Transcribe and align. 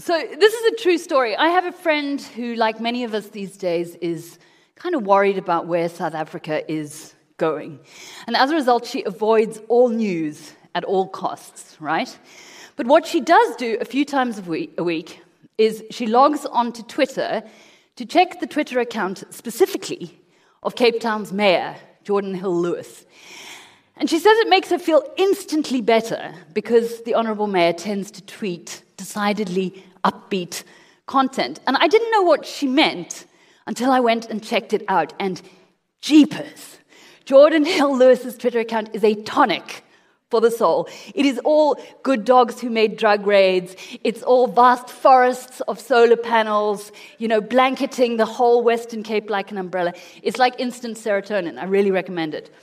So, 0.00 0.16
this 0.16 0.54
is 0.54 0.72
a 0.72 0.76
true 0.76 0.96
story. 0.96 1.34
I 1.34 1.48
have 1.48 1.64
a 1.64 1.72
friend 1.72 2.20
who, 2.20 2.54
like 2.54 2.80
many 2.80 3.02
of 3.02 3.14
us 3.14 3.30
these 3.30 3.56
days, 3.56 3.96
is 3.96 4.38
kind 4.76 4.94
of 4.94 5.02
worried 5.02 5.38
about 5.38 5.66
where 5.66 5.88
South 5.88 6.14
Africa 6.14 6.62
is 6.70 7.14
going. 7.36 7.80
And 8.28 8.36
as 8.36 8.52
a 8.52 8.54
result, 8.54 8.86
she 8.86 9.02
avoids 9.02 9.60
all 9.66 9.88
news 9.88 10.52
at 10.76 10.84
all 10.84 11.08
costs, 11.08 11.76
right? 11.80 12.16
But 12.76 12.86
what 12.86 13.06
she 13.08 13.20
does 13.20 13.56
do 13.56 13.76
a 13.80 13.84
few 13.84 14.04
times 14.04 14.38
a 14.38 14.42
week, 14.42 14.72
a 14.78 14.84
week 14.84 15.20
is 15.58 15.82
she 15.90 16.06
logs 16.06 16.46
onto 16.46 16.84
Twitter 16.84 17.42
to 17.96 18.06
check 18.06 18.38
the 18.38 18.46
Twitter 18.46 18.78
account 18.78 19.24
specifically 19.30 20.16
of 20.62 20.76
Cape 20.76 21.00
Town's 21.00 21.32
mayor, 21.32 21.74
Geordin 22.04 22.36
Hill-Lewis. 22.36 23.04
And 23.96 24.08
she 24.08 24.20
says 24.20 24.38
it 24.38 24.48
makes 24.48 24.70
her 24.70 24.78
feel 24.78 25.02
instantly 25.16 25.80
better 25.80 26.32
because 26.54 27.02
the 27.02 27.16
Honourable 27.16 27.48
Mayor 27.48 27.72
tends 27.72 28.12
to 28.12 28.22
tweet 28.22 28.84
decidedly 28.96 29.84
upbeat 30.08 30.64
content. 31.06 31.60
And 31.66 31.76
I 31.76 31.88
didn't 31.88 32.10
know 32.10 32.22
what 32.22 32.46
she 32.46 32.66
meant 32.66 33.26
until 33.66 33.90
I 33.90 34.00
went 34.00 34.26
and 34.30 34.42
checked 34.42 34.72
it 34.72 34.84
out. 34.88 35.12
And 35.18 35.40
jeepers, 36.00 36.78
Geordin 37.26 37.66
Hill-Lewis's 37.66 38.38
Twitter 38.38 38.60
account 38.60 38.90
is 38.94 39.04
a 39.04 39.14
tonic 39.22 39.84
for 40.30 40.40
the 40.40 40.50
soul. 40.50 40.88
It 41.14 41.24
is 41.24 41.38
all 41.44 41.80
good 42.02 42.24
dogs 42.24 42.60
who 42.60 42.70
made 42.70 42.96
drug 42.98 43.26
raids. 43.26 43.74
It's 44.04 44.22
all 44.22 44.46
vast 44.46 44.90
forests 44.90 45.60
of 45.62 45.80
solar 45.80 46.16
panels, 46.16 46.92
you 47.18 47.28
know, 47.28 47.40
blanketing 47.40 48.18
the 48.18 48.26
whole 48.26 48.62
Western 48.62 49.02
Cape 49.02 49.30
like 49.30 49.50
an 49.50 49.58
umbrella. 49.58 49.94
It's 50.22 50.38
like 50.38 50.54
instant 50.58 50.98
serotonin. 50.98 51.58
I 51.58 51.64
really 51.64 51.90
recommend 51.90 52.34
it. 52.34 52.54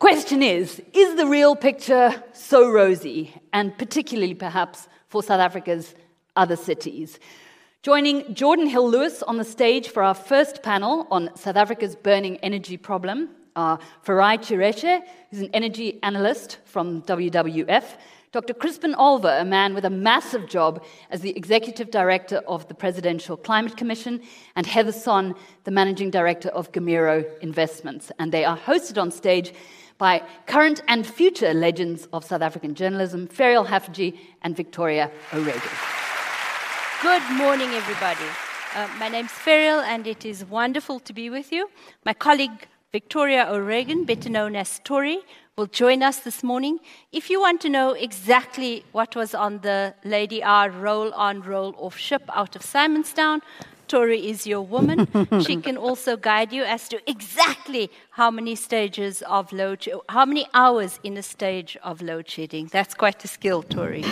Question 0.00 0.42
is 0.42 0.82
Is 0.92 1.16
the 1.16 1.26
real 1.26 1.54
picture 1.54 2.22
so 2.32 2.68
rosy, 2.70 3.32
and 3.52 3.76
particularly 3.78 4.34
perhaps 4.34 4.88
for 5.08 5.22
South 5.22 5.40
Africa's 5.40 5.94
other 6.36 6.56
cities? 6.56 7.18
Joining 7.82 8.22
Geordin 8.34 8.68
Hill-Lewis 8.68 9.22
on 9.22 9.36
the 9.36 9.44
stage 9.44 9.88
for 9.88 10.02
our 10.02 10.14
first 10.14 10.62
panel 10.62 11.06
on 11.10 11.30
South 11.36 11.56
Africa's 11.56 11.94
burning 11.94 12.38
energy 12.38 12.76
problem 12.76 13.28
are 13.56 13.78
Farai 14.04 14.38
Chireshe, 14.38 15.02
who's 15.30 15.40
an 15.40 15.50
energy 15.52 15.98
analyst 16.02 16.58
from 16.64 17.02
WWF, 17.02 17.84
Dr. 18.32 18.52
Crispian 18.52 18.96
Olver, 18.96 19.40
a 19.40 19.44
man 19.44 19.74
with 19.74 19.84
a 19.84 19.90
massive 19.90 20.48
job 20.48 20.82
as 21.10 21.20
the 21.20 21.36
executive 21.36 21.92
director 21.92 22.38
of 22.48 22.66
the 22.66 22.74
Presidential 22.74 23.36
Climate 23.36 23.76
Commission, 23.76 24.20
and 24.56 24.66
Heather 24.66 24.90
Sonn, 24.90 25.36
the 25.62 25.70
managing 25.70 26.10
director 26.10 26.48
of 26.48 26.72
Gamiro 26.72 27.24
Investments. 27.42 28.10
And 28.18 28.32
they 28.32 28.44
are 28.44 28.58
hosted 28.58 29.00
on 29.00 29.12
stage 29.12 29.54
by 29.98 30.20
current 30.46 30.82
and 30.88 31.06
future 31.06 31.54
legends 31.54 32.08
of 32.12 32.24
South 32.24 32.42
African 32.42 32.74
journalism, 32.74 33.28
Ferial 33.28 33.68
Haffajee 33.68 34.18
and 34.42 34.56
Victoria 34.56 35.12
O'Regan. 35.32 35.62
Good 37.04 37.30
morning, 37.32 37.68
everybody. 37.74 38.24
Uh, 38.74 38.88
my 38.98 39.10
name's 39.10 39.30
Ferial, 39.30 39.84
and 39.84 40.06
it 40.06 40.24
is 40.24 40.42
wonderful 40.42 40.98
to 41.00 41.12
be 41.12 41.28
with 41.28 41.52
you. 41.52 41.68
My 42.06 42.14
colleague 42.14 42.66
Victoria 42.92 43.46
O'Regan, 43.46 44.06
better 44.06 44.30
known 44.30 44.56
as 44.56 44.80
Tori, 44.84 45.18
will 45.54 45.66
join 45.66 46.02
us 46.02 46.20
this 46.20 46.42
morning. 46.42 46.78
If 47.12 47.28
you 47.28 47.42
want 47.42 47.60
to 47.60 47.68
know 47.68 47.92
exactly 47.92 48.86
what 48.92 49.14
was 49.14 49.34
on 49.34 49.58
the 49.58 49.94
Lady 50.02 50.42
R 50.42 50.70
roll 50.70 51.12
on, 51.12 51.42
roll 51.42 51.74
off 51.76 51.98
ship 51.98 52.22
out 52.32 52.56
of 52.56 52.62
Simonstown, 52.62 53.42
Tori 53.86 54.30
is 54.30 54.46
your 54.46 54.62
woman. 54.62 55.06
she 55.46 55.56
can 55.56 55.76
also 55.76 56.16
guide 56.16 56.54
you 56.54 56.64
as 56.64 56.88
to 56.88 56.98
exactly 57.06 57.90
how 58.12 58.30
many 58.30 58.54
stages 58.54 59.20
of 59.26 59.52
load, 59.52 59.86
how 60.08 60.24
many 60.24 60.46
hours 60.54 61.00
in 61.04 61.18
a 61.18 61.22
stage 61.22 61.76
of 61.82 62.00
load 62.00 62.30
shedding. 62.30 62.68
That's 62.72 62.94
quite 62.94 63.22
a 63.26 63.28
skill, 63.28 63.62
Tori. 63.62 64.06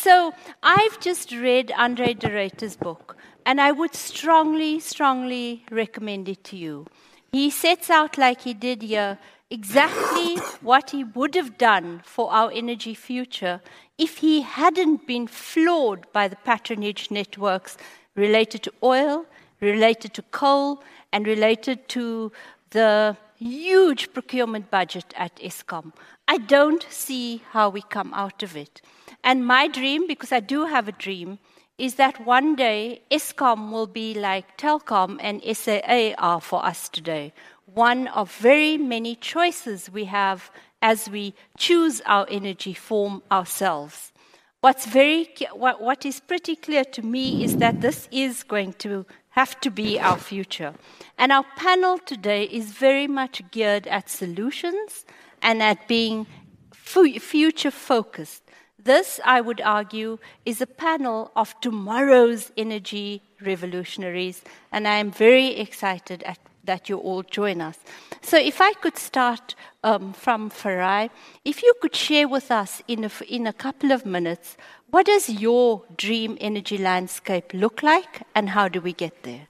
So 0.00 0.32
I've 0.62 1.00
just 1.00 1.32
read 1.32 1.72
Andre 1.76 2.14
de 2.14 2.28
Ruyter's 2.28 2.76
book, 2.76 3.16
and 3.44 3.60
I 3.60 3.72
would 3.72 3.96
strongly, 3.96 4.78
strongly 4.78 5.64
recommend 5.72 6.28
it 6.28 6.44
to 6.44 6.56
you. 6.56 6.86
He 7.32 7.50
sets 7.50 7.90
out, 7.90 8.16
like 8.16 8.42
he 8.42 8.54
did 8.54 8.82
here, 8.82 9.18
exactly 9.50 10.36
what 10.60 10.90
he 10.90 11.02
would 11.02 11.34
have 11.34 11.58
done 11.58 12.02
for 12.04 12.32
our 12.32 12.52
energy 12.52 12.94
future 12.94 13.60
if 13.98 14.18
he 14.18 14.42
hadn't 14.42 15.04
been 15.08 15.26
flawed 15.26 16.06
by 16.12 16.28
the 16.28 16.36
patronage 16.36 17.10
networks 17.10 17.76
related 18.14 18.62
to 18.62 18.72
oil, 18.84 19.26
related 19.60 20.14
to 20.14 20.22
coal, 20.30 20.80
and 21.12 21.26
related 21.26 21.88
to 21.88 22.30
the 22.70 23.16
huge 23.38 24.12
procurement 24.12 24.70
budget 24.70 25.14
at 25.16 25.36
Eskom. 25.36 25.92
I 26.26 26.38
don't 26.38 26.84
see 26.90 27.42
how 27.50 27.70
we 27.70 27.82
come 27.82 28.12
out 28.14 28.42
of 28.42 28.56
it. 28.56 28.82
And 29.22 29.46
my 29.46 29.68
dream, 29.68 30.06
because 30.06 30.32
I 30.32 30.40
do 30.40 30.66
have 30.66 30.88
a 30.88 30.92
dream, 30.92 31.38
is 31.78 31.94
that 31.94 32.26
one 32.26 32.56
day 32.56 33.02
Eskom 33.10 33.70
will 33.70 33.86
be 33.86 34.12
like 34.12 34.58
Telkom 34.58 35.18
and 35.20 35.42
SAA 35.56 36.14
are 36.18 36.40
for 36.40 36.64
us 36.64 36.88
today. 36.88 37.32
One 37.66 38.08
of 38.08 38.34
very 38.36 38.76
many 38.76 39.14
choices 39.14 39.90
we 39.90 40.06
have 40.06 40.50
as 40.82 41.08
we 41.08 41.34
choose 41.56 42.00
our 42.06 42.26
energy 42.28 42.74
form 42.74 43.22
ourselves. 43.30 44.12
What's 44.60 44.86
very, 44.86 45.28
what, 45.52 45.80
what 45.80 46.04
is 46.04 46.18
pretty 46.18 46.56
clear 46.56 46.84
to 46.84 47.02
me 47.02 47.44
is 47.44 47.58
that 47.58 47.80
this 47.80 48.08
is 48.10 48.42
going 48.42 48.72
to 48.74 49.06
have 49.38 49.60
to 49.60 49.70
be 49.70 50.00
our 50.00 50.18
future. 50.32 50.72
And 51.16 51.30
our 51.30 51.46
panel 51.56 51.96
today 52.12 52.42
is 52.60 52.66
very 52.72 53.06
much 53.06 53.36
geared 53.52 53.86
at 53.86 54.10
solutions 54.10 55.04
and 55.40 55.62
at 55.62 55.86
being 55.86 56.26
future 56.72 57.70
focused. 57.70 58.42
This, 58.90 59.20
I 59.24 59.40
would 59.40 59.60
argue, 59.60 60.18
is 60.44 60.60
a 60.60 60.66
panel 60.66 61.30
of 61.36 61.48
tomorrow's 61.60 62.50
energy 62.56 63.22
revolutionaries, 63.50 64.42
and 64.72 64.88
I 64.88 64.96
am 65.04 65.10
very 65.12 65.48
excited 65.64 66.22
at, 66.24 66.38
that 66.64 66.88
you 66.88 66.96
all 66.98 67.22
join 67.22 67.60
us. 67.60 67.78
So, 68.22 68.36
if 68.38 68.60
I 68.60 68.72
could 68.82 68.98
start 69.10 69.54
um, 69.84 70.12
from 70.12 70.50
Farai, 70.50 71.10
if 71.44 71.62
you 71.62 71.72
could 71.80 71.94
share 71.94 72.28
with 72.36 72.50
us 72.50 72.82
in 72.88 73.04
a, 73.04 73.10
in 73.28 73.46
a 73.46 73.52
couple 73.52 73.92
of 73.92 74.04
minutes, 74.04 74.56
what 74.90 75.06
does 75.06 75.28
your 75.28 75.82
dream 75.96 76.36
energy 76.40 76.78
landscape 76.78 77.52
look 77.52 77.82
like, 77.82 78.22
and 78.34 78.50
how 78.50 78.68
do 78.68 78.80
we 78.80 78.92
get 78.92 79.22
there? 79.22 79.48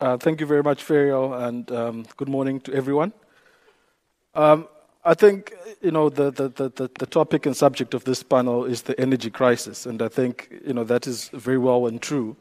Uh, 0.00 0.16
thank 0.16 0.40
you 0.40 0.46
very 0.46 0.62
much, 0.62 0.84
Ferial, 0.84 1.46
and 1.46 1.70
um, 1.70 2.06
good 2.16 2.28
morning 2.28 2.60
to 2.60 2.72
everyone. 2.72 3.12
Um, 4.34 4.68
I 5.04 5.14
think 5.14 5.52
you 5.80 5.90
know 5.90 6.08
the, 6.08 6.30
the, 6.30 6.48
the, 6.48 6.90
the, 6.98 7.06
topic 7.06 7.44
and 7.46 7.56
subject 7.56 7.92
of 7.92 8.04
this 8.04 8.22
panel 8.22 8.64
is 8.64 8.82
the 8.82 8.98
energy 9.00 9.30
crisis, 9.30 9.86
and 9.86 10.00
I 10.00 10.08
think 10.08 10.48
you 10.64 10.72
know 10.72 10.84
that 10.84 11.06
is 11.06 11.28
very 11.30 11.58
well 11.58 11.86
and 11.86 12.00
true. 12.00 12.36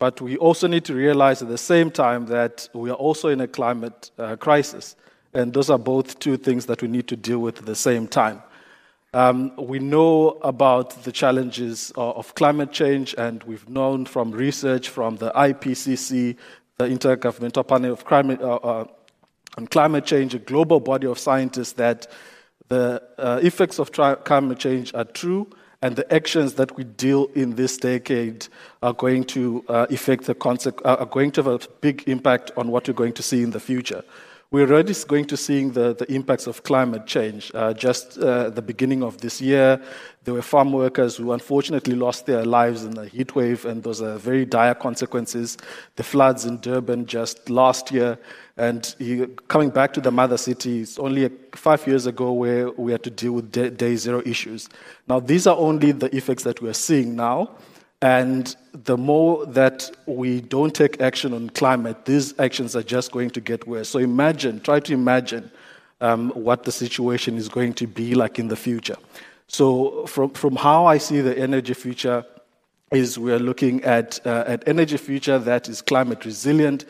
But 0.00 0.20
we 0.20 0.36
also 0.38 0.66
need 0.66 0.84
to 0.86 0.94
realize 0.94 1.42
at 1.42 1.48
the 1.48 1.58
same 1.58 1.90
time 1.90 2.26
that 2.26 2.68
we 2.72 2.90
are 2.90 2.94
also 2.94 3.28
in 3.28 3.40
a 3.40 3.46
climate 3.46 4.10
uh, 4.18 4.36
crisis. 4.36 4.96
And 5.34 5.52
those 5.52 5.70
are 5.70 5.78
both 5.78 6.18
two 6.18 6.36
things 6.36 6.66
that 6.66 6.82
we 6.82 6.88
need 6.88 7.06
to 7.08 7.16
deal 7.16 7.38
with 7.38 7.58
at 7.58 7.66
the 7.66 7.76
same 7.76 8.08
time. 8.08 8.42
Um, 9.12 9.52
we 9.56 9.80
know 9.80 10.38
about 10.42 11.02
the 11.02 11.10
challenges 11.10 11.90
of, 11.96 12.16
of 12.16 12.34
climate 12.34 12.70
change, 12.70 13.14
and 13.18 13.42
we've 13.42 13.68
known 13.68 14.06
from 14.06 14.30
research 14.30 14.88
from 14.88 15.16
the 15.16 15.32
IPCC, 15.32 16.36
the 16.78 16.84
Intergovernmental 16.84 17.66
Panel 17.66 17.92
of 17.92 18.04
Climate, 18.04 18.40
uh, 18.40 18.54
uh, 18.56 18.84
on 19.58 19.66
Climate 19.66 20.04
Change, 20.04 20.34
a 20.34 20.38
global 20.38 20.78
body 20.78 21.08
of 21.08 21.18
scientists, 21.18 21.72
that 21.72 22.06
the 22.68 23.02
uh, 23.18 23.40
effects 23.42 23.80
of 23.80 23.90
tri- 23.90 24.14
climate 24.14 24.58
change 24.60 24.94
are 24.94 25.04
true 25.04 25.50
and 25.82 25.96
the 25.96 26.12
actions 26.12 26.54
that 26.54 26.76
we 26.76 26.84
deal 26.84 27.26
in 27.34 27.56
this 27.56 27.78
decade 27.78 28.46
are 28.82 28.92
going 28.92 29.24
to 29.24 29.64
uh, 29.68 29.86
affect 29.90 30.24
the 30.24 30.34
concept, 30.34 30.80
uh, 30.84 30.96
are 31.00 31.06
going 31.06 31.30
to 31.32 31.42
have 31.42 31.46
a 31.46 31.58
big 31.80 32.04
impact 32.06 32.50
on 32.56 32.70
what 32.70 32.86
we're 32.86 32.94
going 32.94 33.14
to 33.14 33.22
see 33.22 33.42
in 33.42 33.50
the 33.50 33.60
future. 33.60 34.04
We're 34.52 34.66
already 34.66 34.94
going 35.06 35.26
to 35.26 35.36
seeing 35.36 35.70
the, 35.70 35.94
the 35.94 36.12
impacts 36.12 36.48
of 36.48 36.64
climate 36.64 37.06
change. 37.06 37.52
Uh, 37.54 37.72
just 37.72 38.18
uh, 38.18 38.50
the 38.50 38.60
beginning 38.60 39.04
of 39.04 39.18
this 39.18 39.40
year, 39.40 39.80
there 40.24 40.34
were 40.34 40.42
farm 40.42 40.72
workers 40.72 41.18
who 41.18 41.30
unfortunately 41.30 41.94
lost 41.94 42.26
their 42.26 42.44
lives 42.44 42.82
in 42.82 42.90
the 42.90 43.06
heat 43.06 43.36
wave, 43.36 43.64
and 43.64 43.84
those 43.84 44.02
are 44.02 44.18
very 44.18 44.44
dire 44.44 44.74
consequences. 44.74 45.56
The 45.94 46.02
floods 46.02 46.46
in 46.46 46.58
Durban 46.58 47.06
just 47.06 47.48
last 47.48 47.92
year, 47.92 48.18
and 48.56 48.92
he, 48.98 49.24
coming 49.46 49.70
back 49.70 49.92
to 49.92 50.00
the 50.00 50.10
mother 50.10 50.36
city, 50.36 50.80
it's 50.80 50.98
only 50.98 51.26
a, 51.26 51.30
five 51.52 51.86
years 51.86 52.06
ago 52.06 52.32
where 52.32 52.72
we 52.72 52.90
had 52.90 53.04
to 53.04 53.10
deal 53.10 53.34
with 53.34 53.52
day, 53.52 53.70
day 53.70 53.94
zero 53.94 54.20
issues. 54.26 54.68
Now, 55.06 55.20
these 55.20 55.46
are 55.46 55.56
only 55.56 55.92
the 55.92 56.12
effects 56.16 56.42
that 56.42 56.60
we're 56.60 56.72
seeing 56.72 57.14
now. 57.14 57.50
And 58.02 58.54
the 58.72 58.96
more 58.96 59.44
that 59.46 59.90
we 60.06 60.40
don't 60.40 60.74
take 60.74 61.00
action 61.00 61.34
on 61.34 61.50
climate, 61.50 62.06
these 62.06 62.38
actions 62.38 62.74
are 62.74 62.82
just 62.82 63.12
going 63.12 63.30
to 63.30 63.40
get 63.40 63.66
worse. 63.66 63.90
So 63.90 63.98
imagine, 63.98 64.60
try 64.60 64.80
to 64.80 64.92
imagine 64.94 65.50
um, 66.00 66.30
what 66.30 66.64
the 66.64 66.72
situation 66.72 67.36
is 67.36 67.48
going 67.48 67.74
to 67.74 67.86
be 67.86 68.14
like 68.14 68.38
in 68.38 68.48
the 68.48 68.56
future. 68.56 68.96
So, 69.48 70.06
from, 70.06 70.30
from 70.30 70.56
how 70.56 70.86
I 70.86 70.98
see 70.98 71.20
the 71.20 71.36
energy 71.36 71.74
future, 71.74 72.24
is 72.92 73.18
we're 73.18 73.38
looking 73.38 73.84
at 73.84 74.24
uh, 74.26 74.44
an 74.46 74.60
energy 74.66 74.96
future 74.96 75.38
that 75.38 75.68
is 75.68 75.80
climate 75.80 76.24
resilient, 76.24 76.84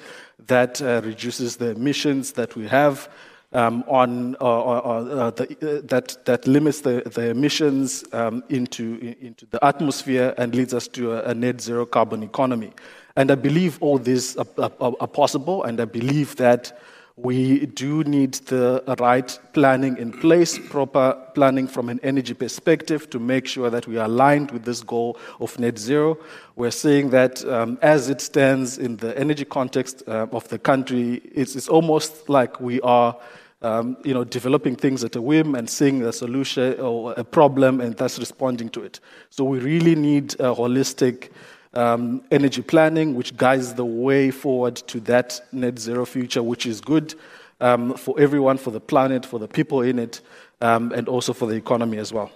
that 0.47 0.81
uh, 0.81 1.03
reduces 1.05 1.57
the 1.57 1.71
emissions 1.71 2.33
that 2.33 2.57
we 2.57 2.67
have, 2.67 3.09
um, 3.53 3.85
on 3.89 4.37
uh, 4.41 4.45
uh, 4.45 5.31
the, 5.31 5.83
that, 5.87 6.25
that 6.25 6.47
limits 6.47 6.83
the, 6.83 7.03
the 7.15 7.31
emissions 7.31 8.05
um, 8.13 8.45
into, 8.49 9.17
into 9.21 9.47
the 9.47 9.65
atmosphere 9.65 10.35
and 10.39 10.55
leads 10.55 10.73
us 10.73 10.87
to 10.89 11.13
a, 11.13 11.31
a 11.31 11.35
net 11.35 11.61
zero 11.61 11.85
carbon 11.85 12.23
economy. 12.23 12.73
And 13.17 13.31
I 13.31 13.35
believe 13.35 13.79
all 13.83 13.99
these 13.99 14.37
are, 14.37 14.47
are, 14.59 14.95
are 15.01 15.09
possible, 15.09 15.65
and 15.65 15.81
I 15.81 15.85
believe 15.85 16.37
that 16.37 16.79
we 17.23 17.67
do 17.67 18.03
need 18.05 18.35
the 18.35 18.83
right 18.99 19.39
planning 19.53 19.99
in 19.99 20.11
place, 20.11 20.59
proper 20.71 21.19
planning 21.35 21.67
from 21.67 21.91
an 21.91 22.01
energy 22.03 22.33
perspective 22.33 23.11
to 23.11 23.19
make 23.19 23.47
sure 23.47 23.69
that 23.69 23.87
we 23.87 23.99
are 23.99 24.07
aligned 24.07 24.51
with 24.53 24.65
this 24.65 24.83
goal 24.83 25.19
of 25.39 25.59
net 25.59 25.79
zero. 25.79 26.17
We're 26.57 26.71
seeing 26.71 27.11
that 27.11 27.45
um, 27.45 27.79
as 27.83 28.09
it 28.09 28.23
stands 28.23 28.79
in 28.79 28.97
the 28.97 29.17
energy 29.19 29.45
context 29.45 30.03
uh, 30.07 30.29
of 30.33 30.49
the 30.49 30.59
country, 30.59 31.21
it's, 31.35 31.57
it's, 31.57 31.69
almost 31.69 32.29
like 32.29 32.61
we 32.61 32.81
are. 32.81 33.17
Um, 33.63 33.99
you 34.05 34.15
know, 34.15 34.25
developing 34.25 34.75
things 34.75 35.05
at 35.05 35.17
a 35.17 35.21
whim 35.21 35.55
and 35.55 35.69
seeing 35.69 36.03
a 36.03 36.13
solution 36.15 36.81
or 36.81 37.13
a 37.19 37.25
problem 37.25 37.83
and 37.83 37.95
thus 37.95 38.19
responding 38.19 38.71
to 38.71 38.83
it. 38.83 39.01
So 39.29 39.45
we 39.45 39.59
really 39.59 39.95
need 39.95 40.33
a 40.41 40.55
holistic 40.55 41.29
um, 41.75 42.23
energy 42.31 42.63
planning, 42.63 43.15
which 43.15 43.37
guides 43.37 43.75
the 43.75 43.85
way 43.85 44.31
forward 44.31 44.77
to 44.77 45.01
that 45.01 45.41
net 45.53 45.79
zero 45.79 46.07
future, 46.07 46.43
which 46.43 46.65
is 46.65 46.81
good 46.81 47.15
um, 47.61 47.95
for 47.95 48.19
everyone, 48.19 48.59
for 48.59 48.71
the 48.71 48.81
planet, 48.81 49.27
for 49.27 49.39
the 49.39 49.49
people 49.49 49.83
in 49.83 49.99
it, 49.99 50.23
um, 50.63 50.93
and 50.93 51.09
also 51.09 51.33
for 51.33 51.47
the 51.47 51.55
economy 51.55 51.99
as 51.99 52.13
well. 52.13 52.31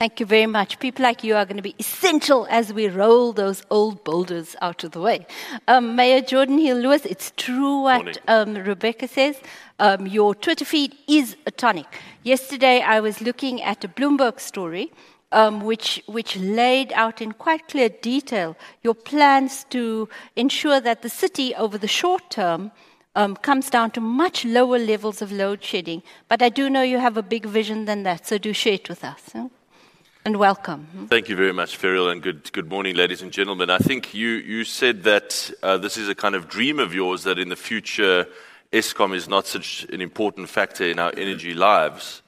Thank 0.00 0.18
you 0.18 0.24
very 0.24 0.46
much. 0.46 0.78
People 0.78 1.02
like 1.02 1.22
you 1.22 1.36
are 1.36 1.44
going 1.44 1.58
to 1.58 1.62
be 1.62 1.74
essential 1.78 2.46
as 2.48 2.72
we 2.72 2.88
roll 2.88 3.34
those 3.34 3.62
old 3.68 4.02
boulders 4.02 4.56
out 4.62 4.82
of 4.82 4.92
the 4.92 5.00
way. 5.02 5.26
Um, 5.68 5.94
Mayor 5.94 6.22
Geordin 6.22 6.58
Hill-Lewis, 6.58 7.04
it's 7.04 7.34
true 7.36 7.82
what 7.82 8.16
um, 8.26 8.54
Rebecca 8.54 9.06
says. 9.06 9.36
Um, 9.78 10.06
your 10.06 10.34
Twitter 10.34 10.64
feed 10.64 10.96
is 11.06 11.36
a 11.44 11.50
tonic. 11.50 12.00
Yesterday, 12.22 12.80
I 12.80 13.00
was 13.00 13.20
looking 13.20 13.60
at 13.60 13.84
a 13.84 13.88
Bloomberg 13.88 14.40
story 14.40 14.90
um, 15.32 15.60
which, 15.60 16.02
which 16.06 16.34
laid 16.38 16.94
out 16.94 17.20
in 17.20 17.32
quite 17.32 17.68
clear 17.68 17.90
detail 17.90 18.56
your 18.82 18.94
plans 18.94 19.66
to 19.68 20.08
ensure 20.34 20.80
that 20.80 21.02
the 21.02 21.10
city, 21.10 21.54
over 21.56 21.76
the 21.76 21.86
short 21.86 22.30
term, 22.30 22.72
um, 23.14 23.36
comes 23.36 23.68
down 23.68 23.90
to 23.90 24.00
much 24.00 24.46
lower 24.46 24.78
levels 24.78 25.20
of 25.20 25.30
load 25.30 25.62
shedding. 25.62 26.02
But 26.26 26.40
I 26.40 26.48
do 26.48 26.70
know 26.70 26.80
you 26.80 26.96
have 27.00 27.18
a 27.18 27.22
big 27.22 27.44
vision 27.44 27.84
than 27.84 28.02
that, 28.04 28.26
so 28.26 28.38
do 28.38 28.54
share 28.54 28.72
it 28.72 28.88
with 28.88 29.04
us. 29.04 29.20
Huh? 29.34 29.48
And 30.26 30.36
welcome. 30.36 30.86
Thank 31.08 31.30
you 31.30 31.36
very 31.36 31.54
much, 31.54 31.78
Ferial, 31.78 32.12
and 32.12 32.22
good, 32.22 32.52
good 32.52 32.68
morning, 32.68 32.94
ladies 32.94 33.22
and 33.22 33.32
gentlemen. 33.32 33.70
I 33.70 33.78
think 33.78 34.12
you, 34.12 34.28
you 34.28 34.64
said 34.64 35.04
that 35.04 35.50
uh, 35.62 35.78
this 35.78 35.96
is 35.96 36.10
a 36.10 36.14
kind 36.14 36.34
of 36.34 36.46
dream 36.46 36.78
of 36.78 36.92
yours 36.92 37.22
that 37.22 37.38
in 37.38 37.48
the 37.48 37.56
future 37.56 38.26
Eskom 38.70 39.14
is 39.14 39.28
not 39.28 39.46
such 39.46 39.84
an 39.84 40.02
important 40.02 40.50
factor 40.50 40.84
in 40.84 40.98
our 40.98 41.10
energy 41.16 41.54
lives. 41.54 42.20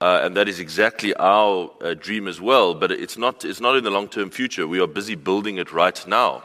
Uh, 0.00 0.20
and 0.22 0.34
that 0.38 0.48
is 0.48 0.58
exactly 0.58 1.12
our 1.16 1.70
uh, 1.82 1.92
dream 1.92 2.28
as 2.28 2.40
well, 2.40 2.74
but 2.74 2.90
it's 2.90 3.18
not, 3.18 3.44
it's 3.44 3.60
not 3.60 3.76
in 3.76 3.84
the 3.84 3.90
long 3.90 4.08
term 4.08 4.30
future. 4.30 4.66
We 4.66 4.80
are 4.80 4.86
busy 4.86 5.14
building 5.14 5.58
it 5.58 5.70
right 5.70 6.02
now 6.06 6.44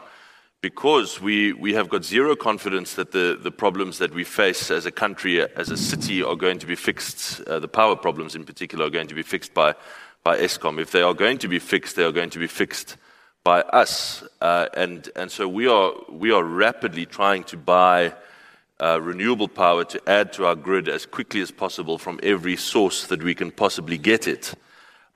because 0.60 1.18
we, 1.18 1.54
we 1.54 1.72
have 1.72 1.88
got 1.88 2.04
zero 2.04 2.36
confidence 2.36 2.94
that 2.94 3.12
the, 3.12 3.38
the 3.42 3.50
problems 3.50 3.96
that 3.98 4.14
we 4.14 4.24
face 4.24 4.70
as 4.70 4.84
a 4.84 4.92
country, 4.92 5.40
as 5.40 5.70
a 5.70 5.76
city, 5.78 6.22
are 6.22 6.36
going 6.36 6.58
to 6.58 6.66
be 6.66 6.74
fixed. 6.74 7.40
Uh, 7.42 7.58
the 7.58 7.68
power 7.68 7.96
problems, 7.96 8.34
in 8.34 8.44
particular, 8.44 8.84
are 8.84 8.90
going 8.90 9.08
to 9.08 9.14
be 9.14 9.22
fixed 9.22 9.54
by, 9.54 9.74
by 10.30 10.38
Eskom. 10.38 10.78
If 10.78 10.92
they 10.92 11.02
are 11.02 11.12
going 11.12 11.38
to 11.38 11.48
be 11.48 11.58
fixed, 11.58 11.96
they 11.96 12.04
are 12.04 12.12
going 12.12 12.30
to 12.30 12.38
be 12.38 12.46
fixed 12.46 12.96
by 13.42 13.62
us. 13.62 14.22
Uh, 14.40 14.68
and, 14.74 15.08
and 15.16 15.28
so 15.28 15.48
we 15.48 15.66
are, 15.66 15.92
we 16.08 16.30
are 16.30 16.44
rapidly 16.44 17.04
trying 17.04 17.42
to 17.44 17.56
buy 17.56 18.14
uh, 18.78 19.00
renewable 19.02 19.48
power 19.48 19.84
to 19.86 20.00
add 20.06 20.32
to 20.34 20.46
our 20.46 20.54
grid 20.54 20.88
as 20.88 21.04
quickly 21.04 21.40
as 21.40 21.50
possible 21.50 21.98
from 21.98 22.20
every 22.22 22.54
source 22.56 23.08
that 23.08 23.24
we 23.24 23.34
can 23.34 23.50
possibly 23.50 23.98
get 23.98 24.28
it. 24.28 24.54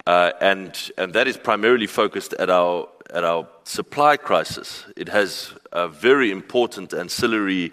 Uh, 0.05 0.33
and, 0.41 0.91
and 0.99 1.13
that 1.13 1.29
is 1.29 1.37
primarily 1.37 1.87
focused 1.87 2.33
at 2.41 2.51
our, 2.51 2.89
at 3.15 3.23
our 3.23 3.47
supply 3.63 4.17
crisis. 4.17 4.85
It 4.97 5.09
has 5.11 5.55
very 5.91 6.33
important 6.33 6.93
ancillary 6.93 7.71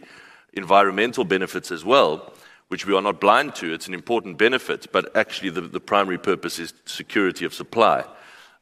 environmental 0.53 1.23
benefits 1.23 1.71
as 1.71 1.83
well, 1.83 2.33
which 2.71 2.85
we 2.85 2.95
are 2.95 3.01
not 3.01 3.19
blind 3.19 3.53
to. 3.53 3.73
It's 3.73 3.89
an 3.89 3.93
important 3.93 4.37
benefit, 4.37 4.93
but 4.93 5.13
actually 5.13 5.49
the, 5.49 5.59
the 5.59 5.81
primary 5.81 6.17
purpose 6.17 6.57
is 6.57 6.73
security 6.85 7.43
of 7.43 7.53
supply. 7.53 8.05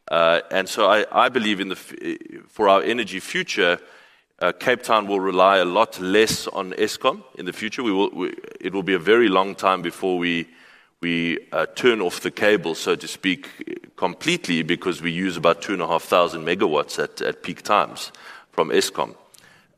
Uh, 0.10 0.42
and 0.50 0.68
so 0.68 0.90
I, 0.90 1.06
I 1.12 1.30
believe 1.30 1.60
in 1.60 1.70
the, 1.70 1.76
for 2.48 2.68
our 2.68 2.82
energy 2.82 3.20
future, 3.20 3.80
uh, 4.40 4.52
Cape 4.52 4.82
Town 4.82 5.06
will 5.06 5.20
rely 5.20 5.58
a 5.58 5.66
lot 5.66 6.00
less 6.00 6.48
on 6.48 6.72
Eskom 6.72 7.22
in 7.36 7.46
the 7.46 7.54
future. 7.54 7.84
We 7.84 7.92
will, 7.92 8.10
we, 8.10 8.34
it 8.60 8.74
will 8.74 8.82
be 8.82 8.96
a 8.96 9.00
very 9.00 9.30
long 9.30 9.54
time 9.54 9.84
before 9.84 10.18
we, 10.18 10.50
we 11.02 11.38
uh, 11.52 11.68
turn 11.76 12.02
off 12.02 12.22
the 12.22 12.32
cable, 12.32 12.74
so 12.74 12.96
to 12.96 13.08
speak, 13.08 13.92
completely 13.96 14.64
because 14.64 15.04
we 15.04 15.12
use 15.12 15.38
about 15.38 15.62
2,500 15.62 16.44
megawatts 16.44 16.98
at, 16.98 17.22
at 17.22 17.44
peak 17.44 17.62
times 17.62 18.12
from 18.54 18.70
Eskom. 18.70 19.14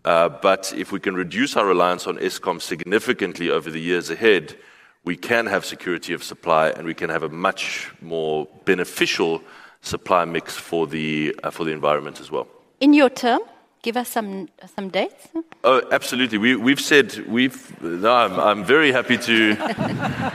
Uh, 0.04 0.30
but 0.30 0.74
if 0.76 0.92
we 0.92 1.00
can 1.00 1.16
reduce 1.16 1.56
our 1.56 1.66
reliance 1.66 2.08
on 2.08 2.18
Eskom 2.18 2.62
significantly 2.62 3.50
over 3.50 3.70
the 3.70 3.80
years 3.80 4.10
ahead, 4.10 4.58
we 5.04 5.16
can 5.16 5.46
have 5.46 5.66
security 5.66 6.14
of 6.14 6.24
supply 6.24 6.70
and 6.70 6.86
we 6.86 6.94
can 6.94 7.10
have 7.10 7.24
a 7.24 7.30
much 7.30 7.92
more 8.02 8.48
beneficial 8.66 9.42
supply 9.82 10.26
mix 10.26 10.56
for 10.56 10.88
the, 10.88 11.36
uh, 11.44 11.50
for 11.50 11.64
the 11.64 11.72
environment 11.72 12.20
as 12.20 12.32
well. 12.32 12.48
In 12.80 12.94
your 12.94 13.10
term, 13.10 13.42
give 13.82 13.98
us 13.98 14.10
some, 14.10 14.50
some 14.76 14.90
dates? 14.90 15.28
Oh, 15.64 15.82
absolutely. 15.92 16.38
We, 16.38 16.56
we've 16.56 16.82
said, 16.82 17.18
we've, 17.28 17.82
no, 17.82 18.14
I'm, 18.14 18.40
I'm 18.40 18.64
very 18.64 18.92
happy 18.92 19.18
to. 19.18 20.34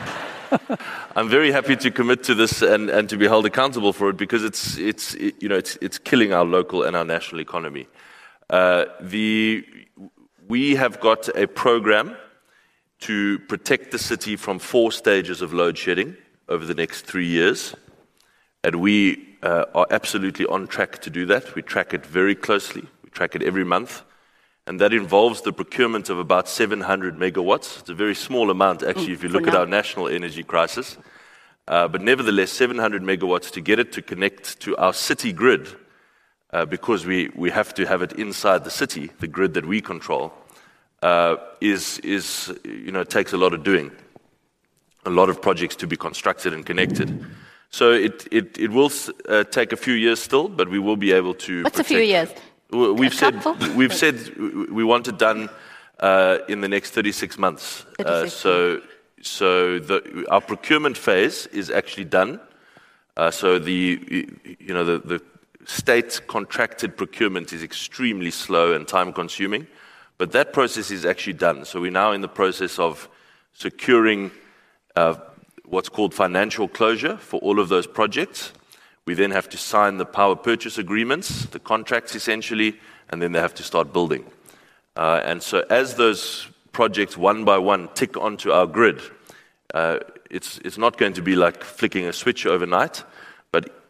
I'm 1.17 1.29
very 1.29 1.51
happy 1.51 1.75
to 1.77 1.91
commit 1.91 2.23
to 2.25 2.35
this 2.35 2.63
and, 2.63 2.89
and 2.89 3.09
to 3.09 3.17
be 3.17 3.27
held 3.27 3.47
accountable 3.47 3.93
for 3.93 4.11
it 4.11 4.17
because 4.17 4.45
it's, 4.45 4.77
it's, 4.77 5.15
you 5.15 5.49
know, 5.49 5.57
it's, 5.57 5.77
it's 5.81 5.99
killing 5.99 6.33
our 6.33 6.45
local 6.45 6.83
and 6.85 6.95
our 6.95 7.05
national 7.05 7.41
economy. 7.41 7.89
Uh, 8.49 8.87
the, 9.01 9.65
we 10.47 10.77
have 10.77 11.01
got 11.01 11.29
a 11.37 11.47
program 11.47 12.17
to 13.01 13.39
protect 13.41 13.91
the 13.91 13.99
city 13.99 14.37
from 14.37 14.59
four 14.59 14.93
stages 14.93 15.43
of 15.43 15.53
load 15.53 15.77
shedding 15.77 16.17
over 16.49 16.65
the 16.65 16.75
next 16.75 17.03
three 17.03 17.27
years. 17.27 17.75
And 18.63 18.77
we 18.77 19.37
uh, 19.43 19.65
are 19.75 19.87
absolutely 19.91 20.47
on 20.47 20.67
track 20.67 21.01
to 21.03 21.11
do 21.11 21.27
that. 21.27 21.55
We 21.55 21.63
track 21.63 21.93
it 21.93 22.05
very 22.07 22.35
closely 22.35 22.87
we 23.07 23.11
track 23.11 23.37
it 23.37 23.43
every 23.43 23.65
month. 23.65 24.03
And 24.67 24.81
that 24.81 24.93
involves 24.93 25.43
the 25.43 25.53
procurement 25.53 26.11
of 26.11 26.19
about 26.19 26.49
700 26.49 27.17
megawatts. 27.17 27.81
It's 27.81 27.89
a 27.89 27.95
very 27.95 28.17
small 28.17 28.51
amount, 28.51 28.83
actually, 28.83 29.13
if 29.13 29.23
you 29.23 29.29
look 29.29 29.47
at 29.47 29.55
our 29.55 29.67
national 29.67 30.09
energy 30.09 30.43
crisis. 30.43 30.99
Uh, 31.69 31.87
but 31.87 32.03
nevertheless, 32.03 32.51
700 32.51 33.03
megawatts 33.03 33.51
to 33.53 33.61
get 33.61 33.79
it 33.79 33.93
to 33.93 34.03
connect 34.03 34.59
to 34.63 34.77
our 34.77 34.93
city 34.93 35.33
grid, 35.33 35.69
because 36.65 37.05
we, 37.05 37.31
we 37.35 37.51
have 37.51 37.75
to 37.75 37.87
have 37.87 38.03
it 38.03 38.13
inside 38.13 38.65
the 38.65 38.71
city, 38.71 39.11
the 39.21 39.29
grid 39.29 39.55
that 39.55 39.67
we 39.67 39.81
control, 39.81 40.33
uh, 41.03 41.37
is, 41.61 41.99
is, 42.01 42.53
you 42.65 42.93
know, 42.93 43.05
takes 43.05 43.33
a 43.33 43.37
lot 43.37 43.53
of 43.53 43.63
doing. 43.63 43.91
A 45.05 45.11
lot 45.11 45.29
of 45.29 45.41
projects 45.41 45.77
to 45.77 45.87
be 45.87 45.97
constructed 45.97 46.53
and 46.53 46.65
connected. 46.65 47.25
So 47.71 47.93
it, 47.93 48.27
it, 48.33 48.59
it 48.59 48.71
will 48.71 48.91
uh, 49.29 49.45
take 49.45 49.73
a 49.73 49.77
few 49.77 49.95
years 49.95 50.21
still, 50.21 50.49
but 50.49 50.69
we 50.69 50.79
will 50.79 50.97
be 50.97 51.13
able 51.13 51.35
to. 51.35 51.63
What's 51.63 51.77
protect. 51.77 51.91
a 51.91 51.95
few 51.95 52.03
years? 52.03 52.29
We've 52.71 53.15
said, 53.15 53.45
we've 53.77 53.95
said 53.95 54.37
we 54.37 54.83
want 54.83 55.07
it 55.07 55.19
done 55.19 55.49
uh, 56.01 56.39
in 56.49 56.61
the 56.61 56.69
next 56.69 56.91
36 56.91 57.39
months. 57.39 57.85
36 57.99 58.09
uh, 58.09 58.29
so 58.29 58.81
so 59.23 59.79
the, 59.79 60.27
our 60.31 60.41
procurement 60.41 60.97
phase 60.97 61.47
is 61.49 61.71
actually 61.71 62.05
done. 62.05 62.41
Uh, 63.17 63.31
so 63.31 63.59
the, 63.59 64.29
you 64.61 64.75
know, 64.75 64.85
the, 64.85 64.99
the 64.99 65.23
state 65.67 66.21
contracted 66.29 66.97
procurement 66.97 67.53
is 67.53 67.63
extremely 67.63 68.31
slow 68.31 68.73
and 68.73 68.87
time 68.87 69.13
consuming, 69.13 69.67
but 70.17 70.33
that 70.33 70.53
process 70.53 70.91
is 70.91 71.05
actually 71.05 71.35
done. 71.35 71.65
So 71.65 71.81
we're 71.81 71.91
now 71.91 72.13
in 72.13 72.21
the 72.21 72.29
process 72.29 72.79
of 72.79 73.09
securing 73.53 74.31
uh, 74.95 75.15
what's 75.65 75.89
called 75.89 76.15
financial 76.15 76.69
closure 76.69 77.17
for 77.17 77.41
all 77.41 77.59
of 77.59 77.69
those 77.69 77.87
projects. 77.87 78.53
We 79.07 79.15
then 79.15 79.33
have 79.33 79.49
to 79.51 79.59
sign 79.59 79.99
the 79.99 80.07
power 80.07 80.37
purchase 80.37 80.79
agreements, 80.79 81.47
the 81.47 81.59
contracts 81.59 82.15
essentially, 82.15 82.79
and 83.11 83.21
then 83.21 83.33
they 83.33 83.41
have 83.41 83.55
to 83.55 83.63
start 83.63 83.93
building. 83.93 84.25
Uh, 84.97 85.21
and 85.25 85.43
so, 85.43 85.65
as 85.69 85.97
those 85.97 86.49
projects 86.73 87.17
one 87.17 87.45
by 87.45 87.59
one 87.59 87.89
tick 87.95 88.17
onto 88.17 88.51
our 88.51 88.67
grid, 88.67 89.01
uh, 89.75 89.99
it's, 90.31 90.59
it's 90.65 90.79
not 90.79 90.97
going 90.97 91.13
to 91.13 91.23
be 91.23 91.37
like 91.37 91.63
flicking 91.63 92.07
a 92.07 92.13
switch 92.13 92.47
overnight, 92.47 93.05
but 93.53 93.86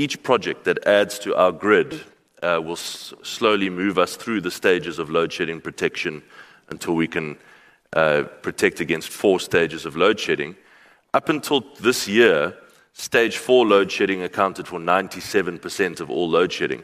each 0.00 0.22
project 0.22 0.64
that 0.64 0.86
adds 0.86 1.18
to 1.20 1.34
our 1.34 1.52
grid 1.52 2.00
uh, 2.42 2.60
will 2.64 2.76
slowly 2.76 3.68
move 3.68 3.98
us 3.98 4.16
through 4.16 4.40
the 4.40 4.50
stages 4.50 4.98
of 4.98 5.10
load 5.10 5.32
shedding 5.32 5.60
protection 5.60 6.22
until 6.68 6.94
we 6.94 7.06
can 7.06 7.36
uh, 7.92 8.22
protect 8.42 8.80
against 8.80 9.08
four 9.08 9.38
stages 9.40 9.84
of 9.84 9.96
load 9.96 10.18
shedding. 10.18 10.56
Up 11.12 11.28
until 11.28 11.64
this 11.80 12.08
year, 12.08 12.56
Stage 12.92 13.38
4 13.38 13.66
load 13.66 13.90
shedding 13.90 14.22
accounted 14.22 14.66
for 14.66 14.78
97% 14.78 16.00
of 16.00 16.10
all 16.10 16.28
load 16.28 16.52
shedding. 16.52 16.82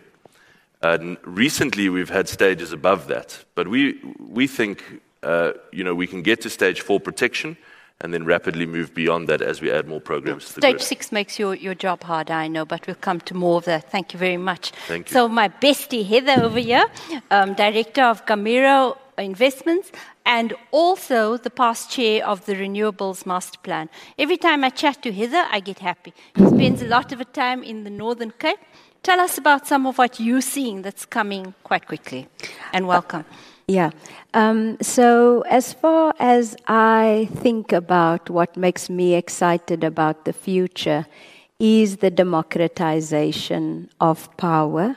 Recently, 1.25 1.88
we've 1.88 2.08
had 2.08 2.28
stages 2.28 2.73
above 2.73 3.08
that. 3.08 3.44
But 3.54 3.68
we, 3.68 4.00
we 4.18 4.46
think 4.46 4.82
uh, 5.23 5.52
you 5.73 5.82
know, 5.82 5.94
we 5.94 6.06
can 6.06 6.23
get 6.23 6.40
to 6.42 6.50
stage 6.50 6.80
4 6.80 7.00
protection, 7.00 7.56
and 8.00 8.12
then 8.12 8.25
rapidly 8.25 8.67
move 8.67 8.95
beyond 8.95 9.29
that 9.29 9.41
as 9.41 9.61
we 9.61 9.71
add 9.71 9.88
more 9.88 10.00
programs 10.00 10.47
to 10.47 10.55
the 10.55 10.61
Stage 10.61 10.76
grid. 10.76 10.83
six 10.83 11.12
makes 11.12 11.38
your, 11.38 11.55
your 11.55 11.75
job 11.75 12.03
harder, 12.03 12.35
I 12.35 12.49
know, 12.49 12.65
but 12.65 12.87
we'll 12.87 12.97
come 12.97 13.21
to 13.21 13.35
more 13.35 13.59
of 13.59 13.65
that. 13.65 13.91
Thank 13.91 14.12
you 14.12 14.19
very 14.19 14.37
much. 14.37 14.73
Thank 14.87 15.09
you. 15.09 15.15
So, 15.15 15.29
my 15.29 15.49
bestie 15.49 16.07
Heather 16.07 16.43
over 16.43 16.59
here, 16.59 16.87
um, 17.31 17.55
director 17.55 18.03
of 18.03 18.26
Gamiro 18.26 18.99
Investments, 19.17 19.93
and 20.26 20.53
also 20.73 21.38
the 21.38 21.49
past 21.49 21.91
chair 21.91 22.26
of 22.26 22.45
the 22.45 22.55
Renewables 22.55 23.25
Master 23.25 23.59
Plan. 23.62 23.88
Every 24.19 24.37
time 24.37 24.62
I 24.62 24.69
chat 24.71 25.03
to 25.05 25.12
Heather, 25.12 25.45
I 25.50 25.61
get 25.61 25.79
happy. 25.79 26.12
She 26.37 26.47
spends 26.47 26.83
a 26.83 26.87
lot 26.88 27.12
of 27.12 27.19
her 27.19 27.25
time 27.25 27.62
in 27.62 27.85
the 27.85 27.91
Northern 27.91 28.33
Cape. 28.33 28.59
Tell 29.03 29.21
us 29.21 29.38
about 29.38 29.67
some 29.67 29.87
of 29.87 29.97
what 29.97 30.21
you're 30.21 30.41
seeing 30.43 30.83
that's 30.83 31.07
coming 31.07 31.55
quite 31.62 31.87
quickly, 31.87 32.29
and 32.75 32.87
welcome. 32.87 33.25
Yeah. 33.68 33.90
Um, 34.32 34.76
so, 34.80 35.40
as 35.49 35.73
far 35.73 36.14
as 36.20 36.56
I 36.68 37.28
think 37.35 37.73
about 37.73 38.30
what 38.30 38.56
makes 38.56 38.88
me 38.88 39.14
excited 39.14 39.82
about 39.82 40.25
the 40.25 40.32
future, 40.32 41.06
is 41.58 41.96
the 41.96 42.11
democratization 42.11 43.90
of 44.00 44.35
power 44.37 44.96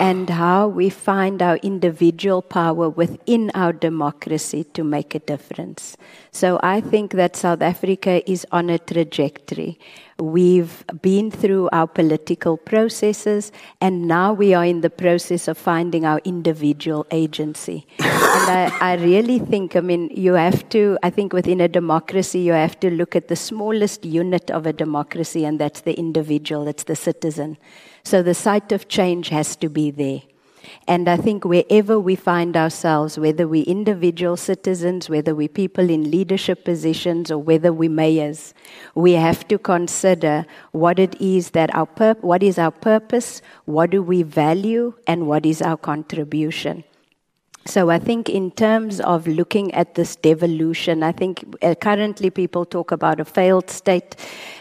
and 0.00 0.30
how 0.30 0.68
we 0.68 0.88
find 0.88 1.42
our 1.42 1.56
individual 1.56 2.40
power 2.40 2.88
within 2.88 3.50
our 3.54 3.72
democracy 3.72 4.62
to 4.62 4.84
make 4.84 5.14
a 5.14 5.18
difference. 5.18 5.96
So 6.30 6.60
I 6.62 6.80
think 6.80 7.12
that 7.12 7.34
South 7.34 7.62
Africa 7.62 8.28
is 8.30 8.46
on 8.52 8.70
a 8.70 8.78
trajectory. 8.78 9.78
We've 10.20 10.84
been 11.00 11.30
through 11.30 11.68
our 11.72 11.86
political 11.86 12.56
processes, 12.56 13.50
and 13.80 14.06
now 14.06 14.32
we 14.32 14.54
are 14.54 14.64
in 14.64 14.80
the 14.82 14.90
process 14.90 15.48
of 15.48 15.58
finding 15.58 16.04
our 16.04 16.20
individual 16.24 17.06
agency. 17.10 17.86
and 17.98 18.10
I, 18.10 18.76
I 18.80 18.94
really 18.96 19.38
think, 19.38 19.74
I 19.74 19.80
mean, 19.80 20.10
you 20.12 20.34
have 20.34 20.68
to, 20.70 20.98
I 21.02 21.10
think 21.10 21.32
within 21.32 21.60
a 21.60 21.68
democracy, 21.68 22.40
you 22.40 22.52
have 22.52 22.78
to 22.80 22.90
look 22.90 23.16
at 23.16 23.28
the 23.28 23.36
smallest 23.36 24.04
unit 24.04 24.50
of 24.50 24.66
a 24.66 24.72
democracy, 24.72 25.44
and 25.44 25.58
that's 25.58 25.80
the 25.80 25.96
individual, 25.98 26.64
that's 26.64 26.84
the 26.84 26.96
citizen. 26.96 27.56
So 28.04 28.22
the 28.22 28.34
site 28.34 28.72
of 28.72 28.88
change 28.88 29.28
has 29.28 29.54
to 29.56 29.68
be 29.68 29.87
there. 29.90 30.22
And 30.86 31.08
I 31.08 31.16
think 31.16 31.44
wherever 31.44 31.98
we 31.98 32.16
find 32.16 32.56
ourselves, 32.56 33.18
whether 33.18 33.46
we're 33.46 33.64
individual 33.64 34.36
citizens, 34.36 35.08
whether 35.08 35.34
we're 35.34 35.48
people 35.48 35.88
in 35.88 36.10
leadership 36.10 36.64
positions, 36.64 37.30
or 37.30 37.38
whether 37.38 37.72
we're 37.72 37.90
mayors, 37.90 38.54
we 38.94 39.12
have 39.12 39.46
to 39.48 39.58
consider 39.58 40.46
what 40.72 40.98
it 40.98 41.18
is 41.20 41.50
that 41.50 41.74
our 41.74 41.86
pur- 41.86 42.16
what 42.20 42.42
is 42.42 42.58
our 42.58 42.70
purpose, 42.70 43.42
what 43.64 43.90
do 43.90 44.02
we 44.02 44.22
value, 44.22 44.94
and 45.06 45.26
what 45.26 45.46
is 45.46 45.62
our 45.62 45.76
contribution. 45.76 46.84
So 47.66 47.90
I 47.90 47.98
think 47.98 48.30
in 48.30 48.50
terms 48.50 48.98
of 49.00 49.26
looking 49.26 49.74
at 49.74 49.94
this 49.94 50.16
devolution, 50.16 51.02
I 51.02 51.12
think 51.12 51.44
uh, 51.62 51.74
currently 51.74 52.30
people 52.30 52.64
talk 52.64 52.92
about 52.92 53.20
a 53.20 53.26
failed 53.26 53.68
state, 53.68 54.16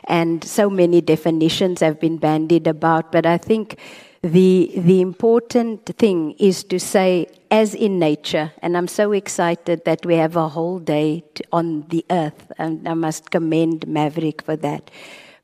and 0.10 0.44
so 0.44 0.70
many 0.70 1.00
definitions 1.00 1.80
have 1.80 2.02
been 2.02 2.18
bandied 2.18 2.68
about. 2.68 3.14
But 3.14 3.26
I 3.26 3.38
think 3.38 3.80
the 4.22 4.72
the 4.76 5.02
important 5.02 5.86
thing 5.98 6.32
is 6.40 6.64
to 6.66 6.80
say, 6.80 7.28
as 7.52 7.74
in 7.74 8.00
nature, 8.00 8.52
and 8.62 8.76
I'm 8.76 8.88
so 8.88 9.12
excited 9.12 9.86
that 9.86 10.06
we 10.06 10.16
have 10.16 10.36
a 10.36 10.50
whole 10.50 10.80
day 10.80 11.24
to, 11.36 11.44
on 11.52 11.86
the 11.90 12.06
earth, 12.10 12.52
and 12.58 12.88
I 12.88 12.94
must 12.94 13.32
commend 13.32 13.88
Maverick 13.88 14.42
for 14.42 14.56
that. 14.58 14.90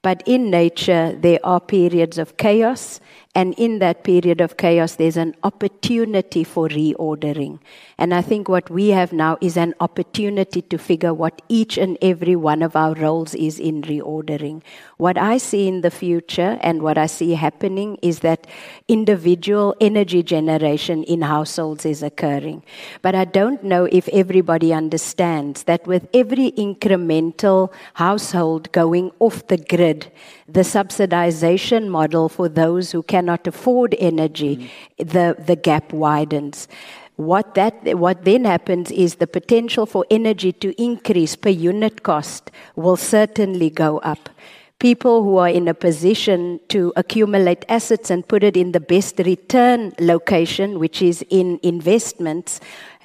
But 0.02 0.22
in 0.26 0.50
nature, 0.50 1.16
there 1.18 1.40
are 1.44 1.62
periods 1.62 2.18
of 2.18 2.36
chaos, 2.36 3.00
and 3.36 3.56
in 3.58 3.80
that 3.80 4.04
period 4.04 4.42
of 4.42 4.58
chaos, 4.58 4.96
there's 4.96 5.18
an 5.18 5.36
opportunity 5.44 6.44
for 6.44 6.70
reordering. 6.70 7.60
And 7.98 8.14
I 8.14 8.22
think 8.22 8.48
what 8.48 8.70
we 8.70 8.90
have 8.90 9.12
now 9.12 9.38
is 9.42 9.58
an 9.58 9.74
opportunity 9.80 10.62
to 10.62 10.78
figure 10.78 11.16
what 11.16 11.42
each 11.50 11.80
and 11.80 11.98
every 12.00 12.36
one 12.36 12.62
of 12.62 12.76
our 12.76 12.94
roles 12.94 13.34
is 13.34 13.60
in 13.60 13.82
reordering. 13.82 14.62
What 14.98 15.18
I 15.18 15.38
see 15.40 15.68
in 15.68 15.82
the 15.82 15.90
future 15.90 16.60
and 16.62 16.84
what 16.84 17.00
I 17.00 17.08
see 17.08 17.34
happening 17.34 17.98
is 18.04 18.20
that 18.20 18.46
individual 18.88 19.76
energy 19.82 20.22
generation 20.22 21.04
in 21.04 21.24
households 21.24 21.86
is 21.88 22.04
occurring. 22.04 22.64
But 23.02 23.16
I 23.16 23.26
don't 23.26 23.64
know 23.64 23.86
if 23.86 24.08
everybody 24.10 24.74
understands 24.74 25.64
that 25.64 25.88
with 25.88 26.08
every 26.14 26.52
incremental 26.52 27.74
household 27.96 28.72
going 28.74 29.12
off 29.20 29.48
the 29.48 29.58
grid, 29.58 30.12
the 30.48 30.62
subsidization 30.62 31.88
model 31.88 32.30
for 32.30 32.48
those 32.48 32.92
who 32.92 33.02
cannot 33.24 33.48
afford 33.48 33.96
energy, 34.00 34.70
the, 34.98 35.36
the 35.48 35.56
gap 35.56 35.94
widens. 35.94 36.68
What, 37.16 37.56
that, 37.56 37.98
what 37.98 38.26
then 38.26 38.44
happens 38.44 38.92
is 38.92 39.16
the 39.16 39.28
potential 39.28 39.86
for 39.86 40.06
energy 40.12 40.52
to 40.52 40.82
increase 40.82 41.38
per 41.38 41.50
unit 41.50 42.04
cost 42.04 42.52
will 42.76 42.98
certainly 42.98 43.70
go 43.70 44.00
up. 44.00 44.30
People 44.80 45.24
who 45.24 45.38
are 45.38 45.48
in 45.48 45.70
a 45.70 45.74
position 45.74 46.60
to 46.68 46.92
accumulate 46.98 47.64
assets 47.70 48.10
and 48.10 48.28
put 48.28 48.44
it 48.44 48.58
in 48.58 48.74
the 48.74 48.82
best 48.82 49.20
return 49.20 49.94
location, 50.00 50.80
which 50.80 51.02
is 51.02 51.24
in 51.30 51.60
investments, 51.64 52.60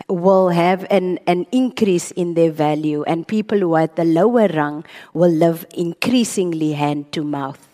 will 0.09 0.49
have 0.49 0.85
an, 0.91 1.21
an 1.29 1.47
increase 1.53 2.11
in 2.13 2.35
their 2.35 2.51
value, 2.51 3.05
and 3.05 3.29
people 3.29 3.59
who 3.61 3.75
are 3.75 3.83
at 3.83 3.95
the 3.95 4.05
lower 4.05 4.49
rung 4.49 4.85
will 5.15 5.31
live 5.31 5.65
increasingly 5.75 6.73
hand 6.73 7.13
to 7.13 7.23
mouth 7.23 7.68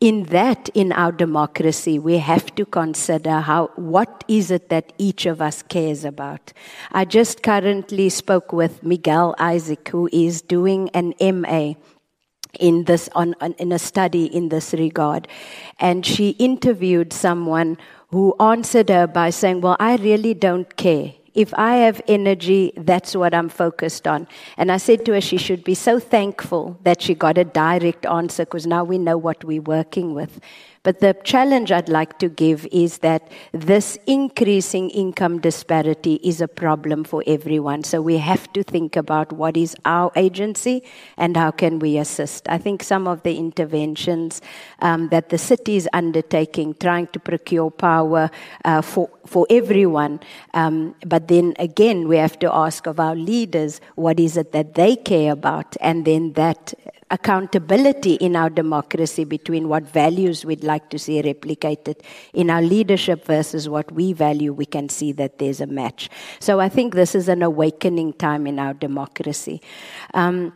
in 0.00 0.24
that 0.24 0.68
in 0.74 0.92
our 0.92 1.10
democracy 1.10 1.98
we 1.98 2.18
have 2.18 2.54
to 2.54 2.64
consider 2.64 3.40
how 3.40 3.66
what 3.76 4.22
is 4.28 4.50
it 4.50 4.68
that 4.68 4.92
each 4.98 5.26
of 5.26 5.42
us 5.42 5.62
cares 5.62 6.04
about? 6.04 6.52
I 6.92 7.04
just 7.04 7.42
currently 7.42 8.08
spoke 8.08 8.52
with 8.52 8.82
miguel 8.82 9.34
isaac 9.38 9.88
who 9.88 10.08
is 10.12 10.42
doing 10.42 10.88
an 10.90 11.14
ma 11.20 11.74
in 12.58 12.84
this 12.84 13.08
on, 13.14 13.34
on, 13.40 13.52
in 13.54 13.72
a 13.72 13.78
study 13.78 14.24
in 14.24 14.48
this 14.48 14.72
regard. 14.72 15.28
And 15.78 16.06
she 16.06 16.30
interviewed 16.30 17.12
someone 17.12 17.76
who 18.10 18.34
answered 18.40 18.88
her 18.88 19.06
by 19.06 19.30
saying 19.30 19.60
well 19.60 19.76
i 19.78 19.96
really 19.96 20.34
don't 20.34 20.76
care 20.76 21.12
if 21.38 21.54
I 21.54 21.76
have 21.76 22.02
energy, 22.08 22.72
that's 22.76 23.14
what 23.14 23.32
I'm 23.32 23.48
focused 23.48 24.08
on. 24.08 24.26
And 24.56 24.72
I 24.72 24.76
said 24.76 25.06
to 25.06 25.12
her, 25.12 25.20
she 25.20 25.36
should 25.36 25.62
be 25.62 25.76
so 25.76 26.00
thankful 26.00 26.76
that 26.82 27.00
she 27.00 27.14
got 27.14 27.38
a 27.38 27.44
direct 27.44 28.04
answer 28.06 28.44
because 28.44 28.66
now 28.66 28.82
we 28.82 28.98
know 28.98 29.16
what 29.16 29.44
we're 29.44 29.62
working 29.62 30.14
with. 30.14 30.40
But 30.88 31.00
the 31.00 31.14
challenge 31.22 31.70
I'd 31.70 31.90
like 31.90 32.18
to 32.18 32.30
give 32.30 32.66
is 32.72 33.00
that 33.00 33.30
this 33.52 33.98
increasing 34.06 34.88
income 34.88 35.38
disparity 35.38 36.14
is 36.24 36.40
a 36.40 36.48
problem 36.48 37.04
for 37.04 37.22
everyone. 37.26 37.84
So 37.84 38.00
we 38.00 38.16
have 38.16 38.50
to 38.54 38.62
think 38.62 38.96
about 38.96 39.30
what 39.30 39.54
is 39.54 39.76
our 39.84 40.10
agency 40.16 40.82
and 41.18 41.36
how 41.36 41.50
can 41.50 41.78
we 41.78 41.98
assist. 41.98 42.48
I 42.48 42.56
think 42.56 42.82
some 42.82 43.06
of 43.06 43.22
the 43.22 43.36
interventions 43.36 44.40
um, 44.78 45.10
that 45.10 45.28
the 45.28 45.36
city 45.36 45.76
is 45.76 45.86
undertaking, 45.92 46.74
trying 46.80 47.08
to 47.08 47.20
procure 47.20 47.70
power 47.70 48.30
uh, 48.64 48.80
for 48.80 49.10
for 49.26 49.46
everyone. 49.50 50.20
Um, 50.54 50.94
but 51.04 51.28
then 51.28 51.52
again, 51.58 52.08
we 52.08 52.16
have 52.16 52.38
to 52.38 52.50
ask 52.50 52.86
of 52.86 52.98
our 52.98 53.14
leaders 53.14 53.82
what 53.96 54.18
is 54.18 54.38
it 54.38 54.52
that 54.52 54.72
they 54.72 54.96
care 54.96 55.32
about, 55.32 55.76
and 55.82 56.06
then 56.06 56.32
that 56.32 56.72
accountability 57.10 58.14
in 58.14 58.36
our 58.36 58.50
democracy 58.50 59.24
between 59.24 59.68
what 59.68 59.82
values 59.84 60.44
we'd 60.44 60.64
like 60.64 60.90
to 60.90 60.98
see 60.98 61.22
replicated 61.22 62.00
in 62.34 62.50
our 62.50 62.62
leadership 62.62 63.24
versus 63.24 63.68
what 63.68 63.90
we 63.92 64.12
value, 64.12 64.52
we 64.52 64.66
can 64.66 64.88
see 64.88 65.12
that 65.12 65.38
there's 65.38 65.60
a 65.60 65.66
match. 65.66 66.08
So 66.38 66.60
I 66.60 66.68
think 66.68 66.94
this 66.94 67.14
is 67.14 67.28
an 67.28 67.42
awakening 67.42 68.14
time 68.14 68.46
in 68.46 68.58
our 68.58 68.74
democracy. 68.74 69.60
Um, 70.14 70.52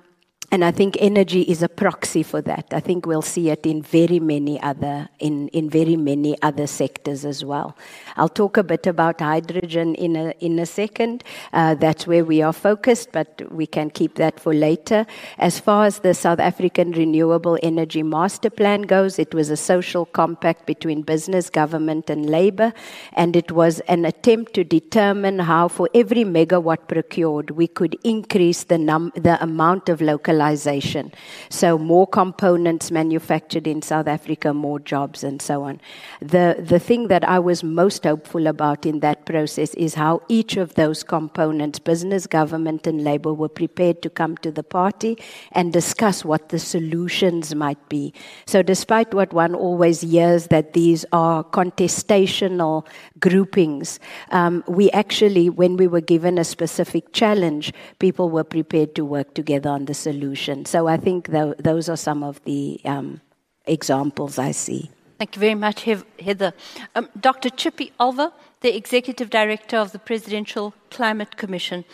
and 0.52 0.66
I 0.66 0.70
think 0.70 0.98
energy 1.00 1.40
is 1.40 1.62
a 1.62 1.68
proxy 1.68 2.22
for 2.22 2.42
that. 2.42 2.66
I 2.72 2.80
think 2.80 3.06
we'll 3.06 3.22
see 3.22 3.48
it 3.48 3.64
in 3.64 3.80
very 3.80 4.20
many 4.20 4.60
other 4.62 5.08
in, 5.18 5.48
in 5.48 5.70
very 5.70 5.96
many 5.96 6.36
other 6.42 6.66
sectors 6.66 7.24
as 7.24 7.42
well. 7.42 7.74
I'll 8.16 8.28
talk 8.28 8.58
a 8.58 8.62
bit 8.62 8.86
about 8.86 9.22
hydrogen 9.22 9.94
in 9.94 10.14
a 10.14 10.34
in 10.40 10.58
a 10.58 10.66
second. 10.66 11.24
Uh, 11.54 11.74
that's 11.74 12.06
where 12.06 12.22
we 12.22 12.42
are 12.42 12.52
focused, 12.52 13.12
but 13.12 13.40
we 13.50 13.66
can 13.66 13.88
keep 13.88 14.16
that 14.16 14.38
for 14.38 14.52
later. 14.52 15.06
As 15.38 15.58
far 15.58 15.86
as 15.86 16.00
the 16.00 16.12
South 16.12 16.38
African 16.38 16.92
Renewable 16.92 17.58
Energy 17.62 18.02
Master 18.02 18.50
Plan 18.50 18.82
goes, 18.82 19.18
it 19.18 19.34
was 19.34 19.48
a 19.48 19.56
social 19.56 20.04
compact 20.04 20.66
between 20.66 21.00
business, 21.00 21.48
government, 21.48 22.10
and 22.10 22.28
labour, 22.28 22.74
and 23.14 23.36
it 23.36 23.52
was 23.52 23.80
an 23.80 24.04
attempt 24.04 24.52
to 24.52 24.64
determine 24.64 25.38
how, 25.38 25.68
for 25.68 25.88
every 25.94 26.24
megawatt 26.24 26.88
procured, 26.88 27.52
we 27.52 27.66
could 27.66 27.96
increase 28.04 28.64
the 28.64 28.76
num- 28.76 29.12
the 29.14 29.42
amount 29.42 29.88
of 29.88 30.02
localized 30.02 30.41
localization. 30.42 31.12
So 31.48 31.78
more 31.78 32.06
components 32.06 32.90
manufactured 32.90 33.66
in 33.66 33.82
South 33.82 34.08
Africa, 34.08 34.52
more 34.52 34.80
jobs, 34.80 35.24
and 35.24 35.40
so 35.40 35.62
on. 35.64 35.80
The, 36.20 36.56
the 36.58 36.78
thing 36.78 37.08
that 37.08 37.24
I 37.24 37.38
was 37.38 37.62
most 37.62 38.04
hopeful 38.04 38.46
about 38.46 38.86
in 38.86 39.00
that 39.00 39.24
process 39.26 39.74
is 39.74 39.94
how 39.94 40.20
each 40.28 40.56
of 40.56 40.74
those 40.74 41.02
components, 41.02 41.78
business, 41.78 42.26
government, 42.26 42.86
and 42.86 43.04
labor, 43.04 43.32
were 43.32 43.48
prepared 43.48 44.02
to 44.02 44.10
come 44.10 44.36
to 44.38 44.50
the 44.50 44.62
party 44.62 45.18
and 45.52 45.72
discuss 45.72 46.24
what 46.24 46.48
the 46.48 46.58
solutions 46.58 47.54
might 47.54 47.88
be. 47.88 48.12
So, 48.46 48.62
despite 48.62 49.14
what 49.14 49.32
one 49.32 49.54
always 49.54 50.00
hears 50.00 50.46
that 50.48 50.72
these 50.72 51.04
are 51.12 51.44
contestational 51.44 52.86
groupings, 53.20 54.00
um, 54.30 54.64
we 54.66 54.90
actually, 54.90 55.50
when 55.50 55.76
we 55.76 55.86
were 55.86 56.00
given 56.00 56.38
a 56.38 56.44
specific 56.44 57.12
challenge, 57.12 57.72
people 57.98 58.30
were 58.30 58.44
prepared 58.44 58.94
to 58.94 59.04
work 59.04 59.34
together 59.34 59.70
on 59.70 59.84
the 59.86 59.94
solution. 59.94 60.31
So, 60.64 60.86
I 60.86 60.96
think 60.96 61.30
th- 61.30 61.56
those 61.58 61.88
are 61.88 61.96
some 61.96 62.22
of 62.22 62.42
the 62.44 62.80
um, 62.84 63.20
examples 63.66 64.38
I 64.38 64.52
see. 64.52 64.90
Thank 65.18 65.36
you 65.36 65.40
very 65.40 65.54
much, 65.54 65.86
Heather. 66.18 66.52
Um, 66.96 67.08
Dr. 67.20 67.48
Chippy 67.50 67.92
Olver, 68.00 68.32
the 68.60 68.74
Executive 68.74 69.30
Director 69.30 69.76
of 69.76 69.92
the 69.92 69.98
Presidential 69.98 70.74
Climate 70.90 71.36
Commission. 71.36 71.84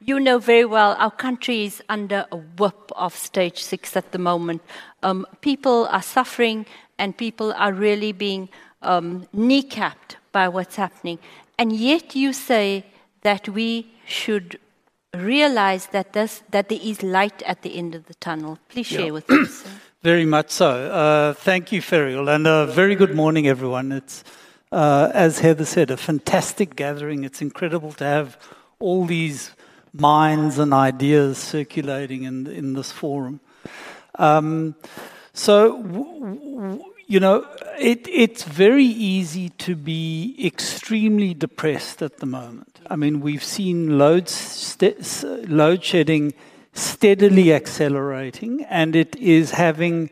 You 0.00 0.18
know 0.18 0.40
very 0.40 0.64
well 0.64 0.96
our 0.98 1.12
country 1.12 1.64
is 1.64 1.80
under 1.88 2.26
a 2.32 2.36
whip 2.36 2.90
of 2.96 3.14
stage 3.14 3.62
six 3.62 3.96
at 3.96 4.10
the 4.10 4.18
moment. 4.18 4.62
Um, 5.04 5.26
people 5.42 5.86
are 5.92 6.02
suffering 6.02 6.66
and 6.98 7.16
people 7.16 7.52
are 7.52 7.72
really 7.72 8.10
being 8.10 8.48
um, 8.82 9.28
kneecapped 9.32 10.16
by 10.32 10.48
what's 10.48 10.74
happening. 10.74 11.20
And 11.58 11.72
yet 11.72 12.16
you 12.16 12.32
say 12.32 12.84
that 13.20 13.48
we 13.48 13.92
should 14.04 14.58
realize 15.14 15.86
that, 15.88 16.12
this, 16.14 16.42
that 16.50 16.68
there 16.68 16.78
is 16.82 17.02
light 17.02 17.42
at 17.42 17.62
the 17.62 17.76
end 17.76 17.94
of 17.94 18.06
the 18.06 18.14
tunnel. 18.14 18.58
Please 18.68 18.86
share 18.86 19.06
yeah. 19.06 19.10
with 19.10 19.30
us. 19.30 19.64
Very 20.02 20.24
much 20.24 20.50
so. 20.50 20.90
Uh, 20.90 21.32
thank 21.34 21.70
you, 21.70 21.80
Ferial, 21.80 22.34
and 22.34 22.46
a 22.46 22.66
very 22.66 22.96
good 22.96 23.14
morning, 23.14 23.46
everyone. 23.46 23.92
It's, 23.92 24.24
uh, 24.72 25.12
as 25.14 25.38
Heather 25.38 25.64
said, 25.64 25.92
a 25.92 25.96
fantastic 25.96 26.74
gathering. 26.74 27.22
It's 27.22 27.40
incredible 27.40 27.92
to 27.92 28.04
have 28.04 28.36
all 28.80 29.04
these 29.04 29.52
minds 29.92 30.58
and 30.58 30.74
ideas 30.74 31.38
circulating 31.38 32.24
in, 32.24 32.48
in 32.48 32.72
this 32.72 32.90
forum. 32.90 33.38
Um, 34.16 34.74
so, 35.32 35.82
w- 35.82 36.20
w- 36.24 36.84
you 37.06 37.20
know, 37.20 37.46
it, 37.78 38.08
it's 38.08 38.42
very 38.42 38.84
easy 38.84 39.50
to 39.50 39.76
be 39.76 40.34
extremely 40.44 41.32
depressed 41.32 42.02
at 42.02 42.16
the 42.16 42.26
moment. 42.26 42.71
I 42.88 42.96
mean, 42.96 43.20
we've 43.20 43.44
seen 43.44 43.98
load, 43.98 44.30
load 45.48 45.84
shedding 45.84 46.34
steadily 46.72 47.52
accelerating, 47.52 48.64
and 48.64 48.96
it 48.96 49.14
is 49.16 49.52
having, 49.52 50.10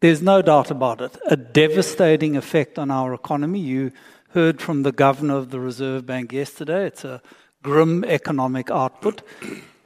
there's 0.00 0.22
no 0.22 0.42
doubt 0.42 0.70
about 0.70 1.00
it, 1.00 1.16
a 1.26 1.36
devastating 1.36 2.36
effect 2.36 2.78
on 2.78 2.90
our 2.90 3.14
economy. 3.14 3.60
You 3.60 3.92
heard 4.30 4.60
from 4.60 4.82
the 4.82 4.92
governor 4.92 5.36
of 5.36 5.50
the 5.50 5.60
Reserve 5.60 6.06
Bank 6.06 6.32
yesterday. 6.32 6.86
It's 6.86 7.04
a 7.04 7.22
grim 7.62 8.04
economic 8.04 8.70
output. 8.70 9.22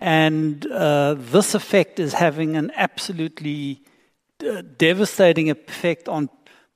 And 0.00 0.66
uh, 0.66 1.16
this 1.18 1.54
effect 1.54 1.98
is 1.98 2.14
having 2.14 2.56
an 2.56 2.70
absolutely 2.76 3.82
uh, 4.46 4.62
devastating 4.76 5.50
effect 5.50 6.08
on 6.08 6.28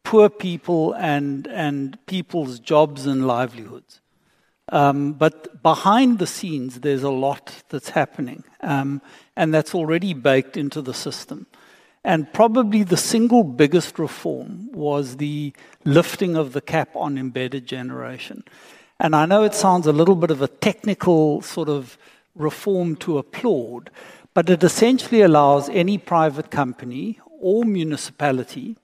poor 0.02 0.30
people 0.30 0.94
and, 0.94 1.46
and 1.48 1.98
people's 2.06 2.58
jobs 2.58 3.06
and 3.06 3.26
livelihoods. 3.26 4.00
Um, 4.70 5.12
but 5.12 5.62
behind 5.62 6.18
the 6.18 6.26
scenes, 6.26 6.80
there's 6.80 7.02
a 7.02 7.10
lot 7.10 7.62
that's 7.70 7.90
happening, 7.90 8.44
um, 8.60 9.00
and 9.36 9.52
that's 9.52 9.74
already 9.74 10.12
baked 10.14 10.56
into 10.56 10.82
the 10.82 10.94
system. 10.94 11.46
And 12.04 12.32
probably 12.32 12.84
the 12.84 12.96
single 12.96 13.42
biggest 13.42 13.98
reform 13.98 14.70
was 14.72 15.16
the 15.16 15.52
lifting 15.84 16.36
of 16.36 16.52
the 16.52 16.60
cap 16.60 16.90
on 16.94 17.18
embedded 17.18 17.66
generation. 17.66 18.44
And 19.00 19.14
I 19.14 19.26
know 19.26 19.44
it 19.44 19.54
sounds 19.54 19.86
a 19.86 19.92
little 19.92 20.16
bit 20.16 20.30
of 20.30 20.42
a 20.42 20.48
technical 20.48 21.40
sort 21.42 21.68
of 21.68 21.98
reform 22.34 22.96
to 22.96 23.18
applaud, 23.18 23.90
but 24.34 24.48
it 24.48 24.62
essentially 24.62 25.22
allows 25.22 25.68
any 25.68 25.98
private 25.98 26.50
company 26.50 27.18
or 27.40 27.64
municipality 27.64 28.76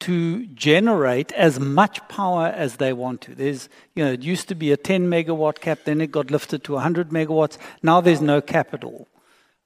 to 0.00 0.46
generate 0.48 1.32
as 1.32 1.58
much 1.58 2.06
power 2.08 2.46
as 2.48 2.76
they 2.76 2.92
want 2.92 3.22
to. 3.22 3.34
There's, 3.34 3.68
you 3.94 4.04
know, 4.04 4.12
it 4.12 4.22
used 4.22 4.48
to 4.48 4.54
be 4.54 4.72
a 4.72 4.76
10 4.76 5.08
megawatt 5.08 5.60
cap, 5.60 5.80
then 5.84 6.00
it 6.00 6.10
got 6.10 6.30
lifted 6.30 6.64
to 6.64 6.74
100 6.74 7.10
megawatts. 7.10 7.58
Now 7.82 8.00
there's 8.00 8.20
no 8.20 8.40
cap 8.40 8.74
at 8.74 8.84
all. 8.84 9.08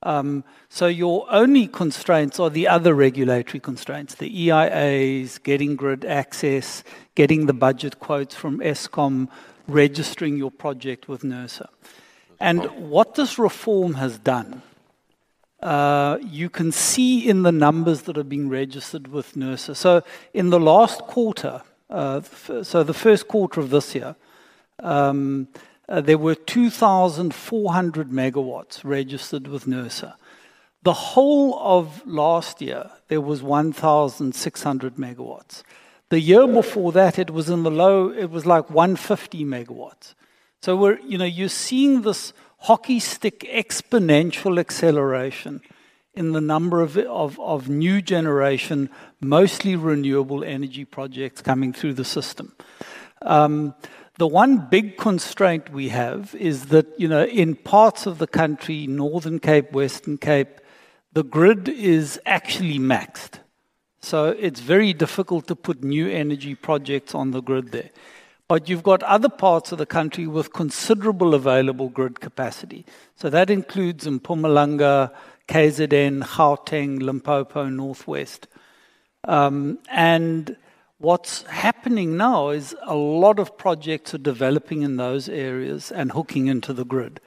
Um, 0.03 0.45
so 0.71 0.87
your 0.87 1.27
only 1.31 1.67
constraints 1.67 2.41
are 2.41 2.49
the 2.49 2.69
other 2.69 2.95
regulatory 2.95 3.61
constraints, 3.61 4.15
the 4.15 4.49
EIAs, 4.49 5.43
getting 5.43 5.77
grid 5.77 6.05
access, 6.05 6.85
getting 7.15 7.47
the 7.47 7.53
budget 7.53 8.01
quotes 8.01 8.35
from 8.35 8.61
Eskom, 8.61 9.29
registering 9.69 10.39
your 10.39 10.51
project 10.51 11.07
with 11.07 11.23
NERSA. 11.23 11.67
And 12.39 12.65
what 12.91 13.17
this 13.17 13.39
reform 13.39 13.95
has 13.95 14.19
done, 14.19 14.63
uh, 15.63 16.19
you 16.23 16.49
can 16.49 16.73
see 16.73 17.29
in 17.29 17.43
the 17.43 17.53
numbers 17.53 18.03
that 18.03 18.17
are 18.17 18.25
being 18.25 18.49
registered 18.49 19.09
with 19.09 19.35
NERSA. 19.35 19.77
So, 19.77 20.03
in 20.33 20.51
the 20.51 20.61
last 20.61 21.01
quarter, 21.03 21.63
uh, 21.91 22.21
so 22.63 22.83
the 22.83 22.95
first 22.95 23.29
quarter 23.29 23.61
of 23.61 23.71
this 23.71 23.95
year, 23.95 24.17
um, 24.79 25.49
uh, 25.89 26.01
there 26.01 26.19
were 26.19 26.35
2,400 26.35 28.11
megawatts 28.11 28.81
registered 28.85 29.49
with 29.49 29.67
NERSA. 29.67 30.15
The 30.83 30.93
whole 30.93 31.59
of 31.59 32.07
last 32.07 32.63
year, 32.63 32.91
there 33.09 33.21
was 33.21 33.43
1,600 33.43 34.95
megawatts. 34.95 35.63
The 36.09 36.21
year 36.21 36.47
before 36.47 36.93
that, 36.93 37.19
it 37.19 37.31
was 37.31 37.51
in 37.51 37.65
the 37.65 37.71
low, 37.71 38.09
it 38.11 38.31
was 38.31 38.47
like 38.47 38.71
150 38.71 39.45
megawatts. 39.45 40.15
So 40.63 40.77
we're, 40.77 40.99
you 41.01 41.19
know, 41.19 41.25
you're 41.25 41.49
seeing 41.49 42.03
this 42.03 42.33
hockey 42.61 43.01
stick 43.01 43.41
exponential 43.41 44.59
acceleration 44.59 45.61
in 46.15 46.33
the 46.33 46.41
number 46.41 46.81
of, 46.81 46.97
of, 46.97 47.39
of 47.41 47.69
new 47.69 48.03
generation, 48.03 48.91
mostly 49.21 49.77
renewable 49.77 50.45
energy 50.45 50.85
projects 50.85 51.41
coming 51.41 51.73
through 51.73 51.95
the 51.95 52.05
system. 52.05 52.55
Um, 53.23 53.75
the 54.19 54.27
one 54.27 54.69
big 54.69 54.99
constraint 54.99 55.73
we 55.73 55.89
have 55.89 56.35
is 56.35 56.67
that, 56.67 56.87
you 56.99 57.09
know, 57.09 57.25
in 57.25 57.55
parts 57.55 58.07
of 58.07 58.19
the 58.19 58.27
country, 58.27 58.87
Northern 58.87 59.39
Cape, 59.39 59.73
Western 59.73 60.19
Cape, 60.19 60.61
the 61.13 61.25
grid 61.25 61.69
is 61.69 62.21
actually 62.27 62.79
maxed. 62.79 63.39
So 64.03 64.29
it's 64.39 64.61
very 64.61 64.93
difficult 64.93 65.47
to 65.47 65.57
put 65.57 65.85
new 65.85 66.09
energy 66.09 66.55
projects 66.55 67.15
on 67.15 67.31
the 67.31 67.41
grid 67.41 67.73
there. 67.73 67.91
But 68.51 68.69
you've 68.69 68.83
got 68.83 69.05
other 69.05 69.29
parts 69.29 69.71
of 69.71 69.79
the 69.79 69.87
country 69.87 70.27
with 70.27 70.53
considerable 70.53 71.35
available 71.35 71.89
grid 71.89 72.19
capacity. 72.19 72.85
So 73.15 73.31
that 73.31 73.49
includes 73.49 74.09
Mpumalanga, 74.09 75.13
KZN, 75.47 76.25
Gauteng, 76.25 77.01
Limpopo, 77.01 77.69
Northwest. 77.69 78.49
Um, 79.23 79.79
and 79.89 80.57
what's 80.99 81.43
happening 81.43 82.17
now 82.17 82.49
is 82.49 82.75
a 82.83 82.97
lot 82.97 83.39
of 83.39 83.57
projects 83.57 84.15
are 84.15 84.19
developing 84.19 84.83
in 84.83 84.97
those 84.97 85.29
areas 85.29 85.93
and 85.93 86.11
hooking 86.11 86.49
into 86.49 86.73
the 86.73 86.85
grid. 86.85 87.21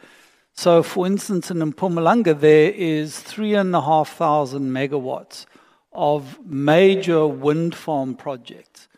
So, 0.56 0.84
for 0.84 1.08
instance, 1.08 1.50
in 1.50 1.60
Mpumalanga, 1.60 2.38
there 2.38 2.70
is 2.70 3.18
3,500 3.22 4.62
megawatts 4.62 5.46
of 5.94 6.46
major 6.46 7.26
wind 7.26 7.76
farm 7.76 8.14
projects 8.14 8.90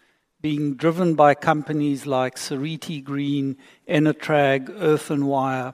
being 0.46 0.76
driven 0.76 1.16
by 1.16 1.34
companies 1.34 2.06
like 2.06 2.38
Seriti 2.38 3.02
Green, 3.02 3.58
Enertrag, 3.90 4.70
Earth 4.80 5.10
and 5.10 5.28
Wire. 5.28 5.74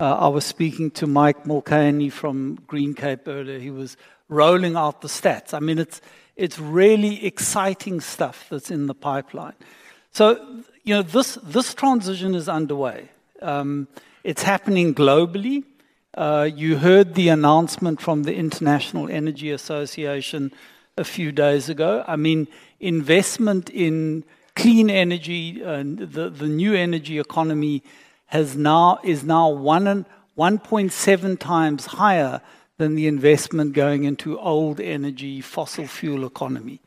Uh, 0.00 0.26
I 0.26 0.26
was 0.26 0.44
speaking 0.44 0.90
to 0.98 1.06
Mike 1.06 1.46
Mulcahy 1.46 2.10
from 2.10 2.58
Green 2.66 2.94
Cape 2.94 3.28
earlier. 3.28 3.60
He 3.60 3.70
was 3.70 3.96
rolling 4.28 4.74
out 4.74 5.02
the 5.02 5.06
stats. 5.06 5.54
I 5.54 5.60
mean, 5.60 5.78
it's, 5.78 6.00
it's 6.34 6.58
really 6.58 7.24
exciting 7.24 8.00
stuff 8.00 8.48
that's 8.50 8.72
in 8.72 8.88
the 8.88 8.94
pipeline. 8.94 9.54
So, 10.10 10.64
you 10.82 10.96
know, 10.96 11.02
this, 11.02 11.38
this 11.44 11.72
transition 11.72 12.34
is 12.34 12.48
underway. 12.48 13.10
Um, 13.40 13.86
it's 14.24 14.42
happening 14.42 14.96
globally. 14.96 15.62
Uh, 16.12 16.50
you 16.52 16.78
heard 16.78 17.14
the 17.14 17.28
announcement 17.28 18.00
from 18.00 18.24
the 18.24 18.34
International 18.34 19.08
Energy 19.08 19.52
Association 19.52 20.52
a 20.96 21.04
few 21.04 21.30
days 21.30 21.68
ago. 21.68 22.04
I 22.08 22.16
mean, 22.16 22.48
investment 22.80 23.70
in 23.70 24.24
clean 24.54 24.90
energy 24.90 25.62
and 25.62 25.98
the, 25.98 26.30
the 26.30 26.48
new 26.48 26.74
energy 26.74 27.18
economy 27.18 27.82
has 28.26 28.56
now, 28.56 28.98
is 29.02 29.24
now 29.24 29.48
one 29.48 30.04
1.7 30.36 31.38
times 31.38 31.86
higher 31.86 32.40
than 32.76 32.94
the 32.94 33.08
investment 33.08 33.72
going 33.72 34.04
into 34.04 34.38
old 34.38 34.80
energy, 34.80 35.40
fossil 35.40 35.86
fuel 35.86 36.24
economy. 36.24 36.80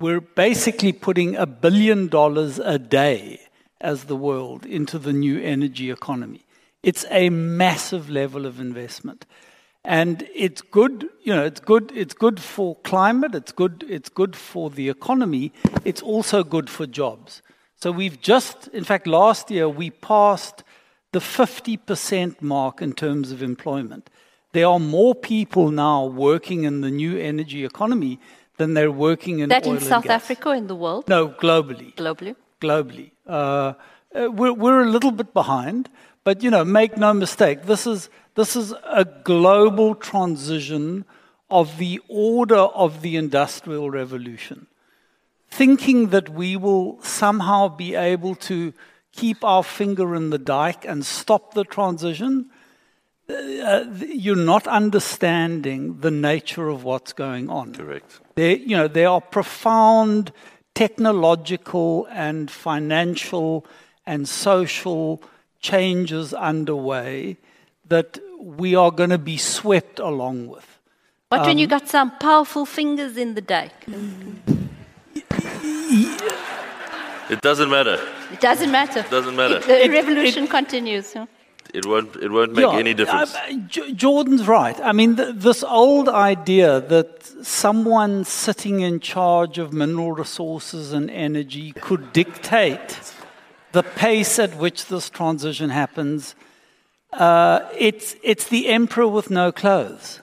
We're 0.00 0.20
basically 0.20 0.92
putting 0.92 1.34
a 1.34 1.46
billion 1.46 2.06
dollars 2.08 2.58
a 2.60 2.78
day 2.78 3.40
as 3.80 4.04
the 4.04 4.16
world 4.16 4.64
into 4.64 4.98
the 4.98 5.12
new 5.12 5.40
energy 5.40 5.90
economy. 5.90 6.46
It's 6.84 7.04
a 7.10 7.30
massive 7.30 8.08
level 8.08 8.46
of 8.46 8.60
investment. 8.60 9.26
And 9.84 10.26
it's 10.34 10.62
good, 10.62 11.10
you 11.22 11.34
know, 11.34 11.44
it's 11.44 11.60
good, 11.60 11.92
it's 11.94 12.14
good 12.14 12.40
for 12.40 12.76
climate, 12.76 13.34
it's 13.34 13.52
good, 13.52 13.84
it's 13.88 14.08
good 14.08 14.34
for 14.34 14.70
the 14.70 14.88
economy, 14.88 15.52
it's 15.84 16.00
also 16.00 16.42
good 16.42 16.70
for 16.70 16.86
jobs. 16.86 17.42
So 17.76 17.92
we've 17.92 18.18
just, 18.18 18.68
in 18.68 18.84
fact, 18.84 19.06
last 19.06 19.50
year 19.50 19.68
we 19.68 19.90
passed 19.90 20.64
the 21.12 21.18
50% 21.18 22.40
mark 22.40 22.80
in 22.80 22.94
terms 22.94 23.30
of 23.30 23.42
employment. 23.42 24.08
There 24.52 24.66
are 24.66 24.80
more 24.80 25.14
people 25.14 25.70
now 25.70 26.06
working 26.06 26.64
in 26.64 26.80
the 26.80 26.90
new 26.90 27.18
energy 27.18 27.64
economy 27.64 28.20
than 28.56 28.74
they're 28.74 28.90
working 28.90 29.40
in 29.40 29.48
that 29.48 29.66
in 29.66 29.80
South. 29.80 30.06
Africa 30.06 30.50
in 30.52 30.66
the 30.66 30.76
world? 30.76 31.08
No, 31.08 31.28
globally. 31.28 31.94
Globally. 31.94 32.36
Globally. 32.60 33.10
Uh, 33.26 33.74
uh, 34.14 34.30
we're, 34.30 34.52
we're 34.52 34.82
a 34.82 34.88
little 34.88 35.10
bit 35.10 35.34
behind, 35.34 35.90
but 36.22 36.42
you 36.42 36.50
know, 36.50 36.64
make 36.64 36.96
no 36.96 37.12
mistake, 37.12 37.64
this 37.64 37.86
is, 37.86 38.08
this 38.34 38.56
is 38.56 38.72
a 38.84 39.04
global 39.04 39.94
transition 39.94 41.04
of 41.50 41.78
the 41.78 42.00
order 42.08 42.56
of 42.56 43.02
the 43.02 43.16
Industrial 43.16 43.90
Revolution. 43.90 44.66
Thinking 45.50 46.08
that 46.08 46.28
we 46.30 46.56
will 46.56 47.00
somehow 47.02 47.68
be 47.68 47.94
able 47.94 48.34
to 48.36 48.72
keep 49.12 49.44
our 49.44 49.62
finger 49.62 50.14
in 50.16 50.30
the 50.30 50.38
dike 50.38 50.84
and 50.84 51.06
stop 51.06 51.54
the 51.54 51.64
transition, 51.64 52.50
uh, 53.28 53.84
you're 54.08 54.36
not 54.36 54.66
understanding 54.66 56.00
the 56.00 56.10
nature 56.10 56.68
of 56.68 56.82
what's 56.82 57.12
going 57.12 57.48
on. 57.48 57.74
Correct. 57.74 58.20
There, 58.34 58.56
you 58.56 58.76
know, 58.76 58.88
there 58.88 59.08
are 59.08 59.20
profound 59.20 60.32
technological 60.74 62.08
and 62.10 62.50
financial 62.50 63.64
and 64.04 64.28
social 64.28 65.22
changes 65.60 66.34
underway 66.34 67.36
that 67.86 68.18
we 68.44 68.74
are 68.74 68.90
going 68.90 69.10
to 69.10 69.18
be 69.18 69.36
swept 69.38 69.98
along 69.98 70.48
with. 70.48 70.66
What 71.30 71.40
when 71.42 71.50
Um, 71.52 71.58
you 71.58 71.66
got 71.66 71.88
some 71.88 72.10
powerful 72.18 72.66
fingers 72.66 73.16
in 73.16 73.34
the 73.34 73.40
dike? 73.40 73.86
It 77.30 77.40
doesn't 77.40 77.70
matter. 77.70 77.98
It 78.32 78.40
doesn't 78.40 78.70
matter. 78.70 79.00
It 79.00 79.10
doesn't 79.10 79.34
matter. 79.36 79.56
It- 79.56 79.66
the 79.86 79.90
revolution 79.90 80.46
continues. 80.46 81.12
huh? 81.14 81.26
It 81.72 81.86
won't, 81.86 82.14
it 82.16 82.30
won't 82.30 82.52
make 82.52 82.66
Yeah, 82.66 82.78
any 82.78 82.94
difference. 82.94 83.34
uh, 83.34 83.40
J- 83.66 83.92
Geordin's 83.94 84.46
right. 84.46 84.78
I 84.80 84.92
mean, 84.92 85.16
th- 85.16 85.34
this 85.34 85.64
old 85.64 86.08
idea 86.08 86.80
that 86.82 87.24
someone 87.42 88.24
sitting 88.24 88.78
in 88.80 89.00
charge 89.00 89.58
of 89.58 89.72
mineral 89.72 90.12
resources 90.12 90.92
and 90.92 91.10
energy 91.10 91.72
could 91.72 92.12
dictate 92.12 93.00
the 93.72 93.82
pace 93.82 94.38
at 94.38 94.54
which 94.56 94.86
this 94.86 95.10
transition 95.10 95.70
happens, 95.70 96.36
uh, 97.18 97.68
it's, 97.78 98.16
it's 98.22 98.48
the 98.48 98.68
emperor 98.68 99.08
with 99.08 99.30
no 99.30 99.52
clothes. 99.52 100.20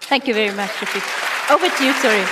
Thank 0.00 0.26
you 0.26 0.34
very 0.34 0.54
much, 0.54 0.70
Rafik. 0.70 1.54
Over 1.54 1.68
to 1.68 1.84
you, 1.84 1.92
sorry. 1.94 2.24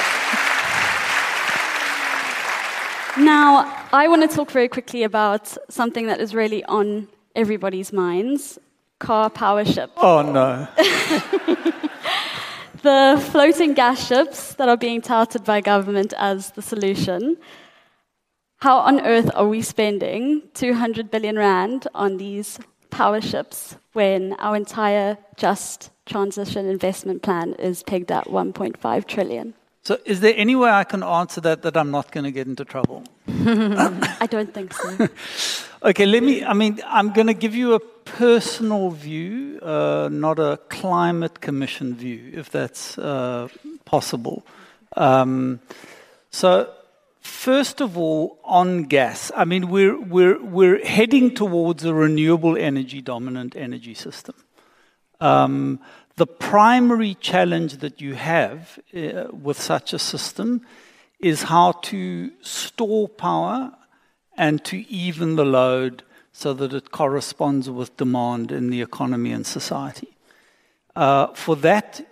Now, 3.25 3.87
I 3.93 4.09
want 4.09 4.29
to 4.29 4.37
talk 4.37 4.51
very 4.51 4.69
quickly 4.69 5.03
about 5.03 5.57
something 5.71 6.07
that 6.07 6.21
is 6.21 6.35
really 6.35 6.65
on 6.65 7.09
everybody's 7.35 7.93
minds 7.93 8.59
Karpowership. 9.01 9.91
Oh, 9.97 10.23
no. 10.23 10.67
The 12.87 13.21
floating 13.33 13.75
gas 13.75 14.07
ships 14.07 14.55
that 14.55 14.69
are 14.69 14.77
being 14.77 15.01
touted 15.01 15.43
by 15.43 15.61
government 15.61 16.15
as 16.19 16.53
the 16.53 16.63
solution. 16.63 17.37
How 18.59 18.79
on 18.79 19.01
earth 19.01 19.29
are 19.35 19.49
we 19.49 19.61
spending 19.61 20.43
200 20.55 21.11
billion 21.11 21.37
rand 21.37 21.89
on 21.97 22.19
these 22.19 22.61
power 22.91 23.21
ships 23.21 23.77
when 23.93 24.35
our 24.35 24.57
entire 24.57 25.19
just 25.37 25.91
transition 26.07 26.67
investment 26.67 27.23
plan 27.23 27.55
is 27.55 27.83
pegged 27.83 28.13
at 28.13 28.27
1.5 28.27 29.07
trillion? 29.07 29.55
So, 29.83 29.99
is 30.05 30.21
there 30.21 30.35
any 30.37 30.57
way 30.57 30.71
I 30.71 30.83
can 30.83 31.05
answer 31.05 31.41
that 31.43 31.63
that 31.63 31.77
I'm 31.77 31.93
not 31.93 32.11
going 32.11 32.25
to 32.25 32.33
get 32.33 32.49
into 32.49 32.65
trouble? 32.65 33.05
I 33.29 34.27
don't 34.29 34.53
think 34.53 34.73
so. 34.73 35.09
Okay, 35.83 36.07
let 36.07 36.23
me. 36.23 36.43
I 36.43 36.55
mean, 36.55 36.81
I'm 36.87 37.13
going 37.13 37.29
to 37.29 37.35
give 37.35 37.55
you 37.55 37.75
a 37.75 37.79
personal 37.79 38.91
view, 38.91 39.61
uh, 39.63 40.09
not 40.11 40.39
a 40.39 40.59
climate 40.69 41.41
commission 41.41 41.95
view, 41.95 42.33
if 42.33 42.51
that's 42.51 42.99
uh, 42.99 43.47
possible. 43.85 44.45
Um, 44.97 45.61
so, 46.31 46.73
first 47.27 47.81
of 47.81 47.99
all, 47.99 48.39
on 48.45 48.85
gas, 48.85 49.31
I 49.37 49.45
mean, 49.45 49.69
we're, 49.69 50.01
we're, 50.01 50.43
we're 50.43 50.85
heading 50.85 51.35
towards 51.35 51.85
a 51.85 51.93
renewable 51.93 52.57
energy 52.57 53.03
dominant 53.03 53.55
energy 53.57 53.95
system. 53.95 54.35
Um, 55.21 55.81
the 56.17 56.27
primary 56.27 57.15
challenge 57.15 57.79
that 57.79 58.01
you 58.01 58.15
have 58.15 58.79
uh, 58.95 59.25
with 59.33 59.61
such 59.61 59.93
a 59.93 59.99
system 59.99 60.63
is 61.21 61.45
how 61.45 61.73
to 61.73 62.31
store 62.43 63.09
power 63.09 63.73
and 64.37 64.65
to 64.65 64.79
even 64.89 65.37
the 65.37 65.45
load 65.45 66.03
so 66.33 66.53
that 66.55 66.73
it 66.73 66.91
corresponds 66.91 67.69
with 67.71 67.97
demand 67.97 68.53
in 68.53 68.71
the 68.71 68.83
economy 68.83 69.33
and 69.33 69.47
society. 69.47 70.17
Uh, 70.95 71.29
for 71.29 71.57
that, 71.57 72.07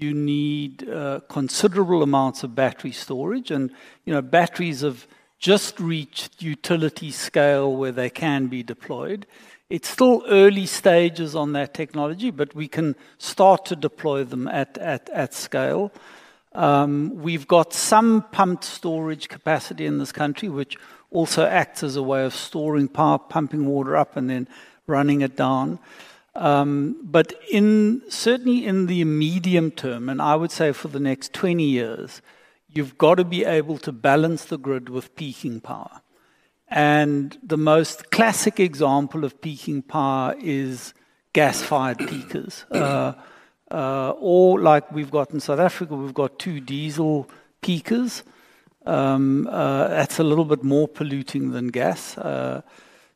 you 0.00 0.14
need 0.14 0.88
uh, 0.88 1.20
considerable 1.28 2.02
amounts 2.02 2.42
of 2.42 2.54
battery 2.54 2.92
storage, 2.92 3.50
and 3.50 3.70
you 4.04 4.12
know 4.12 4.22
batteries 4.22 4.80
have 4.80 5.06
just 5.38 5.78
reached 5.78 6.42
utility 6.42 7.10
scale 7.10 7.74
where 7.74 7.92
they 7.92 8.10
can 8.10 8.46
be 8.48 8.62
deployed. 8.62 9.26
It's 9.70 9.88
still 9.88 10.24
early 10.28 10.66
stages 10.66 11.36
on 11.36 11.52
that 11.52 11.74
technology, 11.74 12.30
but 12.30 12.54
we 12.54 12.68
can 12.68 12.96
start 13.18 13.66
to 13.66 13.76
deploy 13.76 14.24
them 14.24 14.48
at, 14.48 14.78
at, 14.78 15.08
at 15.10 15.34
scale. 15.34 15.92
Um, 16.54 17.12
we've 17.16 17.46
got 17.46 17.74
some 17.74 18.24
pumped 18.32 18.64
storage 18.64 19.28
capacity 19.28 19.84
in 19.84 19.98
this 19.98 20.10
country, 20.10 20.48
which 20.48 20.76
also 21.10 21.44
acts 21.44 21.82
as 21.82 21.96
a 21.96 22.02
way 22.02 22.24
of 22.24 22.34
storing 22.34 22.88
power, 22.88 23.18
pumping 23.18 23.66
water 23.66 23.96
up 23.96 24.16
and 24.16 24.28
then 24.30 24.48
running 24.86 25.20
it 25.20 25.36
down. 25.36 25.78
Um, 26.38 26.96
but 27.02 27.34
in 27.50 28.02
certainly 28.08 28.64
in 28.64 28.86
the 28.86 29.02
medium 29.04 29.72
term, 29.72 30.08
and 30.08 30.22
I 30.22 30.36
would 30.36 30.52
say 30.52 30.70
for 30.70 30.86
the 30.86 31.00
next 31.00 31.32
20 31.32 31.64
years, 31.64 32.22
you've 32.68 32.96
got 32.96 33.16
to 33.16 33.24
be 33.24 33.44
able 33.44 33.76
to 33.78 33.90
balance 33.90 34.44
the 34.44 34.56
grid 34.56 34.88
with 34.88 35.16
peaking 35.16 35.60
power. 35.60 36.00
And 36.68 37.36
the 37.42 37.56
most 37.56 38.12
classic 38.12 38.60
example 38.60 39.24
of 39.24 39.40
peaking 39.40 39.82
power 39.82 40.36
is 40.38 40.94
gas 41.32 41.60
fired 41.60 41.98
peakers. 41.98 42.64
Uh, 42.70 43.14
uh, 43.72 44.10
or, 44.20 44.60
like 44.60 44.92
we've 44.92 45.10
got 45.10 45.32
in 45.32 45.40
South 45.40 45.58
Africa, 45.58 45.96
we've 45.96 46.14
got 46.14 46.38
two 46.38 46.60
diesel 46.60 47.28
peakers. 47.62 48.22
Um, 48.86 49.48
uh, 49.50 49.88
that's 49.88 50.20
a 50.20 50.24
little 50.24 50.44
bit 50.44 50.62
more 50.62 50.86
polluting 50.86 51.50
than 51.50 51.68
gas. 51.68 52.16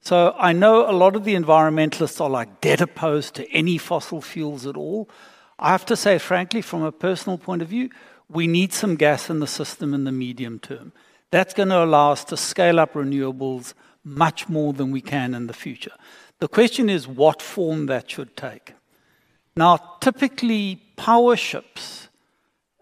So 0.02 0.34
I 0.36 0.52
know 0.52 0.90
a 0.90 0.92
lot 0.92 1.14
of 1.14 1.22
the 1.22 1.36
environmentalists 1.36 2.20
are 2.20 2.28
like 2.28 2.60
dead 2.60 2.80
opposed 2.80 3.34
to 3.36 3.48
any 3.52 3.78
fossil 3.78 4.20
fuels 4.20 4.66
at 4.66 4.76
all. 4.76 5.08
I 5.60 5.70
have 5.70 5.86
to 5.86 5.96
say, 5.96 6.18
frankly, 6.18 6.60
from 6.60 6.82
a 6.82 6.90
personal 6.90 7.38
point 7.38 7.62
of 7.62 7.68
view, 7.68 7.88
we 8.28 8.48
need 8.48 8.72
some 8.72 8.96
gas 8.96 9.30
in 9.30 9.38
the 9.38 9.46
system 9.46 9.94
in 9.94 10.02
the 10.02 10.10
medium 10.10 10.58
term. 10.58 10.92
That's 11.30 11.54
going 11.54 11.68
to 11.68 11.84
allow 11.84 12.10
us 12.10 12.24
to 12.24 12.36
scale 12.36 12.80
up 12.80 12.94
renewables 12.94 13.74
much 14.02 14.48
more 14.48 14.72
than 14.72 14.90
we 14.90 15.00
can 15.00 15.34
in 15.34 15.46
the 15.46 15.52
future. 15.54 15.92
The 16.40 16.48
question 16.48 16.90
is 16.90 17.06
what 17.06 17.40
form 17.40 17.86
that 17.86 18.10
should 18.10 18.36
take. 18.36 18.74
Now, 19.54 19.76
typically, 20.00 20.82
power 20.96 21.36
ships 21.36 22.08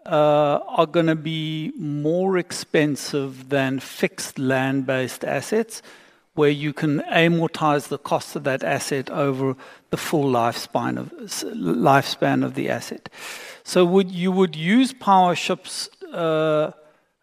uh, 0.07 0.59
are 0.67 0.87
going 0.87 1.05
to 1.05 1.15
be 1.15 1.71
more 1.77 2.39
expensive 2.39 3.49
than 3.49 3.79
fixed 3.79 4.39
land 4.39 4.87
based 4.87 5.23
assets, 5.23 5.83
where 6.33 6.49
you 6.49 6.73
can 6.73 6.99
amortize 7.01 7.89
the 7.89 7.97
cost 7.97 8.35
of 8.35 8.43
that 8.45 8.63
asset 8.63 9.09
over 9.09 9.55
the 9.89 9.97
full 9.97 10.31
lifespan 10.31 10.97
of, 10.97 12.55
the 12.55 12.69
asset. 12.69 13.09
So, 13.63 13.85
would, 13.85 14.11
you 14.11 14.31
would 14.31 14.55
use 14.55 14.93
power 14.93 15.35
ships. 15.35 15.89
Uh, 16.11 16.71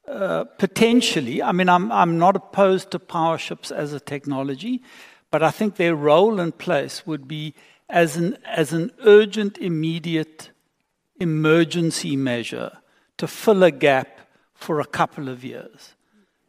uh, 0.07 0.45
potentially, 0.57 1.43
I 1.43 1.53
mean, 1.53 1.69
I'm, 1.69 1.93
I'm 1.93 2.19
not 2.19 2.35
opposed 2.35 2.91
to 2.93 2.99
power 2.99 3.37
ships 3.37 3.71
as 3.71 3.93
a 3.93 4.01
technology, 4.01 4.83
but 5.31 5.43
I 5.43 5.51
think 5.51 5.77
their 5.77 5.95
role 5.95 6.41
and 6.41 6.57
place 6.57 7.07
would 7.07 7.29
be 7.29 7.53
as 7.91 8.17
an 8.17 8.93
urgent, 9.05 9.59
immediate 9.59 10.51
emergency 11.21 12.17
measure 12.17 12.79
to 13.17 13.27
fill 13.27 13.63
a 13.63 13.71
gap 13.71 14.21
for 14.55 14.81
a 14.81 14.87
couple 14.87 15.29
of 15.29 15.45
years. 15.45 15.95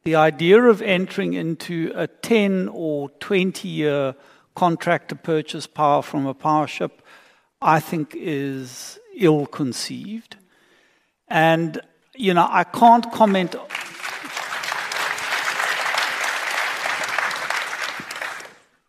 The 0.09 0.15
idea 0.15 0.63
of 0.63 0.81
entering 0.81 1.33
into 1.33 1.91
a 1.93 2.07
10 2.07 2.69
or 2.73 3.11
20 3.19 3.67
year 3.67 4.15
contract 4.55 5.09
to 5.09 5.15
purchase 5.15 5.67
power 5.67 6.01
from 6.01 6.25
a 6.25 6.33
power 6.33 6.65
ship, 6.65 7.03
I 7.61 7.79
think, 7.79 8.15
is 8.17 8.97
ill 9.15 9.45
conceived. 9.45 10.35
And 11.27 11.79
you 12.15 12.33
know, 12.33 12.47
I 12.49 12.63
can't 12.63 13.11
comment. 13.11 13.53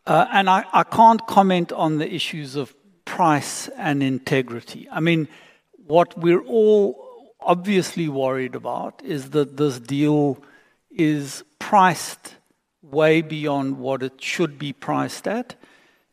Uh, 0.06 0.26
and 0.32 0.48
I, 0.48 0.64
I, 0.72 0.84
can't 0.84 1.26
comment 1.26 1.70
on 1.70 1.98
the 1.98 2.10
issues 2.10 2.56
of 2.56 2.74
price 3.04 3.68
and 3.76 4.02
integrity. 4.02 4.88
I 4.90 5.00
mean, 5.00 5.28
what 5.86 6.18
we're 6.18 6.40
all 6.44 7.34
obviously 7.42 8.08
worried 8.08 8.54
about 8.54 9.02
is 9.04 9.30
that 9.30 9.58
this 9.58 9.78
deal 9.78 10.42
is 11.00 11.44
priced 11.58 12.34
way 12.82 13.22
beyond 13.22 13.78
what 13.78 14.02
it 14.02 14.22
should 14.22 14.58
be 14.58 14.72
priced 14.72 15.26
at. 15.26 15.54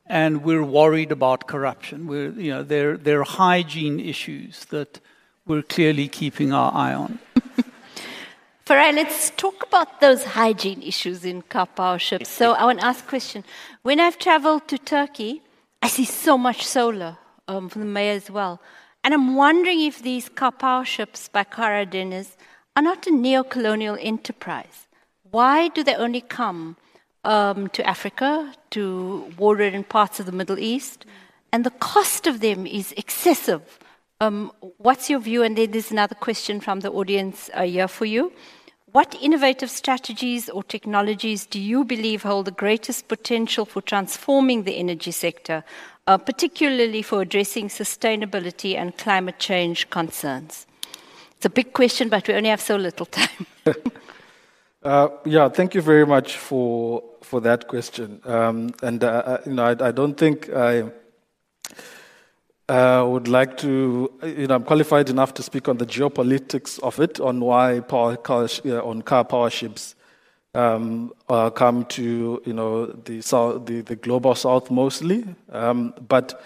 And 0.06 0.44
we're 0.44 0.64
worried 0.64 1.12
about 1.12 1.48
corruption. 1.48 2.08
We're, 2.08 2.32
you 2.32 2.52
know, 2.52 2.64
there, 2.64 2.96
there 2.96 3.20
are 3.20 3.26
hygiene 3.26 4.00
issues 4.00 4.66
that 4.66 5.02
we're 5.46 5.64
clearly 5.64 6.08
keeping 6.08 6.54
our 6.54 6.72
eye 6.74 6.94
on. 6.94 7.20
Farai, 8.66 8.94
let's 8.94 9.32
talk 9.32 9.66
about 9.68 10.00
those 10.00 10.24
hygiene 10.24 10.82
issues 10.82 11.26
in 11.26 11.42
Karpowerships. 11.42 12.28
So 12.28 12.54
I 12.54 12.64
want 12.64 12.80
to 12.80 12.86
ask 12.86 13.04
a 13.04 13.08
question. 13.08 13.44
When 13.82 14.00
I've 14.00 14.18
traveled 14.18 14.68
to 14.70 14.78
Turkey, 14.78 15.42
I 15.82 15.88
see 15.90 16.06
so 16.06 16.38
much 16.38 16.66
solar 16.66 17.18
um, 17.48 17.68
from 17.70 17.82
the 17.82 17.88
mayor 17.88 18.14
as 18.14 18.32
well. 18.32 18.62
And 19.04 19.14
I'm 19.14 19.36
wondering 19.36 19.82
if 19.82 20.02
these 20.02 20.30
Karpowerships 20.30 21.32
by 21.32 21.44
Karadeniz 21.44 22.36
are 22.78 22.84
not 22.84 23.08
a 23.08 23.12
neo-colonial 23.12 23.98
enterprise. 24.00 24.88
Why 25.32 25.68
do 25.70 25.84
they 25.84 25.96
only 25.96 26.22
come 26.22 26.78
um, 27.24 27.70
to 27.70 27.84
Africa, 27.84 28.54
to 28.70 29.34
war-ridden 29.36 29.84
parts 29.84 30.20
of 30.20 30.28
the 30.28 30.32
Middle 30.32 30.60
East? 30.60 31.04
And 31.52 31.64
the 31.64 31.72
cost 31.72 32.28
of 32.28 32.40
them 32.40 32.68
is 32.68 32.94
excessive. 32.96 33.80
Um, 34.22 34.52
what's 34.78 35.10
your 35.10 35.20
view? 35.20 35.42
And 35.42 35.58
then 35.58 35.72
there's 35.72 35.90
another 35.90 36.14
question 36.14 36.60
from 36.60 36.82
the 36.82 36.92
audience 36.92 37.50
uh, 37.56 37.64
here 37.64 37.88
for 37.88 38.06
you. 38.06 38.32
What 38.92 39.18
innovative 39.20 39.72
strategies 39.72 40.48
or 40.48 40.62
technologies 40.62 41.48
do 41.48 41.60
you 41.60 41.84
believe 41.84 42.22
hold 42.22 42.46
the 42.46 42.52
greatest 42.52 43.08
potential 43.08 43.66
for 43.66 43.82
transforming 43.82 44.64
the 44.64 44.76
energy 44.76 45.12
sector, 45.12 45.64
uh, 46.06 46.20
particularly 46.20 47.02
for 47.02 47.24
addressing 47.24 47.70
sustainability 47.70 48.76
and 48.76 48.96
climate 49.00 49.40
change 49.40 49.90
concerns? 49.90 50.68
It's 51.38 51.46
a 51.46 51.50
big 51.52 51.72
question, 51.72 52.10
but 52.10 52.28
we 52.28 52.34
only 52.34 52.50
have 52.50 52.62
so 52.62 52.78
little 52.78 53.06
time. 53.06 53.46
uh, 54.84 55.10
yeah, 55.24 55.50
thank 55.50 55.76
you 55.76 55.82
very 55.82 56.06
much 56.06 56.36
for 56.36 57.04
for 57.22 57.42
that 57.42 57.68
question. 57.68 58.22
Um, 58.26 58.72
and 58.82 59.04
uh, 59.04 59.08
uh 59.08 59.38
you 59.46 59.54
know, 59.54 59.66
I, 59.66 59.88
I, 59.88 59.92
don't 59.92 60.16
think 60.16 60.50
I 60.50 60.86
uh, 62.70 63.06
would 63.08 63.28
like 63.28 63.58
to, 63.58 64.12
you 64.24 64.48
know, 64.48 64.56
I'm 64.56 64.64
qualified 64.64 65.10
enough 65.10 65.36
to 65.36 65.44
speak 65.44 65.68
on 65.68 65.78
the 65.78 65.86
geopolitics 65.86 66.80
of 66.80 67.00
it, 67.00 67.20
on 67.20 67.40
why 67.42 67.82
power 67.82 68.18
car, 68.18 68.44
on 68.84 69.04
Karpowerships 69.04 69.94
um, 70.56 71.12
uh, 71.30 71.52
come 71.52 71.86
to, 71.86 72.42
you 72.46 72.54
know, 72.54 72.88
the, 72.88 73.22
south, 73.22 73.68
the, 73.68 73.82
the 73.82 73.96
global 73.96 74.34
south 74.34 74.72
mostly. 74.72 75.24
Um, 75.52 75.94
but 76.08 76.42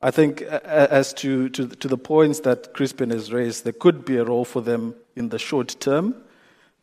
I 0.00 0.12
think 0.12 0.42
as 0.42 1.12
to, 1.14 1.48
to, 1.48 1.66
to 1.66 1.88
the 1.88 1.98
points 1.98 2.40
that 2.40 2.72
Crispian 2.72 3.10
has 3.12 3.32
raised, 3.32 3.64
there 3.64 3.72
could 3.72 4.04
be 4.04 4.16
a 4.16 4.24
role 4.24 4.44
for 4.44 4.60
them 4.60 4.94
in 5.16 5.30
the 5.30 5.38
short 5.38 5.76
term 5.80 6.14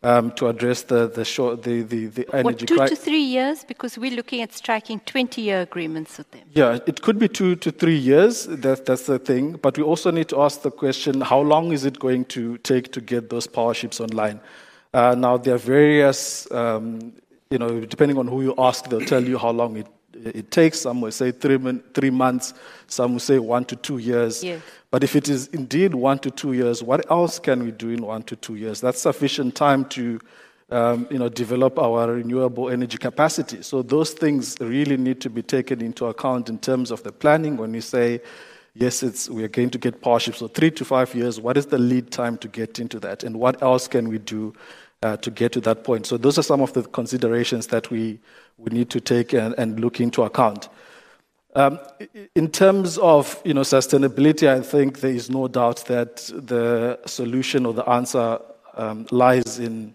um, 0.04 0.32
to 0.34 0.48
address 0.48 0.84
the 0.84 1.08
the, 1.08 1.26
short, 1.26 1.64
the, 1.64 1.82
the, 1.82 2.08
the 2.08 2.28
energy 2.34 2.44
what, 2.44 2.60
two 2.60 2.78
cri- 2.78 2.90
to 2.90 2.96
three 2.96 3.24
years? 3.24 3.64
Because 3.64 3.98
we're 3.98 4.16
looking 4.16 4.42
at 4.42 4.54
striking 4.54 5.00
20 5.00 5.42
year 5.42 5.62
agreements 5.62 6.18
with 6.18 6.30
them. 6.32 6.42
Yeah, 6.52 6.80
it 6.86 7.02
could 7.02 7.18
be 7.18 7.28
two 7.28 7.56
to 7.56 7.72
three 7.72 7.98
years. 7.98 8.46
That, 8.46 8.86
that's 8.86 9.08
the 9.08 9.18
thing. 9.18 9.54
But 9.54 9.78
we 9.78 9.84
also 9.84 10.12
need 10.12 10.30
to 10.30 10.42
ask 10.42 10.62
the 10.62 10.72
question 10.72 11.22
how 11.22 11.40
long 11.40 11.72
is 11.72 11.86
it 11.86 12.00
going 12.00 12.26
to 12.26 12.58
take 12.60 12.92
to 12.92 13.02
get 13.02 13.30
those 13.30 13.48
power 13.48 13.74
ships 13.74 14.00
online? 14.00 14.40
Uh, 14.94 15.16
now, 15.18 15.38
there 15.38 15.56
are 15.56 15.58
various, 15.58 16.50
um, 16.52 17.14
you 17.50 17.58
know, 17.58 17.82
depending 17.82 18.18
on 18.18 18.28
who 18.28 18.44
you 18.44 18.54
ask, 18.58 18.88
they'll 18.90 19.02
tell 19.02 19.24
you 19.24 19.38
how 19.38 19.50
long 19.50 19.76
it 19.78 19.88
it 20.24 20.52
takes. 20.52 20.82
Some 20.82 21.02
will 21.02 21.12
say 21.12 21.32
three, 21.32 21.58
three 21.94 22.10
months, 22.10 22.54
some 22.88 23.14
will 23.14 23.20
say 23.20 23.40
one 23.40 23.66
to 23.66 23.76
two 23.76 23.98
years. 23.98 24.44
Yes. 24.44 24.62
But 24.92 25.04
if 25.04 25.16
it 25.16 25.28
is 25.28 25.48
indeed 25.48 25.94
one 25.94 26.20
to 26.20 26.32
two 26.32 26.54
years, 26.54 26.82
what 26.82 27.10
else 27.12 27.40
can 27.40 27.64
we 27.64 27.72
do 27.72 27.90
in 27.90 28.06
one 28.06 28.24
to 28.24 28.36
two 28.36 28.56
years? 28.56 28.82
That's 28.82 29.02
sufficient 29.02 29.56
time 29.56 29.86
to 29.90 30.20
um, 30.70 31.08
you 31.12 31.20
know, 31.20 31.30
develop 31.30 31.78
our 31.78 32.12
renewable 32.12 32.70
energy 32.70 32.98
capacity. 32.98 33.62
So 33.62 33.82
those 33.82 34.12
things 34.14 34.58
really 34.60 34.98
need 34.98 35.22
to 35.22 35.30
be 35.30 35.44
taken 35.44 35.82
into 35.82 36.06
account 36.08 36.50
in 36.50 36.58
terms 36.58 36.92
of 36.92 37.04
the 37.04 37.12
planning 37.12 37.58
when 37.58 37.72
we 37.72 37.82
say, 37.82 38.22
yes, 38.74 39.04
it's, 39.04 39.30
we 39.30 39.44
are 39.44 39.48
going 39.48 39.70
to 39.72 39.78
get 39.78 40.02
power 40.02 40.20
ships. 40.20 40.40
So 40.40 40.48
three 40.48 40.72
to 40.72 40.86
five 40.86 41.14
years, 41.14 41.40
what 41.40 41.58
is 41.58 41.68
the 41.68 41.78
lead 41.78 42.12
time 42.12 42.38
to 42.40 42.48
get 42.48 42.80
into 42.80 43.00
that? 43.02 43.24
And 43.24 43.40
what 43.40 43.62
else 43.62 43.88
can 43.88 44.10
we 44.10 44.18
do 44.18 44.54
uh, 45.06 45.18
to 45.18 45.30
get 45.30 45.52
to 45.52 45.62
that 45.62 45.84
point? 45.84 46.08
So 46.08 46.18
those 46.18 46.40
are 46.40 46.44
some 46.44 46.62
of 46.62 46.74
the 46.74 46.84
considerations 46.84 47.68
that 47.68 47.92
we, 47.92 48.20
we 48.58 48.72
need 48.72 48.90
to 48.90 49.00
take 49.00 49.34
and, 49.34 49.54
and 49.58 49.80
look 49.80 50.00
into 50.00 50.24
account. 50.24 50.68
Um, 51.54 51.80
in 52.34 52.50
terms 52.50 52.98
of 52.98 53.40
you 53.46 53.54
know, 53.54 53.62
sustainability, 53.62 54.48
I 54.48 54.62
think 54.62 55.00
there 55.00 55.12
is 55.12 55.30
no 55.30 55.48
doubt 55.48 55.86
that 55.86 56.18
the 56.34 57.00
solution 57.06 57.66
or 57.66 57.74
the 57.74 57.88
answer 57.88 58.40
um, 58.74 59.06
lies 59.12 59.60
in 59.60 59.94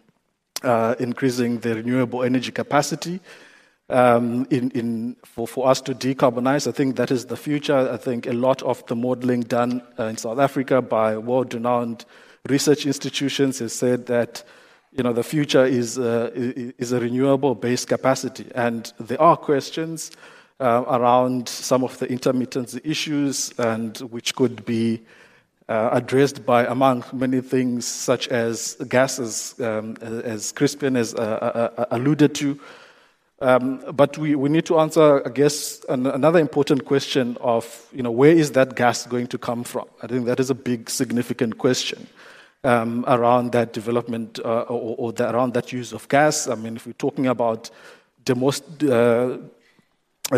uh, 0.62 0.94
increasing 0.98 1.58
the 1.58 1.74
renewable 1.74 2.22
energy 2.22 2.52
capacity. 2.52 3.20
Um, 3.88 4.46
in, 4.50 4.70
in, 4.70 5.16
for, 5.24 5.48
for 5.48 5.68
us 5.68 5.80
to 5.82 5.94
decarbonize, 5.94 6.68
I 6.68 6.72
think 6.72 6.94
that 6.96 7.10
is 7.10 7.26
the 7.26 7.36
future. 7.36 7.90
I 7.92 7.96
think 7.96 8.28
a 8.28 8.32
lot 8.32 8.62
of 8.62 8.86
the 8.86 8.94
modeling 8.94 9.40
done 9.40 9.82
uh, 9.98 10.04
in 10.04 10.16
South 10.16 10.38
Africa 10.38 10.80
by 10.80 11.18
world 11.18 11.52
renowned 11.52 12.04
research 12.48 12.86
institutions 12.86 13.58
has 13.58 13.72
said 13.72 14.06
that 14.06 14.44
you 14.92 15.02
know, 15.04 15.12
the 15.12 15.22
future 15.22 15.64
is, 15.64 15.98
uh, 15.98 16.30
is 16.34 16.92
a 16.92 17.00
renewable 17.00 17.54
based 17.54 17.88
capacity. 17.88 18.46
And 18.54 18.92
there 18.98 19.20
are 19.20 19.36
questions 19.36 20.10
uh, 20.58 20.84
around 20.88 21.48
some 21.48 21.84
of 21.84 21.98
the 21.98 22.06
intermittency 22.06 22.80
issues, 22.84 23.52
and 23.58 23.96
which 23.98 24.34
could 24.34 24.64
be 24.64 25.00
uh, 25.68 25.90
addressed 25.92 26.44
by, 26.44 26.66
among 26.66 27.04
many 27.12 27.40
things, 27.40 27.86
such 27.86 28.28
as 28.28 28.74
gases, 28.88 29.54
um, 29.60 29.96
as 30.00 30.52
Crispian 30.52 30.96
has 30.96 31.14
uh, 31.14 31.18
uh, 31.18 31.80
uh, 31.80 31.84
alluded 31.92 32.34
to. 32.34 32.58
Um, 33.42 33.82
but 33.94 34.18
we, 34.18 34.34
we 34.34 34.50
need 34.50 34.66
to 34.66 34.78
answer, 34.80 35.26
I 35.26 35.30
guess, 35.30 35.82
an, 35.88 36.06
another 36.06 36.40
important 36.40 36.84
question 36.84 37.38
of, 37.40 37.86
you 37.92 38.02
know, 38.02 38.10
where 38.10 38.32
is 38.32 38.50
that 38.52 38.74
gas 38.74 39.06
going 39.06 39.28
to 39.28 39.38
come 39.38 39.64
from? 39.64 39.86
I 40.02 40.08
think 40.08 40.26
that 40.26 40.40
is 40.40 40.50
a 40.50 40.54
big, 40.54 40.90
significant 40.90 41.56
question. 41.56 42.06
Um, 42.62 43.06
around 43.08 43.52
that 43.52 43.72
development 43.72 44.38
uh, 44.44 44.64
or, 44.68 44.94
or 44.98 45.12
the, 45.14 45.34
around 45.34 45.54
that 45.54 45.72
use 45.72 45.94
of 45.94 46.06
gas. 46.08 46.46
I 46.46 46.54
mean, 46.56 46.76
if 46.76 46.84
we're 46.84 46.92
talking 46.92 47.26
about 47.26 47.70
the 48.26 48.34
most 48.34 48.84
uh, 48.84 49.38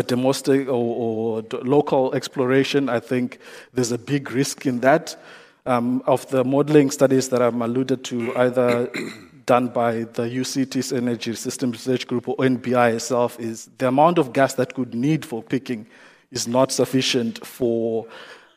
domestic 0.01 0.67
or, 0.69 0.71
or, 0.71 1.43
local 1.63 2.13
exploration, 2.15 2.87
I 2.87 3.01
think 3.01 3.39
there's 3.73 3.91
a 3.91 3.97
big 3.97 4.31
risk 4.31 4.65
in 4.65 4.79
that. 4.79 5.21
Um, 5.65 6.01
of 6.05 6.27
the 6.29 6.43
modeling 6.43 6.91
studies 6.91 7.29
that 7.29 7.41
I'm 7.41 7.61
alluded 7.61 8.03
to, 8.05 8.35
either 8.37 8.89
done 9.45 9.67
by 9.69 10.03
the 10.03 10.23
UCT's 10.23 10.91
Energy 10.91 11.35
System 11.35 11.71
Research 11.71 12.07
Group 12.07 12.27
or 12.27 12.35
NBI 12.37 12.95
itself, 12.95 13.39
is 13.39 13.69
the 13.77 13.87
amount 13.87 14.17
of 14.17 14.33
gas 14.33 14.53
that 14.55 14.73
could 14.73 14.93
need 14.93 15.25
for 15.25 15.43
peaking 15.43 15.87
is 16.31 16.47
not 16.47 16.71
sufficient 16.71 17.45
for 17.45 18.05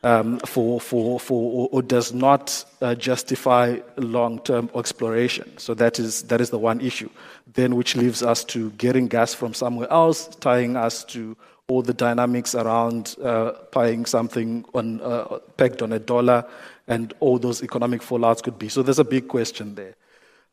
um, 0.03 0.39
for, 0.39 0.79
for, 0.79 1.19
for, 1.19 1.69
or 1.71 1.81
does 1.81 2.13
not 2.13 2.63
uh, 2.81 2.95
justify 2.95 3.79
long 3.97 4.39
term 4.39 4.69
exploration. 4.75 5.57
So 5.57 5.73
that 5.75 5.99
is, 5.99 6.23
that 6.23 6.41
is 6.41 6.49
the 6.49 6.59
one 6.59 6.81
issue. 6.81 7.09
Then, 7.53 7.75
which 7.75 7.95
leaves 7.95 8.21
us 8.23 8.43
to 8.45 8.71
getting 8.71 9.07
gas 9.07 9.33
from 9.33 9.53
somewhere 9.53 9.91
else, 9.91 10.27
tying 10.39 10.75
us 10.75 11.03
to 11.05 11.35
all 11.67 11.81
the 11.81 11.93
dynamics 11.93 12.55
around 12.55 13.15
uh, 13.21 13.51
buying 13.71 14.05
something 14.05 14.63
on, 14.73 15.01
uh, 15.01 15.39
pegged 15.57 15.81
on 15.81 15.91
a 15.91 15.99
dollar, 15.99 16.45
and 16.87 17.13
all 17.19 17.37
those 17.37 17.61
economic 17.63 18.01
fallouts 18.01 18.41
could 18.41 18.57
be. 18.57 18.69
So 18.69 18.83
there's 18.83 18.99
a 18.99 19.03
big 19.03 19.27
question 19.27 19.75
there. 19.75 19.95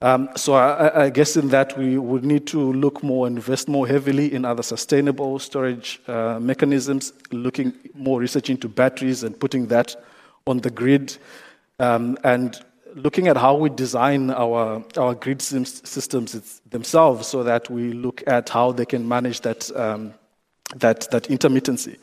Um, 0.05 0.29
so 0.37 0.53
I, 0.53 1.05
I, 1.05 1.09
guess 1.09 1.35
in 1.35 1.49
that 1.49 1.79
we 1.79 1.97
would 1.97 2.27
need 2.27 2.47
to 2.49 2.61
look 2.75 3.03
more, 3.03 3.27
invest 3.27 3.69
more 3.69 3.89
heavily 3.89 4.35
in 4.35 4.45
other 4.45 4.63
sustainable 4.63 5.39
storage 5.39 5.99
uh, 6.07 6.39
mechanisms, 6.39 7.15
looking 7.33 7.73
more 7.95 8.21
research 8.21 8.51
into 8.51 8.69
batteries 8.69 9.23
and 9.23 9.41
putting 9.41 9.69
that 9.69 9.97
on 10.47 10.59
the 10.59 10.69
grid, 10.69 11.17
um, 11.79 12.19
and 12.23 12.61
looking 12.95 13.29
at 13.29 13.39
how 13.39 13.57
we 13.57 13.71
design 13.71 14.31
our, 14.31 14.85
our 14.99 15.15
grid 15.15 15.41
systems 15.41 16.61
themselves 16.69 17.27
so 17.27 17.43
that 17.43 17.71
we 17.71 17.95
look 17.95 18.23
at 18.27 18.51
how 18.51 18.73
they 18.73 18.85
can 18.85 19.09
manage 19.09 19.41
that, 19.41 19.75
um, 19.75 20.13
that, 20.77 21.11
that 21.13 21.25
intermittency. 21.31 21.97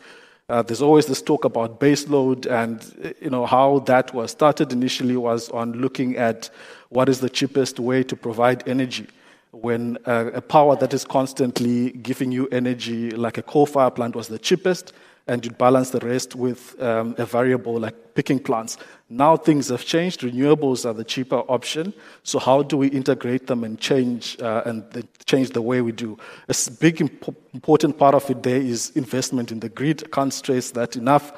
Uh, 0.52 0.62
there's 0.62 0.82
always 0.82 1.06
this 1.06 1.22
talk 1.22 1.46
about 1.46 1.80
baseload, 1.80 2.46
and 2.46 3.16
you 3.22 3.30
know 3.30 3.46
how 3.46 3.80
that 3.80 4.14
was 4.14 4.32
started 4.32 4.74
initially 4.74 5.16
was 5.16 5.50
on 5.52 5.72
looking 5.72 6.18
at 6.18 6.50
what 6.90 7.08
is 7.08 7.22
the 7.22 7.30
cheapest 7.30 7.80
way 7.80 8.04
to 8.04 8.18
provide 8.18 8.62
energy. 8.68 9.08
When 9.52 9.98
uh, 10.06 10.32
a 10.34 10.42
power 10.42 10.76
that 10.76 10.94
is 10.94 11.06
constantly 11.06 11.92
giving 11.92 12.34
you 12.34 12.50
energy, 12.50 13.12
like 13.12 13.38
a 13.38 13.42
coal 13.42 13.66
fire 13.66 13.90
plant, 13.90 14.14
was 14.14 14.28
the 14.28 14.38
cheapest, 14.38 14.92
and 15.28 15.46
you 15.46 15.52
balance 15.52 15.92
the 15.92 16.00
rest 16.00 16.36
with 16.36 16.82
um, 16.82 17.16
a 17.18 17.26
variable 17.26 17.80
like 17.80 18.16
peaking 18.16 18.40
plants. 18.40 18.78
Now 19.10 19.38
things 19.38 19.70
have 19.70 19.86
changed. 19.86 20.22
Renewables 20.22 20.86
are 20.86 20.94
the 20.94 21.04
cheaper 21.04 21.44
option. 21.48 21.94
So 22.24 22.40
how 22.40 22.64
do 22.64 22.78
we 22.78 22.88
integrate 22.88 23.48
them 23.48 23.64
and 23.64 23.80
change 23.80 24.38
uh, 24.42 24.64
and 24.66 24.90
the, 24.92 25.08
change 25.26 25.52
the 25.52 25.62
way 25.62 25.82
we 25.82 25.92
do? 25.92 26.18
A 26.50 26.56
big 26.80 27.02
imp- 27.02 27.36
important 27.54 27.98
part 27.98 28.16
of 28.16 28.30
it 28.30 28.44
there 28.44 28.62
is 28.62 28.92
investment 28.96 29.52
in 29.52 29.60
the 29.60 29.70
grid. 29.70 30.04
I 30.06 30.10
can't 30.10 30.34
stress 30.34 30.72
that 30.72 30.96
enough. 30.96 31.32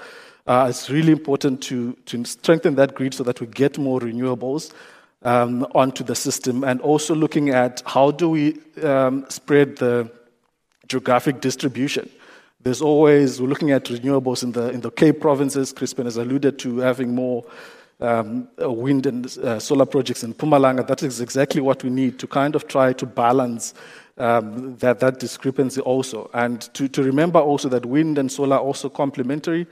Uh, 0.45 0.67
it's 0.69 0.89
really 0.89 1.11
important 1.11 1.61
to, 1.63 1.93
to 2.05 2.23
strengthen 2.25 2.75
that 2.75 2.95
grid 2.95 3.13
so 3.13 3.23
that 3.23 3.39
we 3.39 3.47
get 3.47 3.77
more 3.77 3.99
renewables 3.99 4.73
um, 5.23 5.65
onto 5.73 6.03
the 6.03 6.15
system, 6.15 6.63
and 6.63 6.81
also 6.81 7.15
looking 7.15 7.49
at 7.49 7.81
how 7.85 8.11
do 8.11 8.29
we 8.29 8.59
um, 8.83 9.25
spread 9.29 9.77
the 9.77 10.11
geographic 10.87 11.39
distribution. 11.39 12.09
There's 12.63 12.81
always, 12.81 13.41
we're 13.41 13.49
looking 13.49 13.71
at 13.71 13.83
renewables 13.85 14.41
in 14.41 14.53
the, 14.53 14.69
in 14.69 14.79
the 14.79 14.89
Cape 14.89 15.19
provinces. 15.19 15.73
Crispian 15.73 16.05
has 16.05 16.15
alluded 16.15 16.57
to 16.59 16.77
having 16.77 17.13
more 17.13 17.43
um, 17.99 18.47
wind 18.57 19.05
and 19.05 19.25
uh, 19.39 19.59
solar 19.59 19.85
projects 19.85 20.23
in 20.23 20.33
Mpumalanga. 20.33 20.87
That 20.87 21.03
is 21.03 21.19
exactly 21.19 21.59
what 21.59 21.83
we 21.83 21.89
need 21.89 22.19
to 22.19 22.27
kind 22.27 22.55
of 22.55 22.69
try 22.69 22.93
to 22.93 23.05
balance 23.05 23.73
um, 24.17 24.77
that, 24.77 25.01
that 25.01 25.19
discrepancy 25.19 25.81
also. 25.81 26.29
And 26.33 26.61
to, 26.73 26.87
to 26.87 27.03
remember 27.03 27.39
also 27.39 27.67
that 27.67 27.85
wind 27.85 28.17
and 28.17 28.31
solar 28.31 28.55
are 28.55 28.61
also 28.61 28.87
complementary. 28.87 29.67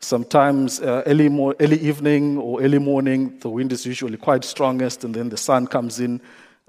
Sometimes 0.00 0.80
uh, 0.80 1.04
early, 1.06 1.28
mo- 1.28 1.54
early 1.60 1.78
evening 1.78 2.38
or 2.38 2.60
early 2.60 2.80
morning, 2.80 3.38
the 3.38 3.50
wind 3.50 3.72
is 3.72 3.86
usually 3.86 4.16
quite 4.16 4.42
strongest, 4.42 5.04
and 5.04 5.14
then 5.14 5.28
the 5.28 5.36
sun 5.36 5.68
comes 5.68 6.00
in 6.00 6.20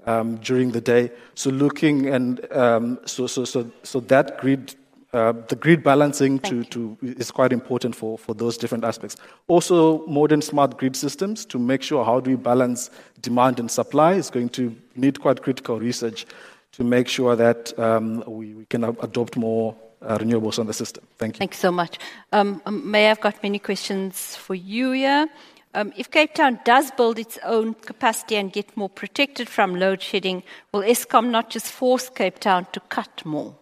um, 0.06 0.36
during 0.36 0.70
the 0.70 0.80
day. 0.80 1.10
So 1.34 1.50
looking 1.50 2.06
and 2.10 2.46
um, 2.52 3.00
so, 3.06 3.26
so, 3.26 3.44
so, 3.44 3.68
so 3.82 3.98
that 4.00 4.38
grid, 4.38 4.76
uh, 5.14 5.32
the 5.48 5.56
grid 5.56 5.82
balancing 5.82 6.40
to, 6.40 6.64
to, 6.64 6.98
is 7.02 7.30
quite 7.30 7.52
important 7.52 7.94
for, 7.94 8.18
for 8.18 8.34
those 8.34 8.58
different 8.58 8.84
aspects. 8.84 9.16
Also, 9.46 10.04
modern 10.06 10.42
smart 10.42 10.76
grid 10.76 10.96
systems 10.96 11.44
to 11.46 11.58
make 11.58 11.82
sure 11.82 12.04
how 12.04 12.20
do 12.20 12.30
we 12.30 12.36
balance 12.36 12.90
demand 13.20 13.60
and 13.60 13.70
supply 13.70 14.14
is 14.14 14.28
going 14.28 14.48
to 14.48 14.74
need 14.96 15.20
quite 15.20 15.42
critical 15.42 15.78
research 15.78 16.26
to 16.72 16.82
make 16.82 17.06
sure 17.06 17.36
that 17.36 17.78
um, 17.78 18.24
we, 18.26 18.54
we 18.54 18.66
can 18.66 18.82
adopt 18.82 19.36
more 19.36 19.76
uh, 20.02 20.18
renewables 20.18 20.58
on 20.58 20.66
the 20.66 20.72
system. 20.72 21.04
Thank 21.18 21.36
you. 21.36 21.38
Thanks 21.38 21.58
so 21.58 21.70
much. 21.70 21.98
Um, 22.32 22.60
um, 22.66 22.90
May, 22.90 23.10
I've 23.10 23.20
got 23.20 23.42
many 23.42 23.58
questions 23.58 24.34
for 24.36 24.54
you 24.54 24.90
here. 24.90 25.28
Um, 25.74 25.92
if 25.96 26.10
Cape 26.10 26.34
Town 26.34 26.60
does 26.64 26.90
build 26.92 27.18
its 27.18 27.38
own 27.44 27.74
capacity 27.74 28.36
and 28.36 28.52
get 28.52 28.76
more 28.76 28.88
protected 28.88 29.48
from 29.48 29.74
load 29.74 30.02
shedding, 30.02 30.42
will 30.72 30.82
Eskom 30.82 31.30
not 31.30 31.50
just 31.50 31.66
force 31.66 32.08
Cape 32.08 32.38
Town 32.38 32.66
to 32.72 32.80
cut 32.80 33.24
more, 33.24 33.56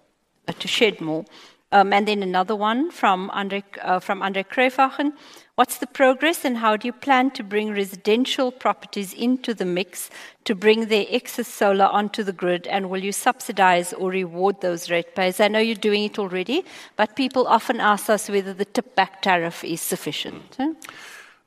to 0.47 0.69
shed 0.69 1.01
more? 1.01 1.25
Um, 1.73 1.93
and 1.95 2.07
then 2.07 2.23
another 2.23 2.55
one 2.55 2.91
from 2.91 3.31
Andre, 3.31 3.65
uh, 3.81 3.99
from 3.99 4.21
Andre. 4.23 4.45
What's 5.55 5.79
the 5.79 5.87
progress 5.87 6.45
and 6.45 6.59
how 6.59 6.77
do 6.77 6.87
you 6.87 6.93
plan 6.93 7.31
to 7.31 7.43
bring 7.43 7.73
residential 7.73 8.53
properties 8.53 9.15
into 9.15 9.55
the 9.55 9.65
mix 9.65 10.11
to 10.45 10.55
bring 10.55 10.87
their 10.87 11.07
excess 11.09 11.49
solar 11.49 11.87
onto 11.87 12.23
the 12.23 12.33
grid? 12.33 12.67
And 12.67 12.91
will 12.91 13.03
you 13.03 13.13
subsidize 13.13 13.95
or 13.95 14.11
reward 14.11 14.61
those 14.61 14.91
ratepayers? 14.91 15.41
I 15.41 15.49
know 15.49 15.61
you're 15.61 15.75
doing 15.75 16.05
it 16.05 16.19
already, 16.19 16.65
but 16.97 17.17
people 17.17 17.47
often 17.47 17.81
ask 17.81 18.11
us 18.11 18.29
whether 18.29 18.53
the 18.53 18.67
tip 18.67 18.95
back 18.95 19.23
tariff 19.23 19.65
is 19.65 19.81
sufficient. 19.81 20.59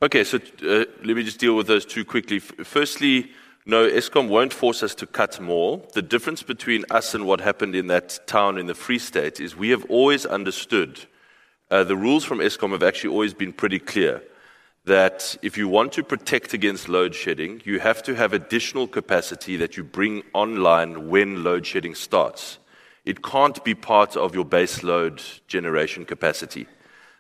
Okay, 0.01 0.23
so 0.23 0.37
uh, 0.37 0.85
let 1.03 1.15
me 1.15 1.23
just 1.23 1.39
deal 1.39 1.55
with 1.55 1.67
those 1.67 1.85
two 1.85 2.03
quickly. 2.03 2.39
Firstly, 2.39 3.31
no, 3.65 3.89
Eskom 3.89 4.29
won't 4.29 4.53
force 4.53 4.83
us 4.83 4.95
to 4.95 5.07
cut 5.07 5.39
more. 5.39 5.81
The 5.93 6.01
difference 6.01 6.43
between 6.43 6.85
us 6.89 7.13
and 7.15 7.25
what 7.25 7.41
happened 7.41 7.75
in 7.75 7.87
that 7.87 8.19
town 8.27 8.57
in 8.57 8.67
the 8.67 8.75
Free 8.75 8.99
State 8.99 9.39
is 9.39 9.55
we 9.55 9.69
have 9.69 9.85
always 9.89 10.25
understood 10.25 11.05
uh, 11.71 11.83
the 11.83 11.95
rules 11.95 12.23
from 12.23 12.39
Eskom 12.39 12.71
have 12.71 12.83
actually 12.83 13.11
always 13.11 13.33
been 13.33 13.51
pretty 13.51 13.79
clear 13.79 14.21
that 14.85 15.35
if 15.41 15.57
you 15.57 15.67
want 15.67 15.91
to 15.93 16.03
protect 16.03 16.53
against 16.53 16.87
load 16.87 17.15
shedding, 17.15 17.61
you 17.65 17.79
have 17.79 18.03
to 18.03 18.13
have 18.13 18.33
additional 18.33 18.87
capacity 18.87 19.57
that 19.57 19.75
you 19.75 19.83
bring 19.83 20.21
online 20.33 21.09
when 21.09 21.43
load 21.43 21.65
shedding 21.65 21.95
starts. 21.95 22.59
It 23.03 23.23
can't 23.23 23.63
be 23.63 23.73
part 23.73 24.15
of 24.15 24.35
your 24.35 24.45
base 24.45 24.83
load 24.83 25.21
generation 25.47 26.05
capacity. 26.05 26.67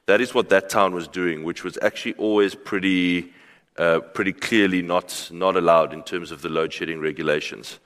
That 0.05 0.21
is 0.21 0.35
what 0.35 0.49
that 0.49 0.69
town 0.69 0.93
was 0.93 1.07
doing, 1.07 1.43
which 1.43 1.63
was 1.63 1.79
actually 1.81 2.13
always 2.15 2.53
pretty, 2.53 3.33
pretty 3.75 4.33
clearly 4.33 4.81
not, 4.81 5.29
not 5.31 5.55
allowed 5.55 5.93
in 5.93 6.03
terms 6.03 6.31
of 6.31 6.41
the 6.41 6.49
load 6.49 6.71
shedding 6.71 6.99
regulations. 6.99 7.79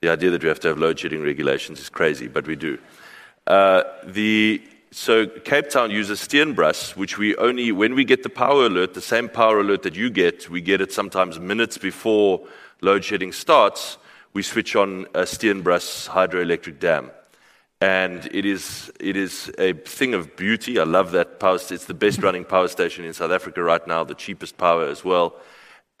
The 0.00 0.10
idea 0.10 0.30
that 0.30 0.42
we 0.42 0.48
have 0.48 0.60
to 0.60 0.68
have 0.68 0.78
load 0.78 0.98
shedding 0.98 1.22
regulations 1.22 1.80
is 1.80 1.88
crazy, 1.88 2.28
but 2.28 2.46
we 2.46 2.56
do. 2.56 2.78
Uh, 3.46 3.82
so 4.90 5.26
Cape 5.26 5.68
Town 5.68 5.90
uses 5.90 6.20
Steenbras, 6.20 6.96
which 6.96 7.18
we 7.18 7.36
only, 7.36 7.70
when 7.70 7.94
we 7.94 8.04
get 8.04 8.22
the 8.22 8.28
power 8.28 8.66
alert, 8.66 8.94
the 8.94 9.00
same 9.00 9.28
power 9.28 9.60
alert 9.60 9.82
that 9.82 9.94
you 9.94 10.10
get, 10.10 10.48
we 10.48 10.60
get 10.60 10.80
it 10.80 10.92
sometimes 10.92 11.38
minutes 11.38 11.78
before 11.78 12.46
load 12.80 13.04
shedding 13.04 13.32
starts. 13.32 13.98
We 14.32 14.42
switch 14.42 14.74
on 14.76 15.06
a 15.14 15.22
Steenbras 15.22 16.08
hydroelectric 16.08 16.78
dam. 16.78 17.10
And 17.80 18.26
it 18.32 18.46
is, 18.46 18.90
it 18.98 19.16
is 19.16 19.52
a 19.58 19.74
thing 19.74 20.14
of 20.14 20.34
beauty. 20.36 20.78
I 20.78 20.84
love 20.84 21.12
that 21.12 21.38
power 21.38 21.58
station. 21.58 21.74
It's 21.74 21.84
the 21.84 21.94
best 21.94 22.22
running 22.22 22.44
power 22.44 22.68
station 22.68 23.04
in 23.04 23.12
South 23.12 23.30
Africa 23.30 23.62
right 23.62 23.86
now, 23.86 24.04
the 24.04 24.14
cheapest 24.14 24.56
power 24.56 24.86
as 24.86 25.04
well. 25.04 25.36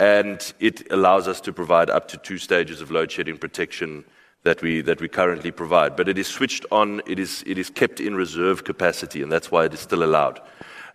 And 0.00 0.52
it 0.58 0.90
allows 0.90 1.28
us 1.28 1.40
to 1.42 1.52
provide 1.52 1.90
up 1.90 2.08
to 2.08 2.16
two 2.16 2.38
stages 2.38 2.80
of 2.80 2.90
load 2.90 3.10
shedding 3.10 3.38
protection 3.38 4.04
that 4.46 4.62
we, 4.62 4.80
that 4.82 5.00
we 5.00 5.08
currently 5.08 5.50
provide. 5.50 5.96
But 5.96 6.08
it 6.08 6.18
is 6.18 6.26
switched 6.26 6.64
on, 6.70 7.02
it 7.06 7.18
is, 7.18 7.42
it 7.46 7.58
is 7.58 7.68
kept 7.68 8.00
in 8.00 8.14
reserve 8.14 8.64
capacity, 8.64 9.22
and 9.22 9.30
that's 9.30 9.50
why 9.50 9.64
it 9.64 9.74
is 9.74 9.80
still 9.80 10.02
allowed, 10.02 10.40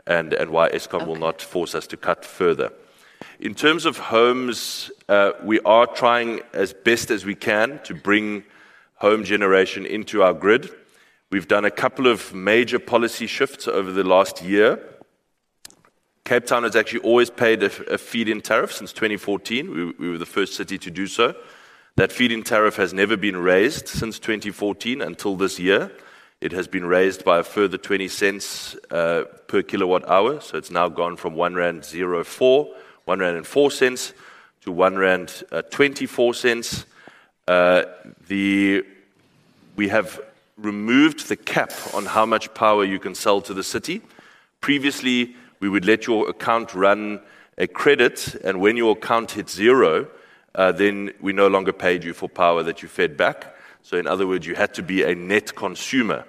and, 0.08 0.34
and 0.34 0.52
why 0.52 0.70
Eskom 0.70 1.02
okay. 1.02 1.06
will 1.06 1.16
not 1.18 1.42
force 1.42 1.76
us 1.76 1.86
to 1.88 1.98
cut 1.98 2.26
further. 2.26 2.72
In 3.40 3.54
terms 3.54 3.86
of 3.86 3.98
homes, 3.98 4.90
uh, 5.10 5.32
we 5.44 5.60
are 5.62 5.86
trying 5.86 6.42
as 6.54 6.74
best 6.74 7.12
as 7.12 7.26
we 7.26 7.36
can 7.36 7.80
to 7.84 7.94
bring 7.94 8.44
home 9.02 9.24
generation 9.24 9.84
into 9.84 10.22
our 10.22 10.34
grid. 10.34 10.70
We've 11.32 11.48
done 11.48 11.66
a 11.66 11.72
couple 11.72 12.06
of 12.06 12.36
major 12.36 12.78
policy 12.78 13.26
shifts 13.26 13.68
over 13.68 13.92
the 13.92 14.04
last 14.04 14.44
year. 14.44 14.80
Cape 16.24 16.46
Town 16.46 16.62
has 16.64 16.76
actually 16.76 17.00
always 17.00 17.32
paid 17.32 17.64
a, 17.64 17.94
a 17.94 17.98
feed 17.98 18.30
in 18.30 18.42
tariff 18.42 18.72
since 18.72 18.94
2014. 18.94 19.72
We, 19.72 19.86
we 20.00 20.12
were 20.12 20.20
the 20.20 20.28
first 20.28 20.54
city 20.54 20.78
to 20.78 20.92
do 20.92 21.08
so. 21.08 21.34
That 21.96 22.12
feed-in 22.12 22.44
tariff 22.44 22.76
has 22.76 22.94
never 22.94 23.18
been 23.18 23.38
raised 23.38 23.88
since 23.88 24.20
2014 24.20 25.02
until 25.02 25.36
this 25.36 25.60
year. 25.60 25.92
It 26.40 26.52
has 26.52 26.68
been 26.68 26.86
raised 26.86 27.26
by 27.26 27.40
a 27.40 27.44
further 27.44 27.78
20 27.78 28.08
cents 28.08 28.76
uh, 28.92 29.24
per 29.48 29.64
kilowatt 29.64 30.08
hour, 30.08 30.40
so 30.42 30.58
it's 30.58 30.72
now 30.72 30.90
gone 30.90 31.18
from 31.18 31.34
1 31.34 31.56
rand 31.56 31.86
04, 31.86 32.76
1 33.06 33.20
rand 33.20 33.38
and 33.38 33.48
4 33.48 33.72
cents 33.72 34.14
to 34.62 34.72
1 34.72 34.96
rand 34.96 35.44
uh, 35.52 35.64
24 35.64 36.36
cents. 36.36 36.86
Uh, 37.48 37.84
we 38.30 39.88
have 39.90 40.22
removed 40.58 41.28
the 41.28 41.36
cap 41.36 41.74
on 41.94 42.06
how 42.06 42.26
much 42.26 42.54
power 42.54 42.84
you 42.84 43.00
can 43.00 43.16
sell 43.16 43.42
to 43.42 43.54
the 43.54 43.64
city. 43.64 44.02
Previously, 44.60 45.36
we 45.60 45.70
would 45.70 45.86
let 45.86 46.08
your 46.08 46.30
account 46.30 46.74
run 46.74 47.20
a 47.58 47.68
credit, 47.68 48.36
and 48.44 48.60
when 48.60 48.78
your 48.78 48.94
account 48.94 49.32
hit 49.32 49.50
zero, 49.50 50.08
uh, 50.56 50.72
then 50.72 51.12
we 51.22 51.34
no 51.34 51.48
longer 51.48 51.74
paid 51.74 52.04
you 52.04 52.14
for 52.14 52.28
power 52.30 52.64
that 52.64 52.82
you 52.82 52.88
fed 52.88 53.18
back. 53.18 53.56
So, 53.84 53.98
in 53.98 54.08
other 54.08 54.28
words, 54.28 54.46
you 54.46 54.56
had 54.56 54.74
to 54.76 54.84
be 54.84 55.04
a 55.04 55.16
net 55.16 55.56
consumer. 55.56 56.26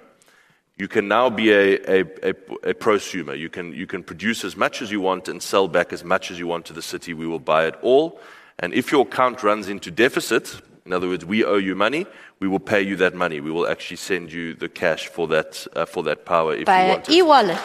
You 0.77 0.87
can 0.87 1.07
now 1.07 1.29
be 1.29 1.51
a, 1.51 2.03
prosumer. 2.03 3.37
You 3.37 3.49
can, 3.49 3.73
you 3.73 3.85
can 3.85 4.03
produce 4.03 4.43
as 4.43 4.57
much 4.57 4.81
as 4.81 4.91
you 4.91 5.01
want 5.01 5.27
and 5.27 5.41
sell 5.41 5.67
back 5.67 5.93
as 5.93 6.03
much 6.03 6.31
as 6.31 6.39
you 6.39 6.47
want 6.47 6.65
to 6.65 6.73
the 6.73 6.81
city. 6.81 7.13
We 7.13 7.27
will 7.27 7.39
buy 7.39 7.67
it 7.67 7.75
all. 7.81 8.19
And 8.57 8.73
if 8.73 8.91
your 8.91 9.03
account 9.03 9.43
runs 9.43 9.69
into 9.69 9.91
deficit, 9.91 10.61
in 10.85 10.91
other 10.91 11.07
words, 11.07 11.23
we 11.23 11.45
owe 11.45 11.57
you 11.57 11.75
money, 11.75 12.05
we 12.39 12.47
will 12.47 12.59
pay 12.59 12.81
you 12.81 12.97
that 12.97 13.13
money. 13.13 13.39
We 13.39 13.51
will 13.51 13.67
actually 13.67 13.97
send 13.97 14.33
you 14.33 14.53
the 14.53 14.67
cash 14.67 15.07
for 15.07 15.27
that, 15.29 15.65
uh, 15.75 15.85
for 15.85 16.03
that 16.03 16.25
power 16.25 16.53
if 16.55 16.65
By 16.65 16.83
you 16.83 16.89
want 16.89 17.09
it. 17.09 17.15
e-wallet. 17.15 17.59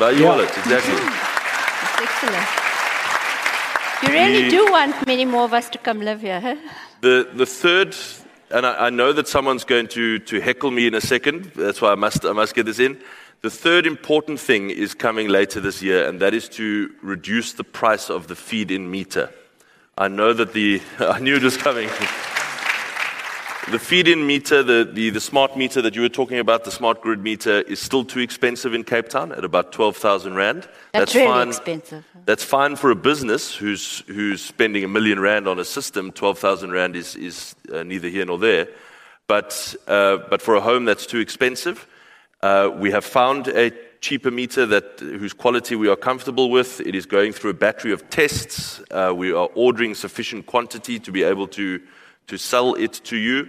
By 0.00 0.12
e-wallet, 0.12 0.48
exactly. 0.58 0.94
That's 0.94 2.02
excellent. 2.02 2.64
You 4.02 4.08
really 4.08 4.50
do 4.50 4.70
want 4.72 5.06
many 5.06 5.24
more 5.24 5.44
of 5.44 5.52
us 5.54 5.70
to 5.70 5.78
come 5.78 6.00
live 6.00 6.20
here, 6.20 6.40
huh? 6.40 6.56
The, 7.00 7.30
the 7.32 7.46
third, 7.46 7.96
and 8.50 8.66
I, 8.66 8.86
I, 8.86 8.90
know 8.90 9.12
that 9.12 9.28
someone's 9.28 9.64
going 9.64 9.86
to, 9.88 10.18
to 10.18 10.40
heckle 10.40 10.70
me 10.70 10.86
in 10.86 10.94
a 10.94 11.00
second, 11.00 11.52
that's 11.54 11.80
why 11.80 11.92
I 11.92 11.94
must, 11.94 12.24
I 12.24 12.32
must 12.32 12.54
get 12.54 12.66
this 12.66 12.80
in. 12.80 13.00
The 13.42 13.50
third 13.50 13.86
important 13.86 14.40
thing 14.40 14.70
is 14.70 14.94
coming 14.94 15.28
later 15.28 15.60
this 15.60 15.80
year, 15.80 16.08
and 16.08 16.18
that 16.20 16.34
is 16.34 16.48
to 16.50 16.92
reduce 17.02 17.52
the 17.52 17.64
price 17.64 18.10
of 18.10 18.26
the 18.26 18.34
feed 18.34 18.70
in 18.70 18.90
meter. 18.90 19.30
I 19.96 20.08
know 20.08 20.32
that 20.32 20.54
the, 20.54 20.82
I 20.98 21.20
knew 21.20 21.36
it 21.36 21.42
was 21.42 21.56
coming. 21.56 21.88
The 23.70 23.78
feed 23.78 24.08
in 24.08 24.26
meter, 24.26 24.62
the, 24.62 24.88
the, 24.92 25.08
the, 25.08 25.20
smart 25.20 25.56
meter 25.56 25.80
that 25.80 25.96
you 25.96 26.02
were 26.02 26.10
talking 26.10 26.38
about, 26.38 26.64
the 26.64 26.70
smart 26.70 27.00
grid 27.00 27.20
meter, 27.20 27.62
is 27.62 27.80
still 27.80 28.04
too 28.04 28.20
expensive 28.20 28.74
in 28.74 28.84
Cape 28.84 29.08
Town 29.08 29.32
at 29.32 29.42
about 29.42 29.72
12,000 29.72 30.34
Rand. 30.34 30.62
That's, 30.62 30.70
That's 30.92 31.14
really 31.14 31.28
fine. 31.28 31.48
expensive. 31.48 32.04
That's 32.26 32.44
fine 32.44 32.76
for 32.76 32.90
a 32.90 32.94
business 32.94 33.54
who's, 33.54 34.00
who's 34.00 34.44
spending 34.44 34.84
a 34.84 34.88
million 34.88 35.18
Rand 35.18 35.48
on 35.48 35.58
a 35.58 35.64
system. 35.64 36.12
12,000 36.12 36.72
Rand 36.72 36.94
is, 36.94 37.16
is 37.16 37.56
uh, 37.72 37.82
neither 37.82 38.08
here 38.08 38.26
nor 38.26 38.38
there. 38.38 38.68
But, 39.28 39.74
uh, 39.88 40.18
but 40.28 40.42
for 40.42 40.56
a 40.56 40.60
home 40.60 40.84
that's 40.84 41.06
too 41.06 41.18
expensive, 41.18 41.86
uh, 42.42 42.70
we 42.76 42.90
have 42.90 43.04
found 43.04 43.48
a 43.48 43.72
cheaper 44.02 44.30
meter 44.30 44.66
that, 44.66 45.00
whose 45.00 45.32
quality 45.32 45.74
we 45.74 45.88
are 45.88 45.96
comfortable 45.96 46.50
with. 46.50 46.82
It 46.82 46.94
is 46.94 47.06
going 47.06 47.32
through 47.32 47.52
a 47.52 47.54
battery 47.54 47.92
of 47.92 48.10
tests. 48.10 48.82
Uh, 48.90 49.14
we 49.16 49.32
are 49.32 49.48
ordering 49.54 49.94
sufficient 49.94 50.44
quantity 50.44 50.98
to 50.98 51.10
be 51.10 51.22
able 51.22 51.48
to 51.48 51.80
to 52.26 52.38
sell 52.38 52.74
it 52.74 52.92
to 53.04 53.16
you. 53.16 53.48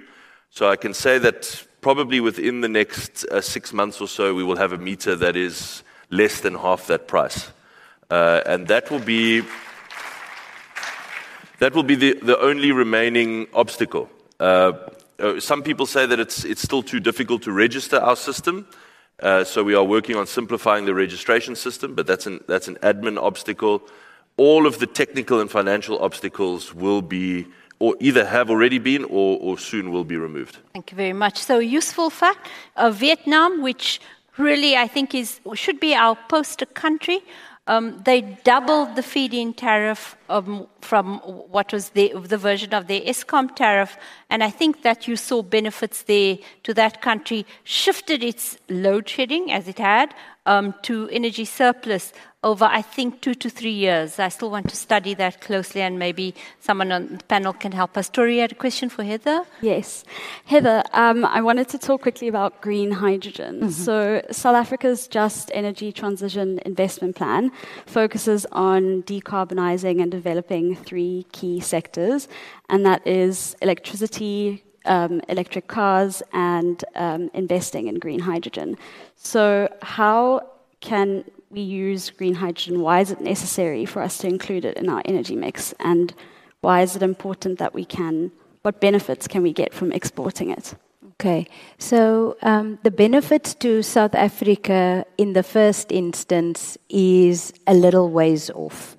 So 0.50 0.70
I 0.70 0.76
can 0.76 0.94
say 0.94 1.18
that 1.20 1.66
probably 1.82 2.20
within 2.20 2.62
the 2.62 2.70
next 2.70 3.26
uh, 3.26 3.42
six 3.42 3.74
months 3.74 4.02
or 4.02 4.08
so, 4.08 4.34
we 4.34 4.44
will 4.44 4.58
have 4.58 4.74
a 4.74 4.78
meter 4.78 5.16
that 5.16 5.36
is 5.36 5.84
less 6.10 6.42
than 6.42 6.56
half 6.56 6.88
that 6.88 7.08
price. 7.08 7.52
Uh, 8.10 8.42
and 8.46 8.68
that 8.68 8.90
will 8.92 9.00
be 9.00 9.44
that 11.60 11.74
will 11.74 11.84
be 11.84 11.96
the, 11.96 12.14
the 12.22 12.38
only 12.40 12.72
remaining 12.72 13.48
obstacle. 13.54 14.10
Uh, 14.40 14.74
uh, 15.20 15.40
some 15.40 15.64
people 15.64 15.86
say 15.86 16.06
that 16.06 16.20
it's, 16.20 16.44
it's 16.44 16.62
still 16.62 16.84
too 16.84 17.00
difficult 17.00 17.44
to 17.44 17.52
register 17.52 17.98
our 17.98 18.16
system. 18.16 18.68
Uh, 19.22 19.46
so 19.46 19.64
we 19.64 19.74
are 19.74 19.84
working 19.84 20.18
on 20.18 20.28
simplifying 20.28 20.86
the 20.86 20.94
registration 20.94 21.56
system, 21.56 21.96
but 21.96 22.06
that's 22.06 22.28
an, 22.28 22.44
that's 22.48 22.68
an 22.68 22.76
admin 22.82 23.18
obstacle. 23.18 23.82
All 24.36 24.68
of 24.68 24.80
the 24.80 24.88
technical 24.88 25.40
and 25.40 25.50
financial 25.50 25.98
obstacles 26.00 26.74
will 26.74 27.02
be, 27.02 27.48
or 27.80 27.96
either 28.00 28.26
have 28.26 28.50
already 28.50 28.80
been, 28.80 29.04
or, 29.06 29.38
or 29.40 29.58
soon 29.58 29.92
will 29.92 30.06
be 30.06 30.18
removed. 30.18 30.58
Thank 30.74 30.92
you 30.92 30.98
very 30.98 31.14
much. 31.14 31.38
So, 31.40 31.60
useful 31.60 32.10
fact 32.10 32.48
Vietnam, 32.92 33.62
which 33.62 34.00
really 34.38 34.76
I 34.76 34.88
think 34.88 35.14
is, 35.16 35.40
should 35.54 35.80
be 35.80 35.94
our 35.94 36.18
poster 36.30 36.66
country, 36.66 37.22
um, 37.68 38.00
they 38.06 38.22
doubled 38.22 38.96
the 38.96 39.02
feed-in 39.02 39.54
tariff 39.54 40.16
um, 40.30 40.68
from 40.82 41.18
what 41.20 41.74
was 41.74 41.90
the, 41.90 42.14
the 42.16 42.38
version 42.38 42.76
of 42.76 42.86
the 42.86 43.02
Eskom 43.02 43.56
tariff, 43.56 43.98
and 44.30 44.44
I 44.44 44.52
think 44.52 44.84
that 44.84 45.08
you 45.08 45.16
saw 45.16 45.42
benefits 45.42 46.04
there 46.04 46.38
to 46.64 46.76
that 46.76 47.02
country, 47.02 47.44
shifted 47.64 48.24
its 48.24 48.60
load 48.70 49.10
shedding 49.10 49.52
as 49.52 49.68
it 49.68 49.80
had 49.80 50.14
um, 50.46 50.76
to 50.84 51.10
energy 51.10 51.46
surplus 51.46 52.14
over, 52.46 52.66
I 52.66 52.84
think, 52.84 53.22
two 53.22 53.34
to 53.34 53.50
three 53.50 53.72
years. 53.72 54.20
I 54.20 54.30
still 54.30 54.52
want 54.52 54.70
to 54.70 54.76
study 54.76 55.16
that 55.16 55.42
closely, 55.42 55.82
and 55.82 55.98
maybe 55.98 56.36
someone 56.60 56.92
on 56.92 57.18
the 57.18 57.24
panel 57.24 57.54
can 57.54 57.72
help 57.72 57.98
us. 57.98 58.08
Tori, 58.08 58.38
had 58.38 58.52
a 58.52 58.56
question 58.56 58.88
for 58.88 59.04
Heather? 59.04 59.44
Yes. 59.62 60.06
Heather, 60.46 60.84
um, 60.94 61.26
I 61.26 61.42
wanted 61.42 61.68
to 61.70 61.80
talk 61.80 62.04
quickly 62.04 62.28
about 62.28 62.62
green 62.62 62.92
hydrogen. 62.92 63.56
Mm-hmm. 63.62 63.70
So, 63.70 64.22
South 64.32 64.56
Africa's 64.56 65.08
Just 65.08 65.50
Energy 65.56 65.92
Transition 65.92 66.60
Investment 66.66 67.16
Plan 67.16 67.52
focuses 67.88 68.46
on 68.52 69.02
decarbonizing 69.04 70.00
and 70.00 70.12
developing 70.12 70.76
three 70.76 71.26
key 71.32 71.60
sectors, 71.60 72.28
and 72.70 72.86
that 72.86 73.06
is 73.08 73.56
electricity, 73.64 74.64
um, 74.86 75.20
electric 75.30 75.66
cars 75.68 76.22
and 76.32 76.86
um, 76.94 77.32
investing 77.34 77.88
in 77.88 77.98
green 77.98 78.20
hydrogen. 78.20 78.78
So, 79.16 79.68
how 79.82 80.48
can 80.80 81.26
we 81.56 81.62
use 81.62 82.10
green 82.10 82.36
hydrogen? 82.36 82.82
Why 82.82 83.00
is 83.00 83.12
it 83.12 83.22
necessary 83.22 83.86
for 83.86 84.02
us 84.02 84.18
to 84.20 84.28
include 84.28 84.66
it 84.66 84.78
in 84.78 84.90
our 84.90 85.02
energy 85.06 85.36
mix? 85.36 85.74
And 85.80 86.14
why 86.62 86.82
is 86.82 86.96
it 86.96 87.02
important 87.02 87.60
that 87.60 87.74
we 87.74 87.86
can, 87.86 88.32
what 88.64 88.82
benefits 88.82 89.28
can 89.28 89.42
we 89.42 89.54
get 89.54 89.74
from 89.74 89.92
exporting 89.94 90.50
it? 90.50 90.76
Okay, 91.14 91.48
so 91.78 92.36
um, 92.42 92.78
the 92.84 92.92
benefits 92.92 93.54
to 93.56 93.82
South 93.82 94.14
Africa 94.16 95.06
in 95.18 95.32
the 95.32 95.44
first 95.44 95.94
instance 95.94 96.78
is 96.90 97.54
a 97.68 97.74
little 97.74 98.10
ways 98.10 98.50
off 98.50 98.98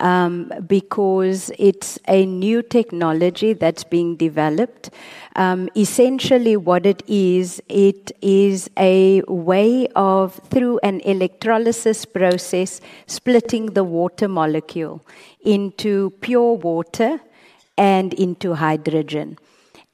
um, 0.00 0.52
because 0.66 1.50
it's 1.58 1.98
a 2.08 2.26
new 2.26 2.62
technology 2.62 3.52
that's 3.52 3.84
being 3.84 4.16
developed. 4.16 4.90
Um, 5.36 5.68
essentially, 5.76 6.56
what 6.56 6.86
it 6.86 7.02
is, 7.06 7.62
it 7.68 8.12
is 8.22 8.70
a 8.76 9.22
way 9.28 9.86
of, 9.96 10.34
through 10.50 10.78
an 10.82 11.00
electrolysis 11.00 12.04
process, 12.04 12.80
splitting 13.06 13.66
the 13.66 13.84
water 13.84 14.28
molecule 14.28 15.04
into 15.44 16.10
pure 16.20 16.54
water 16.54 17.20
and 17.76 18.14
into 18.14 18.54
hydrogen. 18.54 19.38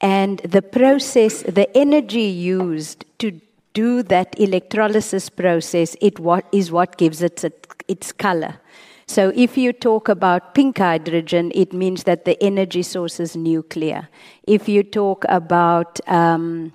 And 0.01 0.39
the 0.39 0.61
process, 0.61 1.43
the 1.43 1.75
energy 1.77 2.23
used 2.23 3.05
to 3.19 3.39
do 3.73 4.03
that 4.03 4.39
electrolysis 4.39 5.29
process, 5.29 5.95
it 6.01 6.19
what, 6.19 6.45
is 6.51 6.71
what 6.71 6.97
gives 6.97 7.21
it 7.21 7.43
its 7.87 8.11
color. 8.11 8.59
So 9.07 9.31
if 9.35 9.57
you 9.57 9.73
talk 9.73 10.09
about 10.09 10.55
pink 10.55 10.77
hydrogen, 10.77 11.51
it 11.53 11.73
means 11.73 12.03
that 12.03 12.25
the 12.25 12.41
energy 12.41 12.83
source 12.83 13.19
is 13.19 13.35
nuclear. 13.35 14.09
If 14.47 14.69
you 14.69 14.83
talk 14.83 15.25
about 15.29 15.99
um, 16.07 16.73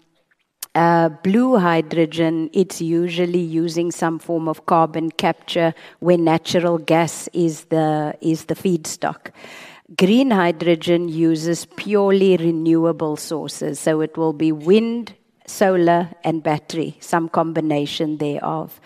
uh, 0.75 1.09
blue 1.09 1.59
hydrogen, 1.59 2.51
it's 2.53 2.81
usually 2.81 3.41
using 3.41 3.91
some 3.91 4.19
form 4.19 4.49
of 4.49 4.67
carbon 4.67 5.11
capture 5.11 5.75
where 6.01 6.19
natural 6.19 6.79
gas 6.79 7.29
is 7.33 7.65
the, 7.65 8.15
is 8.21 8.45
the 8.45 8.55
feedstock. 8.55 9.31
Green 9.97 10.31
hydrogen 10.31 11.09
uses 11.09 11.65
purely 11.65 12.37
renewable 12.37 13.17
sources, 13.17 13.81
so 13.81 14.03
it 14.03 14.17
will 14.19 14.35
be 14.35 14.53
wind, 14.53 15.15
solar, 15.47 16.11
and 16.23 16.43
battery, 16.43 16.99
some 17.01 17.29
combination 17.29 18.19
thereof. 18.19 18.81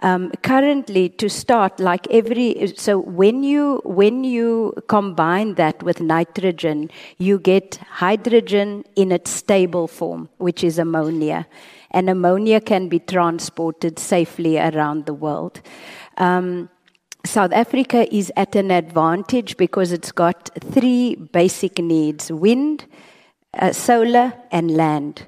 Um, 0.00 0.30
currently, 0.42 1.08
to 1.08 1.28
start, 1.28 1.80
like 1.80 2.06
every 2.08 2.72
so 2.76 2.98
when 3.00 3.42
you 3.42 3.80
when 3.84 4.22
you 4.22 4.74
combine 4.86 5.54
that 5.54 5.82
with 5.82 6.00
nitrogen, 6.00 6.90
you 7.18 7.40
get 7.40 7.76
hydrogen 7.90 8.84
in 8.94 9.10
its 9.10 9.30
stable 9.30 9.88
form, 9.88 10.28
which 10.38 10.62
is 10.62 10.78
ammonia, 10.78 11.48
and 11.90 12.08
ammonia 12.08 12.60
can 12.60 12.88
be 12.88 13.00
transported 13.00 13.98
safely 13.98 14.56
around 14.56 15.06
the 15.06 15.14
world. 15.14 15.60
Um, 16.16 16.68
South 17.24 17.52
Africa 17.52 18.06
is 18.14 18.32
at 18.36 18.54
an 18.54 18.70
advantage 18.70 19.56
because 19.56 19.90
it's 19.90 20.12
got 20.12 20.50
three 20.60 21.16
basic 21.16 21.78
needs 21.78 22.30
wind, 22.30 22.86
uh, 23.54 23.72
solar, 23.72 24.32
and 24.52 24.70
land. 24.70 25.26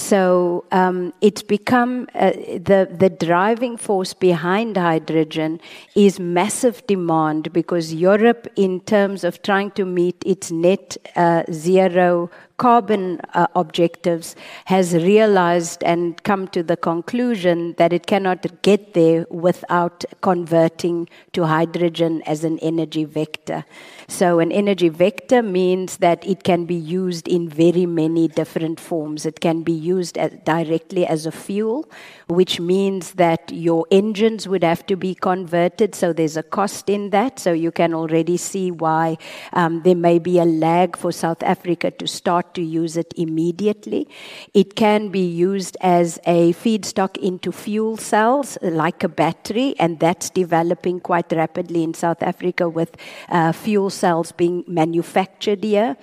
So 0.00 0.64
um, 0.72 1.12
it's 1.20 1.42
become 1.42 2.08
uh, 2.14 2.30
the 2.30 2.88
the 2.90 3.10
driving 3.10 3.76
force 3.76 4.14
behind 4.14 4.78
hydrogen 4.78 5.60
is 5.94 6.18
massive 6.18 6.86
demand 6.86 7.52
because 7.52 7.92
Europe, 7.92 8.48
in 8.56 8.80
terms 8.80 9.24
of 9.24 9.42
trying 9.42 9.72
to 9.72 9.84
meet 9.84 10.16
its 10.24 10.50
net 10.50 10.96
uh, 11.16 11.42
zero 11.52 12.30
carbon 12.60 13.18
uh, 13.32 13.46
objectives 13.54 14.36
has 14.66 14.92
realized 14.92 15.82
and 15.82 16.22
come 16.24 16.46
to 16.46 16.62
the 16.62 16.76
conclusion 16.76 17.74
that 17.78 17.90
it 17.90 18.06
cannot 18.06 18.44
get 18.60 18.92
there 18.92 19.26
without 19.30 20.04
converting 20.20 21.08
to 21.32 21.46
hydrogen 21.46 22.22
as 22.26 22.44
an 22.44 22.58
energy 22.58 23.04
vector. 23.04 23.64
So, 24.08 24.40
an 24.40 24.52
energy 24.52 24.90
vector 24.90 25.42
means 25.42 25.96
that 25.98 26.26
it 26.26 26.44
can 26.44 26.66
be 26.66 26.74
used 26.74 27.26
in 27.28 27.48
very 27.48 27.86
many 27.86 28.28
different 28.28 28.78
forms. 28.78 29.24
It 29.24 29.40
can 29.40 29.62
be 29.62 29.72
used 29.72 30.18
as, 30.18 30.32
directly 30.44 31.06
as 31.06 31.24
a 31.24 31.32
fuel, 31.32 31.88
which 32.30 32.60
means 32.60 33.12
that 33.12 33.50
your 33.52 33.86
engines 33.90 34.48
would 34.48 34.62
have 34.62 34.86
to 34.86 34.96
be 34.96 35.14
converted. 35.14 35.94
So, 35.94 36.12
there's 36.12 36.36
a 36.36 36.42
cost 36.42 36.88
in 36.88 37.10
that. 37.10 37.38
So, 37.38 37.52
you 37.52 37.72
can 37.72 37.92
already 37.92 38.36
see 38.36 38.70
why 38.70 39.18
um, 39.52 39.82
there 39.82 39.96
may 39.96 40.18
be 40.18 40.38
a 40.38 40.44
lag 40.44 40.96
for 40.96 41.12
South 41.12 41.42
Africa 41.42 41.90
to 41.90 42.06
start 42.06 42.54
to 42.54 42.62
use 42.62 42.96
it 42.96 43.12
immediately. 43.16 44.08
It 44.54 44.76
can 44.76 45.08
be 45.08 45.26
used 45.26 45.76
as 45.80 46.18
a 46.24 46.52
feedstock 46.52 47.16
into 47.16 47.52
fuel 47.52 47.96
cells, 47.96 48.56
like 48.62 49.02
a 49.02 49.08
battery, 49.08 49.74
and 49.78 49.98
that's 49.98 50.30
developing 50.30 51.00
quite 51.00 51.32
rapidly 51.32 51.82
in 51.82 51.94
South 51.94 52.22
Africa 52.22 52.68
with 52.68 52.96
uh, 53.28 53.52
fuel 53.52 53.90
cells 53.90 54.32
being 54.32 54.64
manufactured 54.66 55.64
here. 55.64 55.96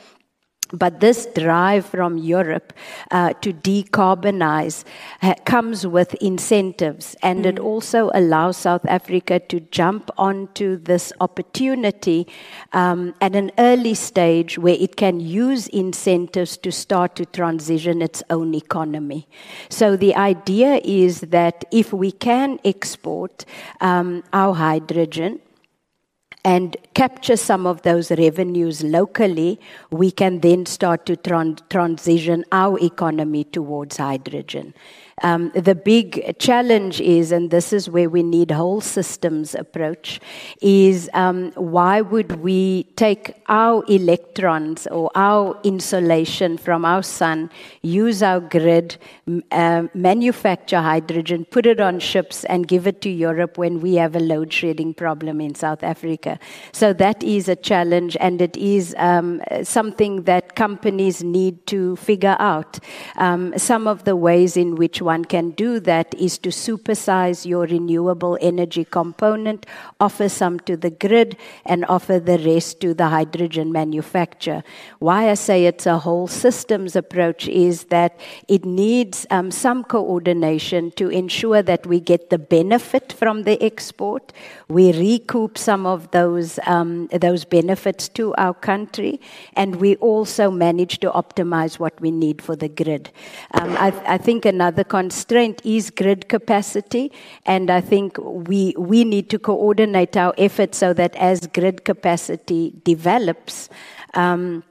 But 0.72 1.00
this 1.00 1.28
drive 1.28 1.86
from 1.86 2.18
Europe 2.18 2.74
uh, 3.12 3.34
to 3.42 3.54
decarbonize 3.54 4.84
uh, 5.22 5.36
comes 5.46 5.88
with 5.88 6.14
incentives, 6.16 7.16
and 7.24 7.46
mm. 7.46 7.50
it 7.50 7.60
also 7.60 8.12
allows 8.14 8.58
South 8.58 8.86
Africa 8.86 9.40
to 9.40 9.60
jump 9.72 10.12
onto 10.18 10.78
this 10.78 11.14
opportunity 11.22 12.28
um, 12.74 13.14
at 13.22 13.36
an 13.36 13.52
early 13.58 13.94
stage 13.94 14.58
where 14.58 14.78
it 14.80 14.96
can 14.98 15.20
use 15.20 15.68
incentives 15.68 16.58
to 16.58 16.72
start 16.72 17.16
to 17.16 17.26
transition 17.26 18.02
its 18.02 18.22
own 18.30 18.54
economy. 18.54 19.28
So 19.70 19.96
the 19.96 20.16
idea 20.16 20.82
is 20.84 21.22
that 21.22 21.66
if 21.72 21.94
we 21.94 22.12
can 22.12 22.60
export 22.66 23.46
um, 23.82 24.24
our 24.34 24.54
hydrogen, 24.54 25.40
and 26.48 26.78
capture 26.94 27.36
some 27.36 27.68
of 27.68 27.82
those 27.82 28.10
revenues 28.12 28.82
locally, 28.82 29.60
we 29.92 30.10
can 30.10 30.40
then 30.40 30.66
start 30.66 31.06
to 31.06 31.18
tran- 31.18 31.60
transition 31.70 32.46
our 32.54 32.80
economy 32.80 33.44
towards 33.44 33.98
hydrogen. 33.98 34.74
Um, 35.24 35.52
the 35.56 35.74
big 35.74 36.38
challenge 36.38 37.02
is, 37.02 37.32
and 37.32 37.50
this 37.50 37.74
is 37.74 37.90
where 37.90 38.08
we 38.08 38.22
need 38.22 38.52
whole 38.52 38.82
systems 38.82 39.56
approach, 39.56 40.20
is 40.62 41.10
um, 41.16 41.52
why 41.54 42.02
would 42.02 42.34
we 42.40 42.84
take 42.96 43.34
our 43.48 43.84
electrons 43.90 44.86
or 44.88 45.10
our 45.16 45.60
insolation 45.64 46.56
from 46.56 46.86
our 46.86 47.02
sun, 47.02 47.50
use 47.82 48.22
our 48.22 48.40
grid, 48.40 48.98
uh, 49.52 49.88
manufacture 49.96 50.82
hydrogen, 50.82 51.46
put 51.46 51.66
it 51.66 51.80
on 51.80 52.00
ships, 52.00 52.44
and 52.44 52.68
give 52.68 52.86
it 52.86 53.02
to 53.02 53.10
Europe 53.10 53.58
when 53.58 53.82
we 53.82 53.96
have 53.96 54.16
a 54.16 54.20
load 54.20 54.54
shedding 54.54 54.94
problem 54.94 55.42
in 55.42 55.56
South 55.56 55.84
Africa? 55.84 56.37
So 56.72 56.94
that 56.94 57.24
is 57.24 57.48
a 57.48 57.56
challenge, 57.56 58.18
and 58.20 58.42
it 58.42 58.56
is 58.58 58.96
um, 58.98 59.42
something 59.64 60.24
that 60.24 60.56
companies 60.56 61.24
need 61.24 61.66
to 61.68 61.96
figure 61.96 62.36
out. 62.40 62.80
Um, 63.18 63.58
some 63.58 63.88
of 63.88 64.04
the 64.04 64.16
ways 64.16 64.58
in 64.58 64.76
which 64.76 65.02
one 65.02 65.26
can 65.26 65.52
do 65.52 65.80
that 65.82 66.14
is 66.16 66.38
to 66.40 66.50
supersize 66.50 67.46
your 67.46 67.66
renewable 67.66 68.38
energy 68.42 68.86
component, 68.86 69.66
offer 70.00 70.30
some 70.30 70.60
to 70.62 70.78
the 70.78 70.90
grid, 70.90 71.38
and 71.66 71.86
offer 71.86 72.20
the 72.20 72.38
rest 72.40 72.82
to 72.82 72.94
the 72.94 73.08
hydrogen 73.08 73.72
manufacturer. 73.72 74.64
Why 75.00 75.30
I 75.30 75.36
say 75.36 75.66
it's 75.66 75.86
a 75.86 75.98
whole 76.00 76.28
systems 76.28 76.96
approach 76.96 77.48
is 77.48 77.86
that 77.86 78.20
it 78.48 78.66
needs 78.66 79.26
um, 79.30 79.52
some 79.52 79.84
coordination 79.84 80.92
to 80.92 81.10
ensure 81.10 81.62
that 81.62 81.86
we 81.86 82.00
get 82.00 82.30
the 82.30 82.38
benefit 82.38 83.14
from 83.14 83.44
the 83.44 83.62
export, 83.64 84.34
we 84.68 84.92
recoup 84.92 85.58
some 85.58 85.86
of 85.86 86.12
those, 86.18 86.60
um, 86.66 87.08
those 87.26 87.46
benefits 87.46 88.10
to 88.10 88.34
our 88.36 88.54
country, 88.54 89.20
and 89.54 89.76
we 89.76 89.96
also 89.98 90.50
manage 90.50 91.00
to 91.00 91.10
optimize 91.12 91.78
what 91.78 92.00
we 92.02 92.10
need 92.10 92.42
for 92.42 92.56
the 92.56 92.70
grid. 92.70 93.12
Um, 93.54 93.72
I, 93.78 93.90
I, 94.16 94.18
think 94.18 94.46
another 94.46 94.84
constraint 94.84 95.62
is 95.64 95.92
grid 95.92 96.28
capacity, 96.28 97.12
and 97.46 97.70
I 97.70 97.82
think 97.82 98.18
we, 98.18 98.74
we 98.78 99.04
need 99.04 99.30
to 99.30 99.40
coordinate 99.40 100.18
our 100.18 100.34
efforts 100.38 100.80
so 100.80 100.94
that 100.94 101.16
as 101.16 101.46
grid 101.48 101.86
capacity 101.86 102.74
develops, 102.84 103.70
um, 104.16 104.64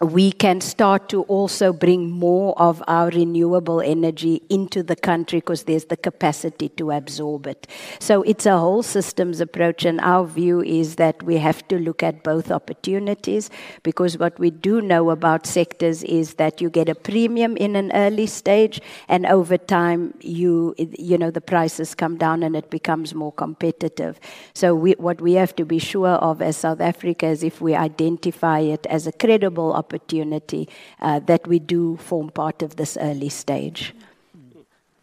we 0.00 0.32
can 0.32 0.60
start 0.60 1.08
to 1.08 1.22
also 1.22 1.72
bring 1.72 2.10
more 2.10 2.58
of 2.60 2.82
our 2.88 3.10
renewable 3.10 3.80
energy 3.80 4.42
into 4.48 4.82
the 4.82 4.96
country 4.96 5.38
because 5.38 5.64
there's 5.64 5.84
the 5.84 5.96
capacity 5.96 6.68
to 6.70 6.90
absorb 6.90 7.46
it. 7.46 7.68
So 8.00 8.22
it's 8.22 8.44
a 8.44 8.58
whole 8.58 8.82
systems 8.82 9.40
approach, 9.40 9.84
and 9.84 10.00
our 10.00 10.26
view 10.26 10.62
is 10.62 10.96
that 10.96 11.22
we 11.22 11.36
have 11.36 11.66
to 11.68 11.78
look 11.78 12.02
at 12.02 12.24
both 12.24 12.50
opportunities 12.50 13.50
because 13.84 14.18
what 14.18 14.36
we 14.38 14.50
do 14.50 14.80
know 14.80 15.10
about 15.10 15.46
sectors 15.46 16.02
is 16.02 16.34
that 16.34 16.60
you 16.60 16.70
get 16.70 16.88
a 16.88 16.96
premium 16.96 17.56
in 17.56 17.76
an 17.76 17.92
early 17.92 18.26
stage, 18.26 18.80
and 19.08 19.26
over 19.26 19.56
time, 19.56 20.12
you 20.20 20.74
you 20.76 21.16
know 21.16 21.30
the 21.30 21.40
prices 21.40 21.94
come 21.94 22.18
down 22.18 22.42
and 22.42 22.56
it 22.56 22.68
becomes 22.68 23.14
more 23.14 23.32
competitive. 23.32 24.18
So 24.54 24.74
we, 24.74 24.92
what 24.92 25.20
we 25.20 25.34
have 25.34 25.54
to 25.54 25.64
be 25.64 25.78
sure 25.78 26.08
of 26.08 26.42
as 26.42 26.56
South 26.56 26.80
Africa 26.80 27.26
is 27.26 27.44
if 27.44 27.60
we 27.60 27.76
identify 27.76 28.58
it 28.58 28.86
as 28.86 29.06
a 29.06 29.12
credible 29.12 29.72
opportunity 29.72 29.83
opportunity 29.84 30.62
uh, 31.00 31.20
that 31.30 31.46
we 31.46 31.58
do 31.58 31.96
form 32.08 32.28
part 32.30 32.62
of 32.62 32.70
this 32.76 32.96
early 33.08 33.28
stage. 33.28 33.94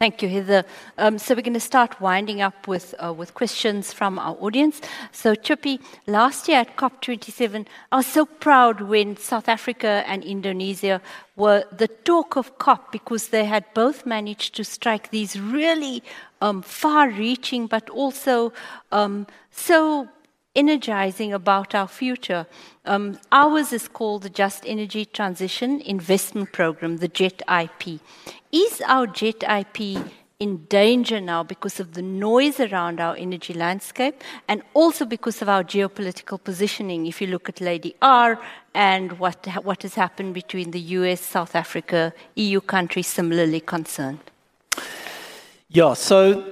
Thank 0.01 0.23
you, 0.23 0.29
Heather. 0.29 0.63
Um, 0.97 1.19
so 1.19 1.35
we're 1.35 1.43
going 1.43 1.53
to 1.53 1.59
start 1.59 2.01
winding 2.01 2.41
up 2.41 2.67
with 2.67 2.95
uh, 2.97 3.13
with 3.13 3.35
questions 3.35 3.93
from 3.93 4.17
our 4.17 4.35
audience. 4.41 4.81
So, 5.11 5.35
Chippy, 5.35 5.79
last 6.07 6.47
year 6.47 6.61
at 6.61 6.75
COP27, 6.75 7.67
I 7.91 7.97
was 7.97 8.07
so 8.07 8.25
proud 8.25 8.81
when 8.81 9.15
South 9.15 9.47
Africa 9.47 10.03
and 10.07 10.23
Indonesia 10.23 11.03
were 11.35 11.65
the 11.71 11.87
talk 11.87 12.35
of 12.35 12.57
COP 12.57 12.91
because 12.91 13.27
they 13.27 13.45
had 13.45 13.63
both 13.75 14.07
managed 14.07 14.55
to 14.55 14.63
strike 14.63 15.11
these 15.11 15.39
really 15.39 16.01
um, 16.41 16.63
far-reaching, 16.63 17.67
but 17.67 17.87
also 17.91 18.53
um, 18.91 19.27
so 19.51 20.09
energizing 20.55 21.33
about 21.33 21.73
our 21.73 21.87
future. 21.87 22.45
Um, 22.85 23.19
ours 23.31 23.71
is 23.71 23.87
called 23.87 24.23
the 24.23 24.29
Just 24.29 24.65
Energy 24.65 25.05
Transition 25.05 25.81
Investment 25.81 26.51
Program, 26.51 26.97
the 26.97 27.07
JET 27.07 27.41
IP. 27.47 27.99
Is 28.51 28.81
our 28.85 29.07
JET 29.07 29.43
IP 29.43 30.03
in 30.39 30.65
danger 30.65 31.21
now 31.21 31.43
because 31.43 31.79
of 31.79 31.93
the 31.93 32.01
noise 32.01 32.59
around 32.59 32.99
our 32.99 33.15
energy 33.15 33.53
landscape 33.53 34.23
and 34.47 34.63
also 34.73 35.05
because 35.05 35.41
of 35.41 35.47
our 35.47 35.63
geopolitical 35.63 36.43
positioning? 36.43 37.05
If 37.05 37.21
you 37.21 37.27
look 37.27 37.47
at 37.47 37.61
Lady 37.61 37.95
R 38.01 38.39
and 38.73 39.19
what, 39.19 39.47
what 39.63 39.83
has 39.83 39.95
happened 39.95 40.33
between 40.33 40.71
the 40.71 40.81
US, 40.97 41.21
South 41.21 41.55
Africa, 41.55 42.13
EU 42.35 42.59
countries 42.59 43.07
similarly 43.07 43.61
concerned. 43.61 44.19
Yeah, 45.69 45.93
so 45.93 46.43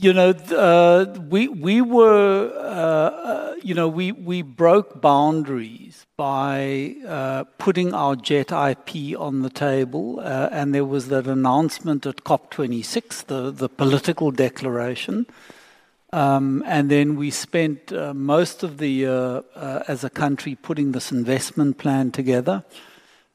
you 0.00 0.14
know, 0.14 0.30
uh, 0.30 1.04
we 1.28 1.48
we 1.48 1.82
were, 1.82 2.50
uh, 2.56 2.60
uh, 2.60 3.54
you 3.62 3.74
know, 3.74 3.86
we 3.86 4.12
we 4.12 4.40
broke 4.40 5.00
boundaries 5.02 6.06
by 6.16 6.96
uh, 7.06 7.44
putting 7.58 7.92
our 7.92 8.16
jet 8.16 8.50
IP 8.50 9.18
on 9.18 9.42
the 9.42 9.50
table, 9.50 10.20
uh, 10.20 10.48
and 10.50 10.74
there 10.74 10.86
was 10.86 11.08
that 11.08 11.26
announcement 11.26 12.06
at 12.06 12.24
COP26, 12.24 13.26
the 13.26 13.50
the 13.50 13.68
political 13.68 14.30
declaration, 14.30 15.26
um, 16.14 16.62
and 16.66 16.90
then 16.90 17.16
we 17.16 17.30
spent 17.30 17.92
uh, 17.92 18.14
most 18.14 18.62
of 18.62 18.78
the 18.78 18.88
year 18.88 19.44
as 19.86 20.02
a 20.02 20.10
country 20.10 20.54
putting 20.54 20.92
this 20.92 21.12
investment 21.12 21.76
plan 21.76 22.10
together, 22.10 22.64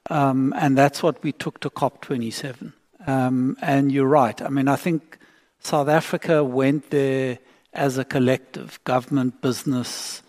um, 0.10 0.52
and 0.58 0.76
that's 0.76 1.04
what 1.04 1.22
we 1.24 1.32
took 1.32 1.60
to 1.60 1.70
COP27. 1.70 2.74
Um, 3.08 3.56
and 3.62 3.92
you're 3.92 4.08
right. 4.08 4.42
I 4.42 4.50
mean, 4.50 4.68
I 4.68 4.78
think 4.78 5.20
South 5.66 5.88
Africa 5.88 6.44
went 6.44 6.92
there 6.92 7.40
as 7.74 7.98
a 7.98 8.06
collective 8.06 8.80
government, 8.84 9.42
business, 9.42 10.22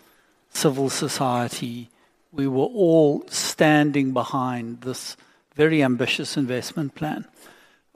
civil 0.49 0.89
society. 0.89 1.91
We 2.31 2.47
were 2.47 2.65
all 2.65 3.23
standing 3.27 4.13
behind 4.13 4.81
this 4.81 5.15
very 5.53 5.83
ambitious 5.83 6.37
investment 6.37 6.95
plan. 6.95 7.27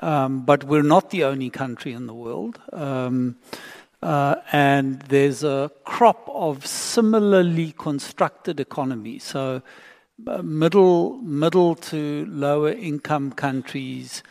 Um, 0.04 0.46
but 0.46 0.66
we're 0.66 0.84
not 0.84 1.10
the 1.10 1.24
only 1.24 1.50
country 1.50 1.94
in 1.94 2.06
the 2.06 2.14
world. 2.14 2.60
Um, 2.74 3.38
uh, 4.04 4.36
and 4.52 5.02
there's 5.10 5.44
a 5.44 5.72
crop 5.84 6.30
of 6.32 6.64
similarly 6.68 7.74
constructed 7.76 8.60
economies. 8.60 9.24
So, 9.24 9.64
uh, 10.28 10.44
middle, 10.44 11.18
middle 11.24 11.74
to 11.90 12.28
lower 12.28 12.72
income 12.72 13.32
countries 13.32 14.22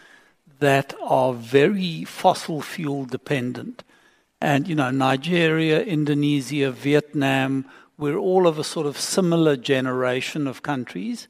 that 0.61 0.95
are 1.03 1.33
very 1.33 2.05
fossil 2.05 2.63
fuel 2.63 3.05
dependent. 3.05 3.83
And, 4.41 4.69
you 4.69 4.75
know, 4.75 4.91
Nigeria, 4.91 5.83
Indonesia, 5.83 6.71
Vietnam, 6.71 7.67
we're 7.99 8.17
all 8.17 8.47
of 8.47 8.59
a 8.59 8.65
sort 8.65 8.87
of 8.87 8.99
similar 8.99 9.57
generation 9.57 10.47
of 10.47 10.63
countries. 10.63 11.29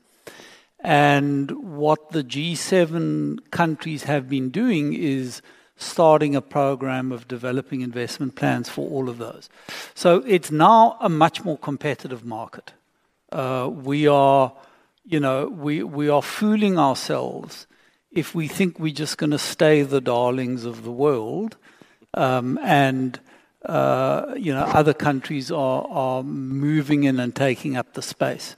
And 0.79 1.51
what 1.79 2.11
the 2.11 2.23
G7 2.23 3.51
countries 3.51 4.05
have 4.05 4.29
been 4.29 4.51
doing 4.51 4.95
is 4.95 5.43
starting 5.77 6.37
a 6.37 6.43
program 6.43 7.11
of 7.11 7.27
developing 7.27 7.81
investment 7.81 8.37
plans 8.37 8.69
for 8.69 8.89
all 8.89 9.09
of 9.09 9.19
those. 9.19 9.49
So 9.95 10.23
it's 10.27 10.51
now 10.51 10.97
a 11.01 11.09
much 11.09 11.45
more 11.45 11.59
competitive 11.59 12.25
market. 12.25 12.73
Uh, 13.33 13.71
we 13.73 14.07
are, 14.07 14.53
you 15.05 15.21
know, 15.21 15.49
we, 15.49 15.83
we 15.83 16.09
are 16.09 16.23
fooling 16.23 16.79
ourselves 16.79 17.67
if 18.13 18.35
we 18.35 18.49
think 18.49 18.79
we're 18.79 18.93
just 18.93 19.19
going 19.19 19.31
to 19.31 19.39
stay 19.39 19.83
the 19.83 20.01
darlings 20.01 20.65
of 20.65 20.83
the 20.83 20.91
world 20.91 21.57
um, 22.15 22.59
and 22.63 23.21
uh, 23.67 24.35
you 24.37 24.53
know 24.53 24.63
other 24.63 24.95
countries 24.95 25.51
are, 25.51 25.87
are 25.89 26.23
moving 26.23 27.05
in 27.05 27.21
and 27.21 27.35
taking 27.35 27.77
up 27.77 27.93
the 27.95 28.03
space. 28.03 28.57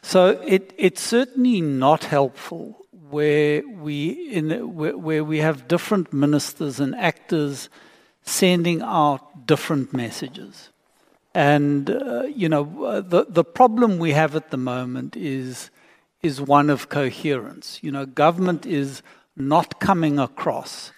So 0.00 0.40
it, 0.46 0.72
it's 0.78 1.02
certainly 1.02 1.60
not 1.60 2.04
helpful 2.04 2.78
where 3.10 3.62
we 3.68 4.10
in 4.30 4.74
where, 4.74 4.96
where 4.96 5.22
we 5.22 5.38
have 5.38 5.68
different 5.68 6.12
ministers 6.12 6.80
and 6.80 6.94
actors 6.96 7.68
sending 8.22 8.80
out 8.82 9.46
different 9.46 9.92
messages. 9.92 10.70
And 11.34 11.90
uh, 11.90 12.22
you 12.22 12.48
know 12.48 13.00
the 13.02 13.26
the 13.28 13.44
problem 13.44 13.98
we 13.98 14.12
have 14.12 14.34
at 14.34 14.50
the 14.50 14.56
moment 14.56 15.16
is 15.16 15.70
is 16.22 16.40
one 16.40 16.70
of 16.70 16.88
coherence. 16.88 17.80
You 17.82 17.90
know, 17.90 18.06
government 18.06 18.64
is 18.64 19.02
not 19.36 19.80
coming 19.80 20.20
across 20.20 20.92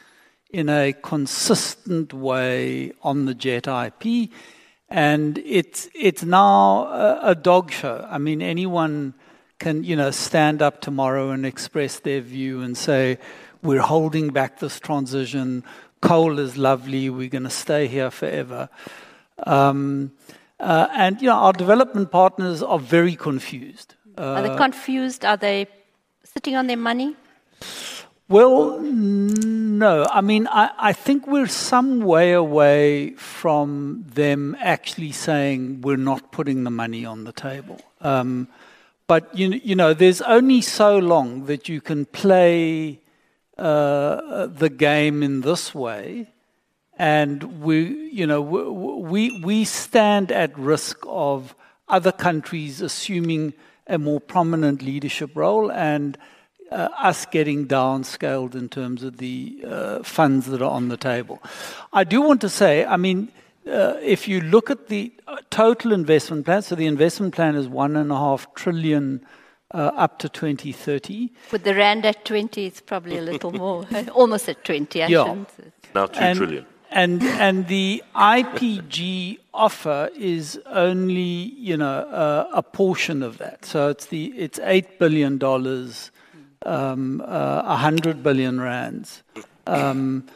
in 0.51 0.69
a 0.69 0.93
consistent 0.93 2.13
way 2.13 2.93
on 3.03 3.25
the 3.25 3.35
jet 3.35 3.67
IP, 3.67 4.31
and 4.91 5.39
it's 5.39 5.89
it's 5.95 6.23
now 6.23 6.85
a, 6.89 7.31
a 7.31 7.35
dog 7.35 7.73
show. 7.73 8.07
I 8.11 8.19
mean, 8.19 8.43
anyone 8.43 9.15
can 9.59 9.83
you 9.83 9.97
know 9.97 10.11
stand 10.11 10.61
up 10.61 10.83
tomorrow 10.83 11.31
and 11.31 11.47
express 11.47 12.01
their 12.01 12.21
view 12.21 12.61
and 12.61 12.77
say 12.77 13.19
we're 13.63 13.81
holding 13.81 14.29
back 14.29 14.59
this 14.59 14.79
transition. 14.79 15.65
Coal 16.03 16.39
is 16.39 16.59
lovely. 16.59 17.09
We're 17.09 17.31
going 17.31 17.45
to 17.45 17.51
stay 17.51 17.87
here 17.87 18.11
forever. 18.11 18.69
Um, 19.47 20.13
uh, 20.61 20.89
and 20.93 21.21
you 21.23 21.29
know, 21.29 21.37
our 21.37 21.55
development 21.55 22.11
partners 22.11 22.63
are 22.63 22.79
very 22.79 23.17
confused. 23.17 23.95
Are 24.17 24.43
they 24.43 24.49
uh, 24.49 24.57
confused? 24.57 25.25
Are 25.25 25.37
they 25.37 25.67
sitting 26.23 26.57
on 26.57 26.67
their 26.67 26.77
money? 26.77 27.17
Well, 28.29 28.81
no. 28.81 30.07
I 30.11 30.21
mean, 30.23 30.49
I, 30.49 30.71
I 30.79 30.93
think 30.93 31.27
we're 31.27 31.47
some 31.47 32.01
way 32.01 32.33
away 32.33 33.11
from 33.17 34.07
them 34.15 34.57
actually 34.61 35.13
saying 35.13 35.83
we're 35.83 35.97
not 35.97 36.33
putting 36.33 36.65
the 36.65 36.71
money 36.71 37.05
on 37.05 37.25
the 37.25 37.33
table. 37.33 37.81
Um, 38.01 38.49
but, 39.07 39.37
you, 39.37 39.49
you 39.63 39.75
know, 39.75 39.93
there's 39.93 40.23
only 40.23 40.63
so 40.63 40.97
long 40.97 41.45
that 41.47 41.69
you 41.69 41.83
can 41.83 42.07
play 42.07 43.01
uh, 43.59 44.47
the 44.47 44.71
game 44.71 45.23
in 45.23 45.43
this 45.43 45.75
way. 45.75 46.31
And 46.97 47.61
we, 47.61 48.11
you 48.11 48.27
know, 48.27 48.41
we, 48.41 49.39
we 49.43 49.65
stand 49.65 50.33
at 50.33 50.57
risk 50.59 50.99
of 51.07 51.55
other 51.89 52.13
countries 52.13 52.81
assuming 52.81 53.53
a 53.87 53.99
more 53.99 54.21
prominent 54.21 54.83
leadership 54.83 55.31
role 55.35 55.71
and 55.71 56.17
uh, 56.71 56.89
us 56.99 57.27
getting 57.27 57.67
downscaled 57.67 58.55
in 58.55 58.69
terms 58.69 59.03
of 59.03 59.19
the 59.19 59.65
uh, 59.67 60.03
funds 60.03 60.47
that 60.47 60.63
are 60.63 60.71
on 60.71 60.89
the 60.89 60.97
table. 60.97 61.43
I 61.93 62.05
do 62.05 62.21
want 62.23 62.41
to 62.41 62.49
say, 62.49 62.85
I 62.85 62.97
mean, 62.97 63.29
uh, 63.67 63.95
if 64.03 64.27
you 64.29 64.41
look 64.41 64.71
at 64.71 64.89
the 64.89 65.13
uh, 65.29 65.37
total 65.51 65.93
investment 65.93 66.45
plan, 66.47 66.63
so 66.63 66.75
the 66.75 66.87
investment 66.87 67.35
plan 67.35 67.55
is 67.55 67.69
one 67.69 67.97
and 67.97 68.11
a 68.11 68.17
half 68.17 68.53
trillion 68.55 69.25
uh, 69.73 69.91
up 69.97 70.19
to 70.21 70.29
2030. 70.29 71.33
With 71.53 71.65
the 71.65 71.75
rand 71.75 72.05
at 72.07 72.25
20, 72.25 72.67
it's 72.67 72.81
probably 72.81 73.19
a 73.19 73.23
little 73.23 73.53
more, 73.65 73.87
almost 74.15 74.49
at 74.49 74.65
20. 74.65 75.03
I 75.03 75.07
Yeah. 75.09 75.25
shouldn't 75.25 75.51
say. 75.57 75.65
Now 75.95 76.07
two 76.07 76.21
and, 76.21 76.37
trillion. 76.39 76.67
And 76.91 77.23
and 77.23 77.67
the 77.69 78.03
IPG 78.15 79.39
offer 79.55 80.11
is 80.17 80.61
only 80.67 81.23
you 81.23 81.77
know 81.77 82.01
uh, 82.01 82.51
a 82.53 82.63
portion 82.63 83.23
of 83.23 83.39
that. 83.39 83.65
So 83.65 83.89
it's 83.89 84.07
the 84.07 84.27
it's 84.37 84.59
eight 84.63 84.99
billion 84.99 85.39
dollars, 85.39 86.11
um, 86.67 87.23
uh, 87.25 87.77
hundred 87.77 88.23
billion 88.23 88.61
rands. 88.61 89.23
Um, 89.67 90.27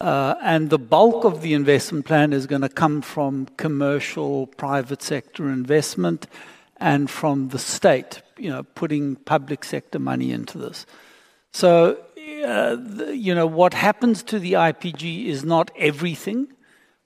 uh, 0.00 0.34
and 0.42 0.70
the 0.70 0.78
bulk 0.78 1.24
of 1.24 1.42
the 1.42 1.54
investment 1.54 2.04
plan 2.04 2.32
is 2.32 2.48
going 2.48 2.62
to 2.62 2.68
come 2.68 3.02
from 3.02 3.46
commercial, 3.56 4.48
private 4.48 5.00
sector 5.00 5.48
investment, 5.48 6.26
and 6.78 7.08
from 7.08 7.50
the 7.50 7.58
state. 7.58 8.22
You 8.36 8.50
know, 8.50 8.62
putting 8.64 9.14
public 9.16 9.62
sector 9.62 10.00
money 10.00 10.32
into 10.32 10.58
this. 10.58 10.86
So, 11.52 11.98
uh, 12.44 12.76
the, 12.76 13.12
you 13.14 13.34
know, 13.34 13.46
what 13.46 13.74
happens 13.74 14.22
to 14.24 14.38
the 14.38 14.54
IPG 14.54 15.26
is 15.26 15.44
not 15.44 15.70
everything, 15.76 16.48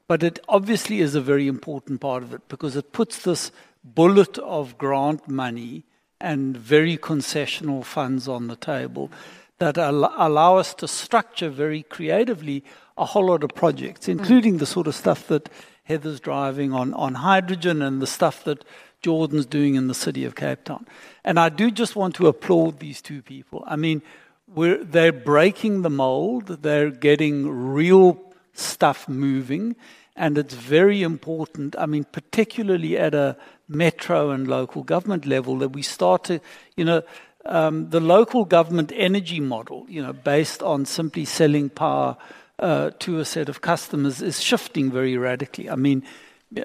but 0.09 0.23
it 0.23 0.39
obviously 0.49 1.01
is 1.01 1.15
a 1.15 1.21
very 1.21 1.49
important 1.49 2.01
part 2.01 2.23
of 2.23 2.33
it 2.33 2.49
because 2.49 2.77
it 2.77 2.93
puts 2.93 3.23
this 3.23 3.51
bullet 3.85 4.39
of 4.39 4.79
grant 4.79 5.29
money 5.29 5.85
and 6.21 6.57
very 6.57 6.97
concessional 6.97 7.85
funds 7.85 8.27
on 8.27 8.47
the 8.47 8.57
table 8.57 9.11
that 9.59 9.79
al- 9.79 10.13
allow 10.17 10.57
us 10.57 10.75
to 10.75 10.89
structure 10.89 11.49
very 11.49 11.83
creatively 11.83 12.63
a 12.99 13.05
whole 13.05 13.27
lot 13.27 13.45
of 13.45 13.55
projects, 13.55 14.07
mm. 14.07 14.11
including 14.11 14.59
the 14.59 14.67
sort 14.67 14.87
of 14.87 14.95
stuff 14.95 15.27
that 15.29 15.49
Heather's 15.85 16.21
driving 16.21 16.73
on, 16.73 16.93
on 16.95 17.15
hydrogen 17.15 17.83
and 17.83 18.03
the 18.03 18.07
stuff 18.07 18.45
that 18.45 18.65
Geordin's 19.03 19.47
doing 19.47 19.75
in 19.77 19.89
the 19.89 19.95
city 19.95 20.25
of 20.25 20.35
Cape 20.35 20.65
Town. 20.65 20.87
And 21.25 21.39
I 21.39 21.49
do 21.49 21.71
just 21.71 21.95
want 21.95 22.15
to 22.17 22.27
applaud 22.27 22.81
these 22.81 23.01
two 23.01 23.23
people. 23.23 23.63
I 23.67 23.77
mean, 23.77 24.03
we're, 24.49 24.83
they're 24.83 25.13
breaking 25.13 25.83
the 25.83 25.91
mold, 25.91 26.47
they're 26.63 26.91
getting 26.91 27.49
real 27.49 28.15
stuff 28.59 29.09
moving, 29.09 29.77
and 30.15 30.39
it's 30.39 30.55
very 30.55 31.03
important. 31.03 31.77
I 31.79 31.87
mean, 31.87 32.05
particularly 32.05 32.97
at 32.99 33.15
a 33.15 33.37
metro 33.69 34.31
and 34.31 34.49
local 34.49 34.83
government 34.83 35.27
level, 35.27 35.59
that 35.59 35.71
we 35.71 35.83
start 35.83 36.25
to, 36.25 36.41
you 36.77 36.85
know, 36.85 37.03
um, 37.45 37.91
the 37.91 38.01
local 38.01 38.45
government 38.45 38.93
energy 38.95 39.41
model, 39.41 39.87
you 39.89 40.03
know, 40.03 40.13
based 40.13 40.63
on 40.63 40.85
simply 40.85 41.25
selling 41.25 41.69
power 41.71 42.17
uh, 42.59 42.91
to 42.99 43.19
a 43.19 43.25
set 43.25 43.49
of 43.49 43.61
customers, 43.61 44.23
is 44.23 44.43
shifting 44.43 44.91
very 44.91 45.17
radically. 45.17 45.71
I 45.71 45.77
mean, 45.77 46.03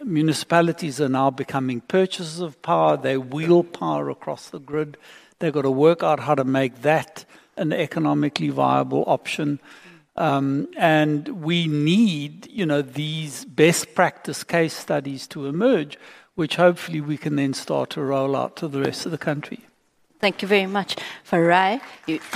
municipalities 0.03 1.01
are 1.01 1.09
now 1.09 1.29
becoming 1.29 1.81
purchasers 1.81 2.39
of 2.39 2.61
power. 2.61 2.97
They 2.97 3.17
wheel 3.17 3.63
power 3.63 4.09
across 4.09 4.49
the 4.49 4.59
grid. 4.59 4.97
They've 5.39 5.53
got 5.53 5.63
to 5.63 5.71
work 5.71 6.03
out 6.03 6.19
how 6.19 6.35
to 6.35 6.43
make 6.43 6.81
that 6.83 7.25
an 7.57 7.73
economically 7.73 8.49
viable 8.49 9.03
option. 9.07 9.59
Um, 10.21 10.67
and 10.77 11.27
we 11.43 11.65
need, 11.65 12.45
you 12.51 12.63
know, 12.63 12.83
these 12.83 13.43
best 13.43 13.95
practice 13.95 14.43
case 14.43 14.75
studies 14.75 15.25
to 15.29 15.47
emerge, 15.47 15.97
which 16.35 16.57
hopefully 16.57 17.01
we 17.01 17.17
can 17.17 17.37
then 17.37 17.55
start 17.55 17.89
to 17.91 18.03
roll 18.03 18.35
out 18.35 18.55
to 18.57 18.67
the 18.67 18.81
rest 18.81 19.07
of 19.07 19.11
the 19.11 19.17
country. 19.17 19.61
Thank 20.19 20.43
you 20.43 20.47
very 20.47 20.67
much. 20.67 20.95
Farai, 21.27 21.81
you. 22.05 22.19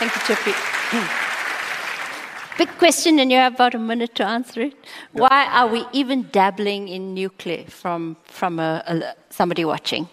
Thank 0.00 0.12
you, 0.16 0.22
Chippy. 0.26 0.54
Big 2.58 2.78
question, 2.78 3.20
and 3.20 3.30
you 3.30 3.38
have 3.38 3.54
about 3.54 3.76
a 3.76 3.78
minute 3.78 4.16
to 4.16 4.24
answer 4.24 4.62
it. 4.62 4.74
Why 5.12 5.46
are 5.52 5.68
we 5.68 5.86
even 5.92 6.28
dabbling 6.32 6.88
in 6.88 7.14
nuclear 7.14 7.64
from, 7.68 8.16
from 8.24 8.58
a, 8.58 8.82
a, 8.88 9.14
somebody 9.30 9.64
watching? 9.64 10.08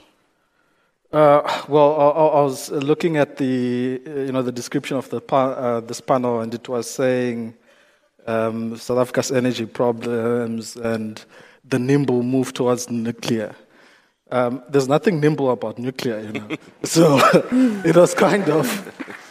Uh, 1.11 1.63
well, 1.67 1.99
I, 1.99 2.39
I 2.39 2.41
was 2.41 2.71
looking 2.71 3.17
at 3.17 3.35
the, 3.35 4.01
uh, 4.07 4.11
you 4.11 4.31
know, 4.31 4.41
the 4.41 4.51
description 4.51 4.95
of 4.95 5.09
the 5.09 5.19
pa- 5.19 5.51
uh, 5.51 5.79
this 5.81 5.99
panel, 5.99 6.39
and 6.39 6.53
it 6.53 6.69
was 6.69 6.89
saying 6.89 7.53
um, 8.27 8.77
South 8.77 8.97
Africa's 8.97 9.29
energy 9.29 9.65
problems 9.65 10.77
and 10.77 11.23
the 11.67 11.77
nimble 11.79 12.23
move 12.23 12.53
towards 12.53 12.89
nuclear. 12.89 13.53
Um, 14.31 14.63
there's 14.69 14.87
nothing 14.87 15.19
nimble 15.19 15.51
about 15.51 15.77
nuclear, 15.77 16.21
you 16.21 16.31
know. 16.31 16.47
so 16.83 17.19
it 17.83 17.97
was 17.97 18.13
kind 18.13 18.47
of 18.49 18.65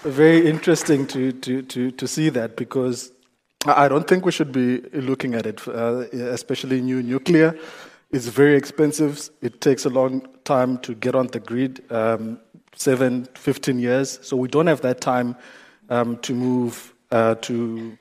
very 0.03 0.47
interesting 0.47 1.07
to, 1.07 1.33
to, 1.33 1.62
to, 1.62 1.91
to 1.93 2.07
see 2.07 2.28
that 2.28 2.57
because 2.57 3.11
I 3.64 3.87
I 3.87 3.89
don't 3.89 4.07
think 4.07 4.26
we 4.26 4.33
should 4.33 4.53
be 4.53 4.81
looking 4.93 5.35
at 5.35 5.47
it, 5.47 5.66
uh, 5.66 6.05
especially 6.12 6.83
new 6.83 7.03
nuclear. 7.03 7.59
It's 8.13 8.27
very 8.27 8.57
expensive. 8.57 9.31
It 9.41 9.61
takes 9.61 9.85
a 9.85 9.89
long 9.89 10.27
time 10.45 10.79
to 10.79 10.95
get 10.95 11.15
on 11.15 11.29
the 11.29 11.39
grid, 11.39 11.85
um, 11.93 12.41
seven, 12.75 13.29
15 13.35 13.79
years. 13.79 14.19
So 14.23 14.37
we 14.37 14.49
don't 14.49 14.67
have 14.67 14.81
that 14.81 15.01
time 15.01 15.37
um, 15.91 16.17
to 16.19 16.35
move 16.35 16.93
uh, 17.13 17.37
to, 17.37 17.97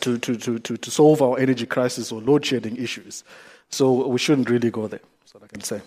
to, 0.00 0.18
to, 0.18 0.36
to, 0.36 0.76
to, 0.76 0.90
solve 0.90 1.22
our 1.22 1.38
energy 1.38 1.66
crisis 1.66 2.12
or 2.12 2.20
load 2.20 2.44
shedding 2.44 2.76
issues. 2.76 3.24
So 3.70 4.06
we 4.08 4.18
shouldn't 4.18 4.50
really 4.50 4.70
go 4.70 4.88
there. 4.88 5.00
That's 5.20 5.34
what 5.34 5.44
I 5.44 5.46
can 5.48 5.62
say. 5.62 5.80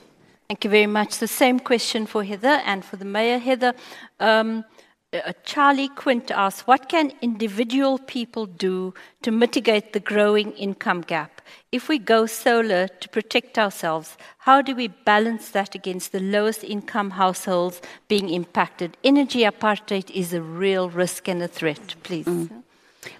Thank 0.47 0.63
you 0.63 0.69
very 0.69 0.87
much. 0.87 1.19
The 1.19 1.27
same 1.27 1.59
question 1.59 2.07
for 2.07 2.23
Heather 2.23 2.61
and 2.65 2.83
for 2.83 2.97
the 2.97 3.05
mayor. 3.05 3.37
Heather, 3.37 3.73
um, 4.19 4.65
uh, 5.11 5.33
Charlie 5.43 5.89
Quint 5.89 6.29
asks, 6.31 6.67
what 6.67 6.87
can 6.87 7.11
individual 7.21 7.97
people 7.97 8.45
do 8.45 8.93
to 9.23 9.31
mitigate 9.31 9.93
the 9.93 9.99
growing 9.99 10.51
income 10.51 11.01
gap? 11.01 11.41
If 11.71 11.89
we 11.89 11.97
go 11.97 12.27
solar 12.27 12.87
to 12.87 13.09
protect 13.09 13.57
ourselves, 13.57 14.17
how 14.39 14.61
do 14.61 14.75
we 14.75 14.87
balance 14.87 15.49
that 15.49 15.73
against 15.73 16.11
the 16.11 16.19
lowest 16.19 16.63
income 16.63 17.11
households 17.11 17.81
being 18.07 18.29
impacted? 18.29 18.97
Energy 19.03 19.39
apartheid 19.41 20.11
is 20.11 20.33
a 20.33 20.41
real 20.41 20.89
risk 20.89 21.27
and 21.27 21.41
a 21.41 21.47
threat, 21.47 21.95
please. 22.03 22.49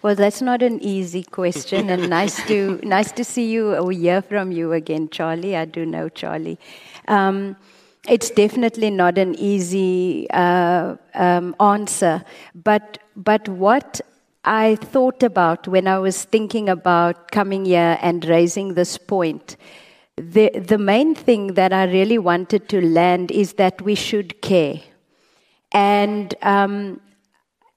Well, 0.01 0.15
that's 0.15 0.41
not 0.41 0.61
an 0.61 0.81
easy 0.83 1.23
question, 1.23 1.89
and 1.89 2.09
nice 2.19 2.45
to 2.47 2.79
nice 2.83 3.11
to 3.13 3.23
see 3.23 3.49
you 3.49 3.75
or 3.75 3.91
hear 3.91 4.21
from 4.21 4.51
you 4.51 4.73
again, 4.73 5.09
Charlie. 5.09 5.55
I 5.55 5.65
do 5.65 5.85
know 5.85 6.09
Charlie. 6.09 6.59
Um, 7.07 7.55
it's 8.09 8.29
definitely 8.29 8.89
not 8.89 9.17
an 9.17 9.35
easy 9.35 10.29
uh, 10.31 10.95
um, 11.13 11.55
answer, 11.59 12.23
but 12.55 12.97
but 13.15 13.47
what 13.47 14.01
I 14.43 14.75
thought 14.75 15.21
about 15.23 15.67
when 15.67 15.87
I 15.87 15.99
was 15.99 16.23
thinking 16.23 16.69
about 16.69 17.31
coming 17.31 17.65
here 17.65 17.97
and 18.01 18.23
raising 18.25 18.73
this 18.73 18.97
point. 18.97 19.57
The, 20.15 20.49
the 20.49 20.77
main 20.77 21.15
thing 21.15 21.53
that 21.53 21.71
I 21.71 21.85
really 21.85 22.17
wanted 22.17 22.67
to 22.69 22.81
land 22.81 23.31
is 23.31 23.53
that 23.53 23.81
we 23.81 23.95
should 23.95 24.41
care. 24.41 24.81
And 25.71 26.35
um, 26.41 26.99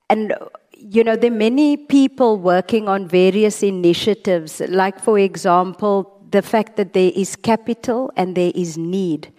and 0.09 0.35
you 0.77 1.05
know 1.05 1.15
there 1.15 1.31
are 1.31 1.35
many 1.35 1.77
people 1.77 2.39
working 2.39 2.89
on 2.89 3.07
various 3.07 3.63
initiatives 3.63 4.61
like 4.69 4.99
for 4.99 5.19
example 5.19 6.21
the 6.31 6.43
fact 6.43 6.77
that 6.77 6.93
there 6.93 7.13
is 7.15 7.37
capital 7.37 8.11
and 8.17 8.35
there 8.35 8.51
is 8.55 8.77
need 8.77 9.33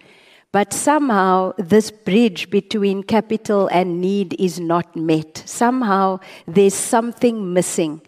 but 0.54 0.72
somehow 0.72 1.52
this 1.58 1.90
bridge 1.90 2.48
between 2.48 3.02
capital 3.02 3.66
and 3.72 4.00
need 4.00 4.36
is 4.38 4.60
not 4.60 4.94
met. 4.94 5.42
Somehow 5.46 6.20
there's 6.46 6.74
something 6.74 7.52
missing. 7.52 8.00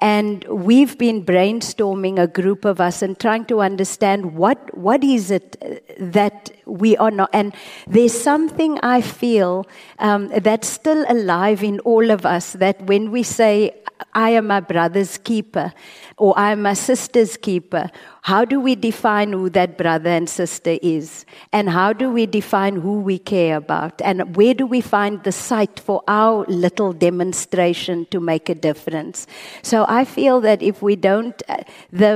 And 0.00 0.42
we've 0.44 0.96
been 0.96 1.22
brainstorming 1.26 2.18
a 2.18 2.26
group 2.26 2.64
of 2.64 2.80
us 2.80 3.02
and 3.02 3.20
trying 3.20 3.44
to 3.52 3.60
understand 3.60 4.34
what 4.34 4.58
what 4.74 5.04
is 5.04 5.30
it 5.30 5.58
uh, 5.60 5.74
that 5.98 6.50
we 6.64 6.96
are 6.96 7.10
not 7.10 7.28
and 7.32 7.52
there's 7.86 8.16
something 8.18 8.78
i 8.82 9.00
feel 9.00 9.66
um, 9.98 10.28
that's 10.48 10.68
still 10.68 11.04
alive 11.08 11.62
in 11.62 11.80
all 11.80 12.10
of 12.10 12.24
us 12.24 12.52
that 12.52 12.80
when 12.82 13.10
we 13.10 13.22
say 13.22 13.74
i 14.14 14.30
am 14.30 14.46
my 14.46 14.60
brother's 14.60 15.18
keeper 15.18 15.72
or 16.16 16.38
i 16.38 16.52
am 16.52 16.62
my 16.62 16.74
sister's 16.74 17.36
keeper. 17.36 17.90
How 18.22 18.44
do 18.44 18.60
we 18.60 18.74
define 18.74 19.32
who 19.32 19.48
that 19.50 19.78
brother 19.78 20.10
and 20.10 20.28
sister 20.28 20.78
is? 20.82 21.24
And 21.52 21.70
how 21.70 21.92
do 21.92 22.10
we 22.10 22.26
define 22.26 22.76
who 22.76 23.00
we 23.00 23.18
care 23.18 23.56
about? 23.56 24.00
And 24.02 24.36
where 24.36 24.52
do 24.52 24.66
we 24.66 24.82
find 24.82 25.22
the 25.24 25.32
site 25.32 25.80
for 25.80 26.02
our 26.06 26.44
little 26.46 26.92
demonstration 26.92 28.06
to 28.10 28.20
make 28.20 28.48
a 28.48 28.54
difference? 28.54 29.26
So 29.62 29.86
i 29.88 30.04
feel 30.04 30.40
that 30.42 30.62
if 30.62 30.82
we 30.82 30.96
don't 30.96 31.42
uh, 31.48 31.62
the 31.92 32.12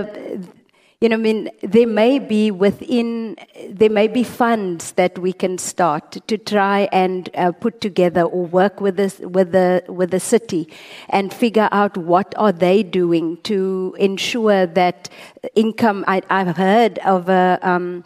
you 1.00 1.08
know, 1.08 1.16
I 1.16 1.18
mean, 1.18 1.50
there 1.62 1.86
may 1.86 2.18
be 2.18 2.50
within, 2.50 3.36
there 3.68 3.90
may 3.90 4.08
be 4.08 4.22
funds 4.22 4.92
that 4.92 5.18
we 5.18 5.32
can 5.32 5.58
start 5.58 6.12
to 6.26 6.38
try 6.38 6.88
and 6.92 7.28
uh, 7.34 7.52
put 7.52 7.80
together 7.80 8.22
or 8.22 8.46
work 8.46 8.80
with 8.80 8.96
the, 8.96 9.28
with, 9.28 9.52
the, 9.52 9.84
with 9.88 10.10
the 10.10 10.20
city 10.20 10.68
and 11.10 11.32
figure 11.32 11.68
out 11.72 11.96
what 11.96 12.34
are 12.36 12.52
they 12.52 12.82
doing 12.82 13.36
to 13.42 13.94
ensure 13.98 14.66
that 14.66 15.10
income, 15.54 16.04
I, 16.06 16.22
I've 16.30 16.56
heard 16.56 16.98
of 17.00 17.28
a, 17.28 17.58
um, 17.62 18.04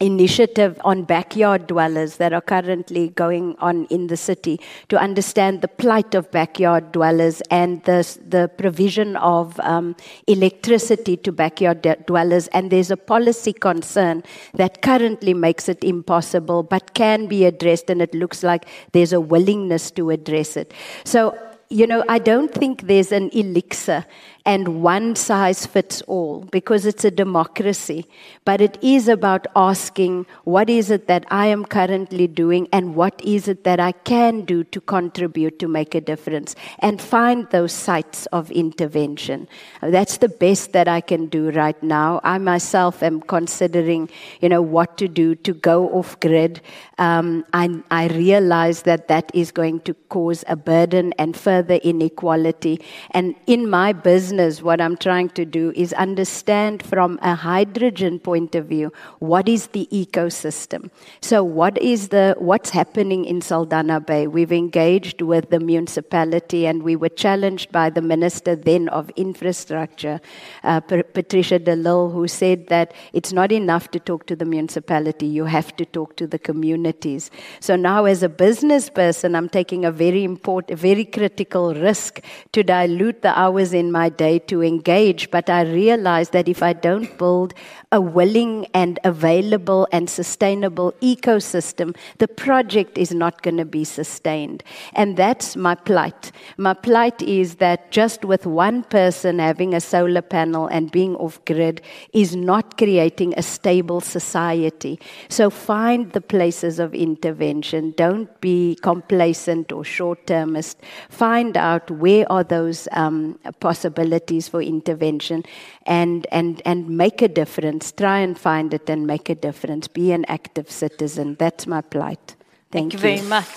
initiative 0.00 0.80
on 0.84 1.02
backyard 1.02 1.66
dwellers 1.66 2.16
that 2.16 2.32
are 2.32 2.40
currently 2.40 3.08
going 3.10 3.56
on 3.58 3.86
in 3.86 4.06
the 4.06 4.16
city 4.16 4.60
to 4.88 4.98
understand 4.98 5.62
the 5.62 5.68
plight 5.68 6.14
of 6.14 6.30
backyard 6.30 6.92
dwellers 6.92 7.40
and 7.50 7.82
the, 7.84 8.18
the 8.26 8.48
provision 8.58 9.16
of 9.16 9.58
um, 9.60 9.96
electricity 10.26 11.16
to 11.16 11.32
backyard 11.32 11.82
de- 11.82 11.96
dwellers. 12.06 12.48
And 12.48 12.70
there's 12.70 12.90
a 12.90 12.96
policy 12.96 13.52
concern 13.52 14.22
that 14.54 14.82
currently 14.82 15.34
makes 15.34 15.68
it 15.68 15.82
impossible 15.82 16.62
but 16.62 16.94
can 16.94 17.26
be 17.26 17.44
addressed, 17.44 17.90
and 17.90 18.00
it 18.00 18.14
looks 18.14 18.42
like 18.42 18.66
there's 18.92 19.12
a 19.12 19.20
willingness 19.20 19.90
to 19.92 20.10
address 20.10 20.56
it. 20.56 20.72
So 21.04 21.36
you 21.70 21.86
know, 21.86 22.02
I 22.08 22.18
don't 22.18 22.52
think 22.52 22.86
there's 22.86 23.12
an 23.12 23.28
elixir 23.30 24.06
and 24.48 24.82
one 24.82 25.14
size 25.14 25.66
fits 25.66 26.00
all 26.06 26.40
because 26.50 26.86
it's 26.86 27.04
a 27.04 27.10
democracy. 27.10 28.06
But 28.46 28.62
it 28.62 28.78
is 28.80 29.06
about 29.06 29.46
asking 29.54 30.24
what 30.44 30.70
is 30.70 30.90
it 30.90 31.06
that 31.06 31.26
I 31.30 31.48
am 31.48 31.66
currently 31.66 32.26
doing 32.26 32.66
and 32.72 32.94
what 32.94 33.20
is 33.22 33.46
it 33.46 33.64
that 33.64 33.78
I 33.78 33.92
can 33.92 34.46
do 34.46 34.64
to 34.64 34.80
contribute 34.80 35.58
to 35.58 35.68
make 35.68 35.94
a 35.94 36.00
difference 36.00 36.56
and 36.78 36.98
find 36.98 37.46
those 37.50 37.74
sites 37.74 38.24
of 38.32 38.50
intervention. 38.50 39.48
That's 39.82 40.16
the 40.16 40.30
best 40.30 40.72
that 40.72 40.88
I 40.88 41.02
can 41.02 41.26
do 41.26 41.50
right 41.50 41.80
now. 41.82 42.22
I 42.24 42.38
myself 42.38 43.02
am 43.02 43.20
considering, 43.20 44.08
you 44.40 44.48
know, 44.48 44.62
what 44.62 44.96
to 44.96 45.08
do 45.08 45.34
to 45.34 45.52
go 45.52 45.90
off 45.90 46.18
grid. 46.20 46.62
Um, 46.96 47.44
I, 47.52 47.82
I 47.90 48.06
realize 48.06 48.84
that 48.84 49.08
that 49.08 49.30
is 49.34 49.52
going 49.52 49.80
to 49.80 49.92
cause 50.08 50.42
a 50.48 50.56
burden 50.56 51.12
and 51.18 51.36
further 51.36 51.74
inequality. 51.74 52.80
And 53.10 53.34
in 53.46 53.68
my 53.68 53.92
business, 53.92 54.37
what 54.38 54.80
I'm 54.80 54.96
trying 54.96 55.30
to 55.30 55.44
do 55.44 55.72
is 55.74 55.92
understand 55.94 56.82
from 56.82 57.18
a 57.22 57.34
hydrogen 57.34 58.18
point 58.20 58.54
of 58.54 58.66
view 58.66 58.92
what 59.18 59.48
is 59.48 59.68
the 59.68 59.88
ecosystem. 59.92 60.90
So, 61.20 61.42
what 61.42 61.76
is 61.78 62.08
the 62.08 62.36
what's 62.38 62.70
happening 62.70 63.24
in 63.24 63.40
Saldanha 63.40 64.04
Bay? 64.04 64.26
We've 64.26 64.52
engaged 64.52 65.22
with 65.22 65.50
the 65.50 65.60
municipality, 65.60 66.66
and 66.66 66.82
we 66.82 66.94
were 66.96 67.08
challenged 67.08 67.72
by 67.72 67.90
the 67.90 68.02
minister 68.02 68.54
then 68.54 68.88
of 68.88 69.10
infrastructure, 69.16 70.20
uh, 70.62 70.80
Patricia 70.80 71.58
de 71.58 71.74
who 72.14 72.28
said 72.28 72.68
that 72.68 72.92
it's 73.12 73.32
not 73.32 73.50
enough 73.50 73.90
to 73.90 73.98
talk 73.98 74.26
to 74.26 74.36
the 74.36 74.44
municipality; 74.44 75.26
you 75.26 75.46
have 75.46 75.74
to 75.76 75.84
talk 75.84 76.16
to 76.16 76.26
the 76.26 76.38
communities. 76.38 77.30
So 77.60 77.76
now, 77.76 78.04
as 78.04 78.22
a 78.22 78.28
business 78.28 78.90
person, 78.90 79.34
I'm 79.34 79.48
taking 79.48 79.84
a 79.84 79.90
very 79.90 80.22
important, 80.22 80.78
very 80.78 81.04
critical 81.04 81.74
risk 81.74 82.20
to 82.52 82.62
dilute 82.62 83.22
the 83.22 83.38
hours 83.38 83.72
in 83.72 83.90
my 83.90 84.08
day 84.08 84.27
to 84.36 84.62
engage, 84.62 85.30
but 85.30 85.48
I 85.48 85.62
realize 85.62 86.28
that 86.30 86.48
if 86.48 86.62
I 86.62 86.74
don't 86.74 87.16
build 87.16 87.54
a 87.90 88.00
willing 88.00 88.66
and 88.74 88.98
available 89.04 89.88
and 89.92 90.10
sustainable 90.10 90.92
ecosystem, 91.00 91.96
the 92.18 92.28
project 92.28 92.98
is 92.98 93.12
not 93.14 93.40
going 93.40 93.56
to 93.56 93.64
be 93.64 93.84
sustained. 93.84 94.62
And 94.92 95.16
that's 95.16 95.56
my 95.56 95.74
plight. 95.74 96.32
My 96.58 96.74
plight 96.74 97.22
is 97.22 97.54
that 97.56 97.90
just 97.90 98.24
with 98.24 98.44
one 98.44 98.82
person 98.82 99.38
having 99.38 99.72
a 99.72 99.80
solar 99.80 100.20
panel 100.20 100.66
and 100.66 100.90
being 100.90 101.16
off 101.16 101.42
grid 101.46 101.80
is 102.12 102.36
not 102.36 102.76
creating 102.76 103.32
a 103.36 103.42
stable 103.42 104.02
society. 104.02 105.00
So 105.28 105.48
find 105.48 106.12
the 106.12 106.20
places 106.20 106.78
of 106.78 106.94
intervention. 106.94 107.94
Don't 107.96 108.28
be 108.42 108.76
complacent 108.82 109.72
or 109.72 109.84
short 109.84 110.26
termist. 110.26 110.78
Find 111.08 111.56
out 111.56 111.90
where 111.90 112.30
are 112.30 112.44
those 112.44 112.88
um, 112.92 113.38
possibilities 113.60 114.07
for 114.48 114.62
intervention 114.62 115.44
and, 115.86 116.26
and, 116.30 116.62
and 116.64 116.88
make 116.88 117.22
a 117.22 117.28
difference. 117.28 117.92
Try 117.92 118.18
and 118.18 118.38
find 118.38 118.72
it 118.74 118.88
and 118.88 119.06
make 119.06 119.28
a 119.28 119.34
difference. 119.34 119.88
Be 119.88 120.12
an 120.12 120.24
active 120.26 120.70
citizen. 120.70 121.36
That's 121.38 121.66
my 121.66 121.80
plight. 121.80 122.36
Thank, 122.70 122.92
Thank 122.92 122.92
you. 122.94 122.98
very 122.98 123.22
much. 123.22 123.48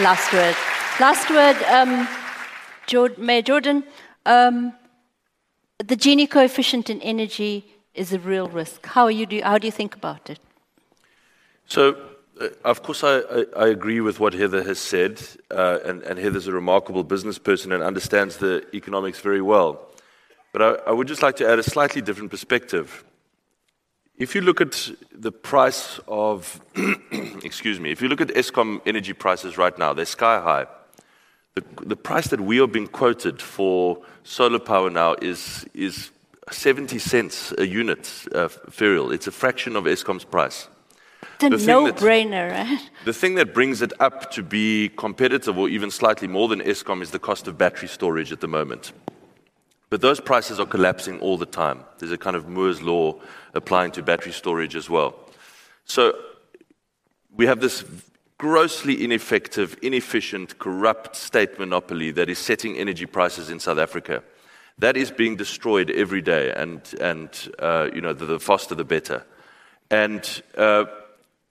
Last 0.00 0.32
word. 0.32 0.56
Last 0.98 1.30
word, 1.30 1.56
um, 1.64 2.08
Mayor 3.18 3.42
Geordin. 3.42 3.84
Um, 4.26 4.72
the 5.78 5.96
Gini 5.96 6.28
coefficient 6.28 6.90
in 6.90 7.00
energy 7.00 7.64
is 7.94 8.12
a 8.12 8.18
real 8.18 8.48
risk. 8.48 8.86
How, 8.86 9.08
you 9.08 9.26
do, 9.26 9.40
how 9.42 9.58
do 9.58 9.66
you 9.66 9.72
think 9.72 9.94
about 9.94 10.30
it? 10.30 10.38
So, 11.66 11.96
of 12.64 12.82
course, 12.82 13.04
I, 13.04 13.18
I, 13.18 13.44
I, 13.56 13.68
agree 13.68 14.00
with 14.00 14.20
what 14.20 14.32
Heather 14.32 14.62
has 14.62 14.78
said, 14.78 15.20
uh, 15.50 15.78
and, 15.84 16.02
and, 16.02 16.18
Heather's 16.18 16.46
a 16.46 16.52
remarkable 16.52 17.04
business 17.04 17.38
person 17.38 17.72
and 17.72 17.82
understands 17.82 18.38
the 18.38 18.64
economics 18.74 19.20
very 19.20 19.42
well. 19.42 19.88
But 20.52 20.62
I, 20.62 20.90
I 20.90 20.92
would 20.92 21.08
just 21.08 21.22
like 21.22 21.36
to 21.36 21.48
add 21.48 21.58
a 21.58 21.62
slightly 21.62 22.00
different 22.00 22.30
perspective. 22.30 23.04
If 24.16 24.34
you 24.34 24.40
look 24.40 24.60
at 24.60 24.90
the 25.12 25.32
price 25.32 26.00
of, 26.08 26.60
excuse 27.42 27.78
me, 27.80 27.90
if 27.90 28.02
you 28.02 28.08
look 28.08 28.20
at 28.20 28.28
Eskom 28.28 28.80
energy 28.86 29.12
prices 29.12 29.56
right 29.56 29.76
now, 29.78 29.92
they're 29.92 30.04
sky 30.04 30.40
high. 30.40 30.66
The, 31.54 31.64
the 31.82 31.96
price 31.96 32.28
that 32.28 32.40
we 32.40 32.60
are 32.60 32.66
being 32.66 32.86
quoted 32.86 33.42
for 33.42 34.02
solar 34.22 34.58
power 34.58 34.88
now 34.88 35.14
is, 35.20 35.66
is 35.74 36.10
70 36.50 36.98
cents 36.98 37.52
a 37.58 37.66
unit, 37.66 38.00
uh, 38.34 38.48
Ferial. 38.48 39.12
It's 39.12 39.26
a 39.26 39.32
fraction 39.32 39.76
of 39.76 39.84
Eskom's 39.84 40.24
price. 40.24 40.68
It's 41.42 41.64
a 41.64 41.66
no 41.66 41.92
brainer, 41.92 42.50
right? 42.50 42.90
The 43.04 43.12
thing 43.12 43.34
that 43.36 43.54
brings 43.54 43.82
it 43.82 43.92
up 44.00 44.30
to 44.32 44.42
be 44.42 44.90
competitive 44.96 45.56
or 45.56 45.68
even 45.68 45.90
slightly 45.90 46.28
more 46.28 46.48
than 46.48 46.60
Eskom 46.60 47.02
is 47.02 47.10
the 47.10 47.18
cost 47.18 47.46
of 47.48 47.56
battery 47.56 47.88
storage 47.88 48.32
at 48.32 48.40
the 48.40 48.48
moment. 48.48 48.92
But 49.88 50.00
those 50.00 50.20
prices 50.20 50.60
are 50.60 50.66
collapsing 50.66 51.18
all 51.20 51.36
the 51.36 51.46
time. 51.46 51.84
There's 51.98 52.12
a 52.12 52.18
kind 52.18 52.36
of 52.36 52.48
Moore's 52.48 52.80
law 52.80 53.20
applying 53.54 53.90
to 53.92 54.02
battery 54.02 54.32
storage 54.32 54.76
as 54.76 54.88
well. 54.88 55.16
So 55.84 56.14
we 57.34 57.46
have 57.46 57.60
this 57.60 57.84
grossly 58.38 59.02
ineffective, 59.02 59.76
inefficient, 59.82 60.58
corrupt 60.58 61.16
state 61.16 61.58
monopoly 61.58 62.10
that 62.12 62.30
is 62.30 62.38
setting 62.38 62.76
energy 62.76 63.06
prices 63.06 63.50
in 63.50 63.58
South 63.60 63.78
Africa. 63.78 64.22
That 64.78 64.96
is 64.96 65.10
being 65.10 65.36
destroyed 65.36 65.90
every 65.90 66.22
day, 66.22 66.52
and, 66.52 66.80
and 67.00 67.28
uh, 67.58 67.90
you 67.92 68.00
know, 68.00 68.14
the, 68.14 68.24
the, 68.24 68.40
faster 68.40 68.74
the 68.74 68.84
better. 68.84 69.24
And 69.90 70.42
uh, 70.56 70.86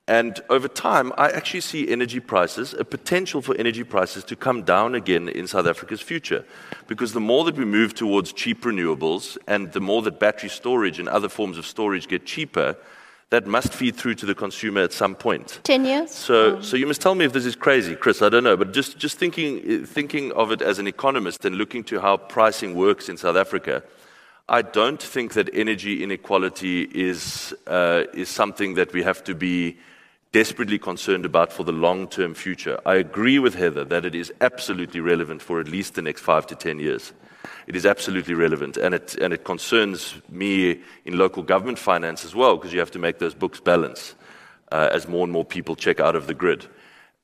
and 0.10 0.42
over 0.50 0.68
time, 0.68 1.14
I 1.20 1.30
actually 1.30 1.62
see 1.62 1.88
energy 1.88 2.20
prices, 2.20 2.74
a 2.74 2.84
potential 2.84 3.44
for 3.44 3.56
energy 3.58 3.84
prices 3.84 4.24
to 4.24 4.36
come 4.36 4.64
down 4.64 4.96
again 4.96 5.30
in 5.30 5.46
South 5.46 5.68
Africa's 5.68 6.02
future. 6.02 6.44
Because 6.88 7.14
the 7.14 7.20
more 7.20 7.44
that 7.46 7.56
we 7.56 7.64
move 7.64 7.94
towards 7.94 8.34
cheap 8.34 8.64
renewables 8.64 9.38
and 9.46 9.72
the 9.72 9.80
more 9.80 10.02
that 10.02 10.20
battery 10.20 10.50
storage 10.50 10.98
and 10.98 11.08
other 11.08 11.30
forms 11.30 11.60
of 11.60 11.66
storage 11.68 12.08
get 12.08 12.26
cheaper, 12.26 12.76
that 13.30 13.46
must 13.46 13.72
feed 13.72 13.98
through 13.98 14.16
to 14.16 14.26
the 14.26 14.34
consumer 14.34 14.82
at 14.82 14.94
some 14.94 15.14
point. 15.14 15.60
10 15.64 15.86
years? 15.86 16.10
So, 16.10 16.56
um. 16.56 16.64
so 16.64 16.76
you 16.76 16.88
must 16.88 17.02
tell 17.02 17.14
me 17.14 17.26
if 17.26 17.34
this 17.34 17.46
is 17.46 17.56
crazy, 17.56 17.96
Chris. 17.96 18.24
I 18.24 18.30
don't 18.30 18.44
know. 18.44 18.58
But 18.58 18.74
just, 18.74 18.98
just 18.98 19.20
thinking, 19.20 19.86
thinking 19.86 20.32
of 20.32 20.52
it 20.52 20.64
as 20.64 20.80
an 20.80 20.88
economist 20.88 21.46
and 21.46 21.56
looking 21.56 21.84
to 21.84 22.02
how 22.02 22.18
pricing 22.18 22.74
works 22.74 23.10
in 23.10 23.18
South 23.18 23.36
Africa, 23.36 23.84
I 24.48 24.64
don't 24.64 25.00
think 25.00 25.34
that 25.34 25.52
energy 25.54 26.02
inequality 26.02 26.82
is, 26.82 27.54
uh, 27.68 28.06
is 28.16 28.28
something 28.28 28.74
that 28.74 28.92
we 28.92 29.04
have 29.04 29.24
to 29.26 29.36
be 29.36 29.78
desperately 30.32 30.78
concerned 30.78 31.26
about 31.26 31.52
for 31.52 31.64
the 31.64 31.72
long 31.72 32.08
term 32.08 32.34
future. 32.34 32.80
I 32.86 32.96
agree 32.96 33.40
with 33.40 33.56
Heather 33.56 33.84
that 33.86 34.06
it 34.06 34.16
is 34.16 34.32
absolutely 34.42 35.00
relevant 35.00 35.42
for 35.42 35.60
at 35.60 35.68
least 35.68 35.96
the 35.96 36.02
next 36.02 36.22
five 36.22 36.46
to 36.48 36.56
ten 36.56 36.80
years. 36.80 37.14
It 37.68 37.76
is 37.76 37.86
absolutely 37.86 38.34
relevant, 38.34 38.78
and 38.78 38.94
it, 38.94 39.16
and 39.16 39.34
it 39.34 39.44
concerns 39.44 40.16
me 40.30 40.82
in 41.06 41.18
local 41.18 41.44
government 41.44 41.80
finance 41.80 42.26
as 42.26 42.36
well, 42.36 42.58
because 42.58 42.74
you 42.74 42.80
have 42.80 42.92
to 42.92 43.00
make 43.00 43.20
those 43.20 43.34
books 43.34 43.60
balance 43.60 44.16
uh, 44.72 44.90
as 44.92 45.08
more 45.08 45.24
and 45.24 45.32
more 45.32 45.46
people 45.46 45.76
check 45.76 46.00
out 46.00 46.16
of 46.16 46.28
the 46.28 46.34
grid. 46.34 46.66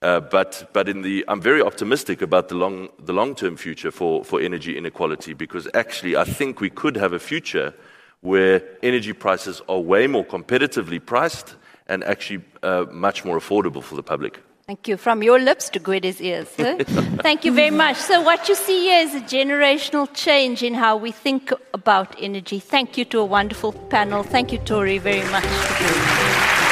Uh, 0.02 0.20
but 0.20 0.70
but 0.74 0.88
in 0.88 1.02
the, 1.02 1.26
I'm 1.28 1.42
very 1.42 1.62
optimistic 1.62 2.22
about 2.22 2.48
the 2.48 2.56
long, 2.56 2.90
the 3.00 3.14
long 3.14 3.36
term 3.36 3.58
future 3.58 3.92
for, 3.92 4.24
for 4.24 4.40
energy 4.42 4.78
inequality, 4.78 5.34
because 5.34 5.68
actually 5.74 6.16
I 6.16 6.24
think 6.24 6.60
we 6.60 6.70
could 6.70 6.96
have 6.96 7.14
a 7.14 7.20
future 7.20 7.74
where 8.22 8.64
energy 8.82 9.14
prices 9.14 9.62
are 9.68 9.80
way 9.80 10.08
more 10.08 10.26
competitively 10.26 11.04
priced 11.04 11.56
and 11.88 12.04
actually 12.04 12.44
uh, 12.64 12.86
much 12.92 13.26
more 13.26 13.38
affordable 13.38 13.84
for 13.84 13.96
the 13.96 14.04
public. 14.04 14.42
Thank 14.68 14.88
you. 14.88 14.98
From 14.98 15.22
your 15.22 15.40
lips 15.40 15.70
to 15.70 15.80
Gwede's 15.80 16.20
ears. 16.20 16.48
Thank 17.22 17.46
you 17.46 17.52
very 17.54 17.70
much. 17.70 17.98
So, 17.98 18.22
what 18.22 18.50
you 18.50 18.56
see 18.56 18.82
here 18.88 19.02
is 19.02 19.14
a 19.14 19.22
generational 19.22 20.10
change 20.12 20.64
in 20.64 20.74
how 20.74 20.98
we 20.98 21.12
think 21.12 21.54
about 21.72 22.16
energy. 22.20 22.60
Thank 22.60 22.98
you 22.98 23.06
to 23.06 23.20
a 23.20 23.26
wonderful 23.26 23.74
panel. 23.74 24.24
Thank 24.24 24.52
you, 24.52 24.58
Tori, 24.58 24.98
very 24.98 25.24
much. 25.30 26.64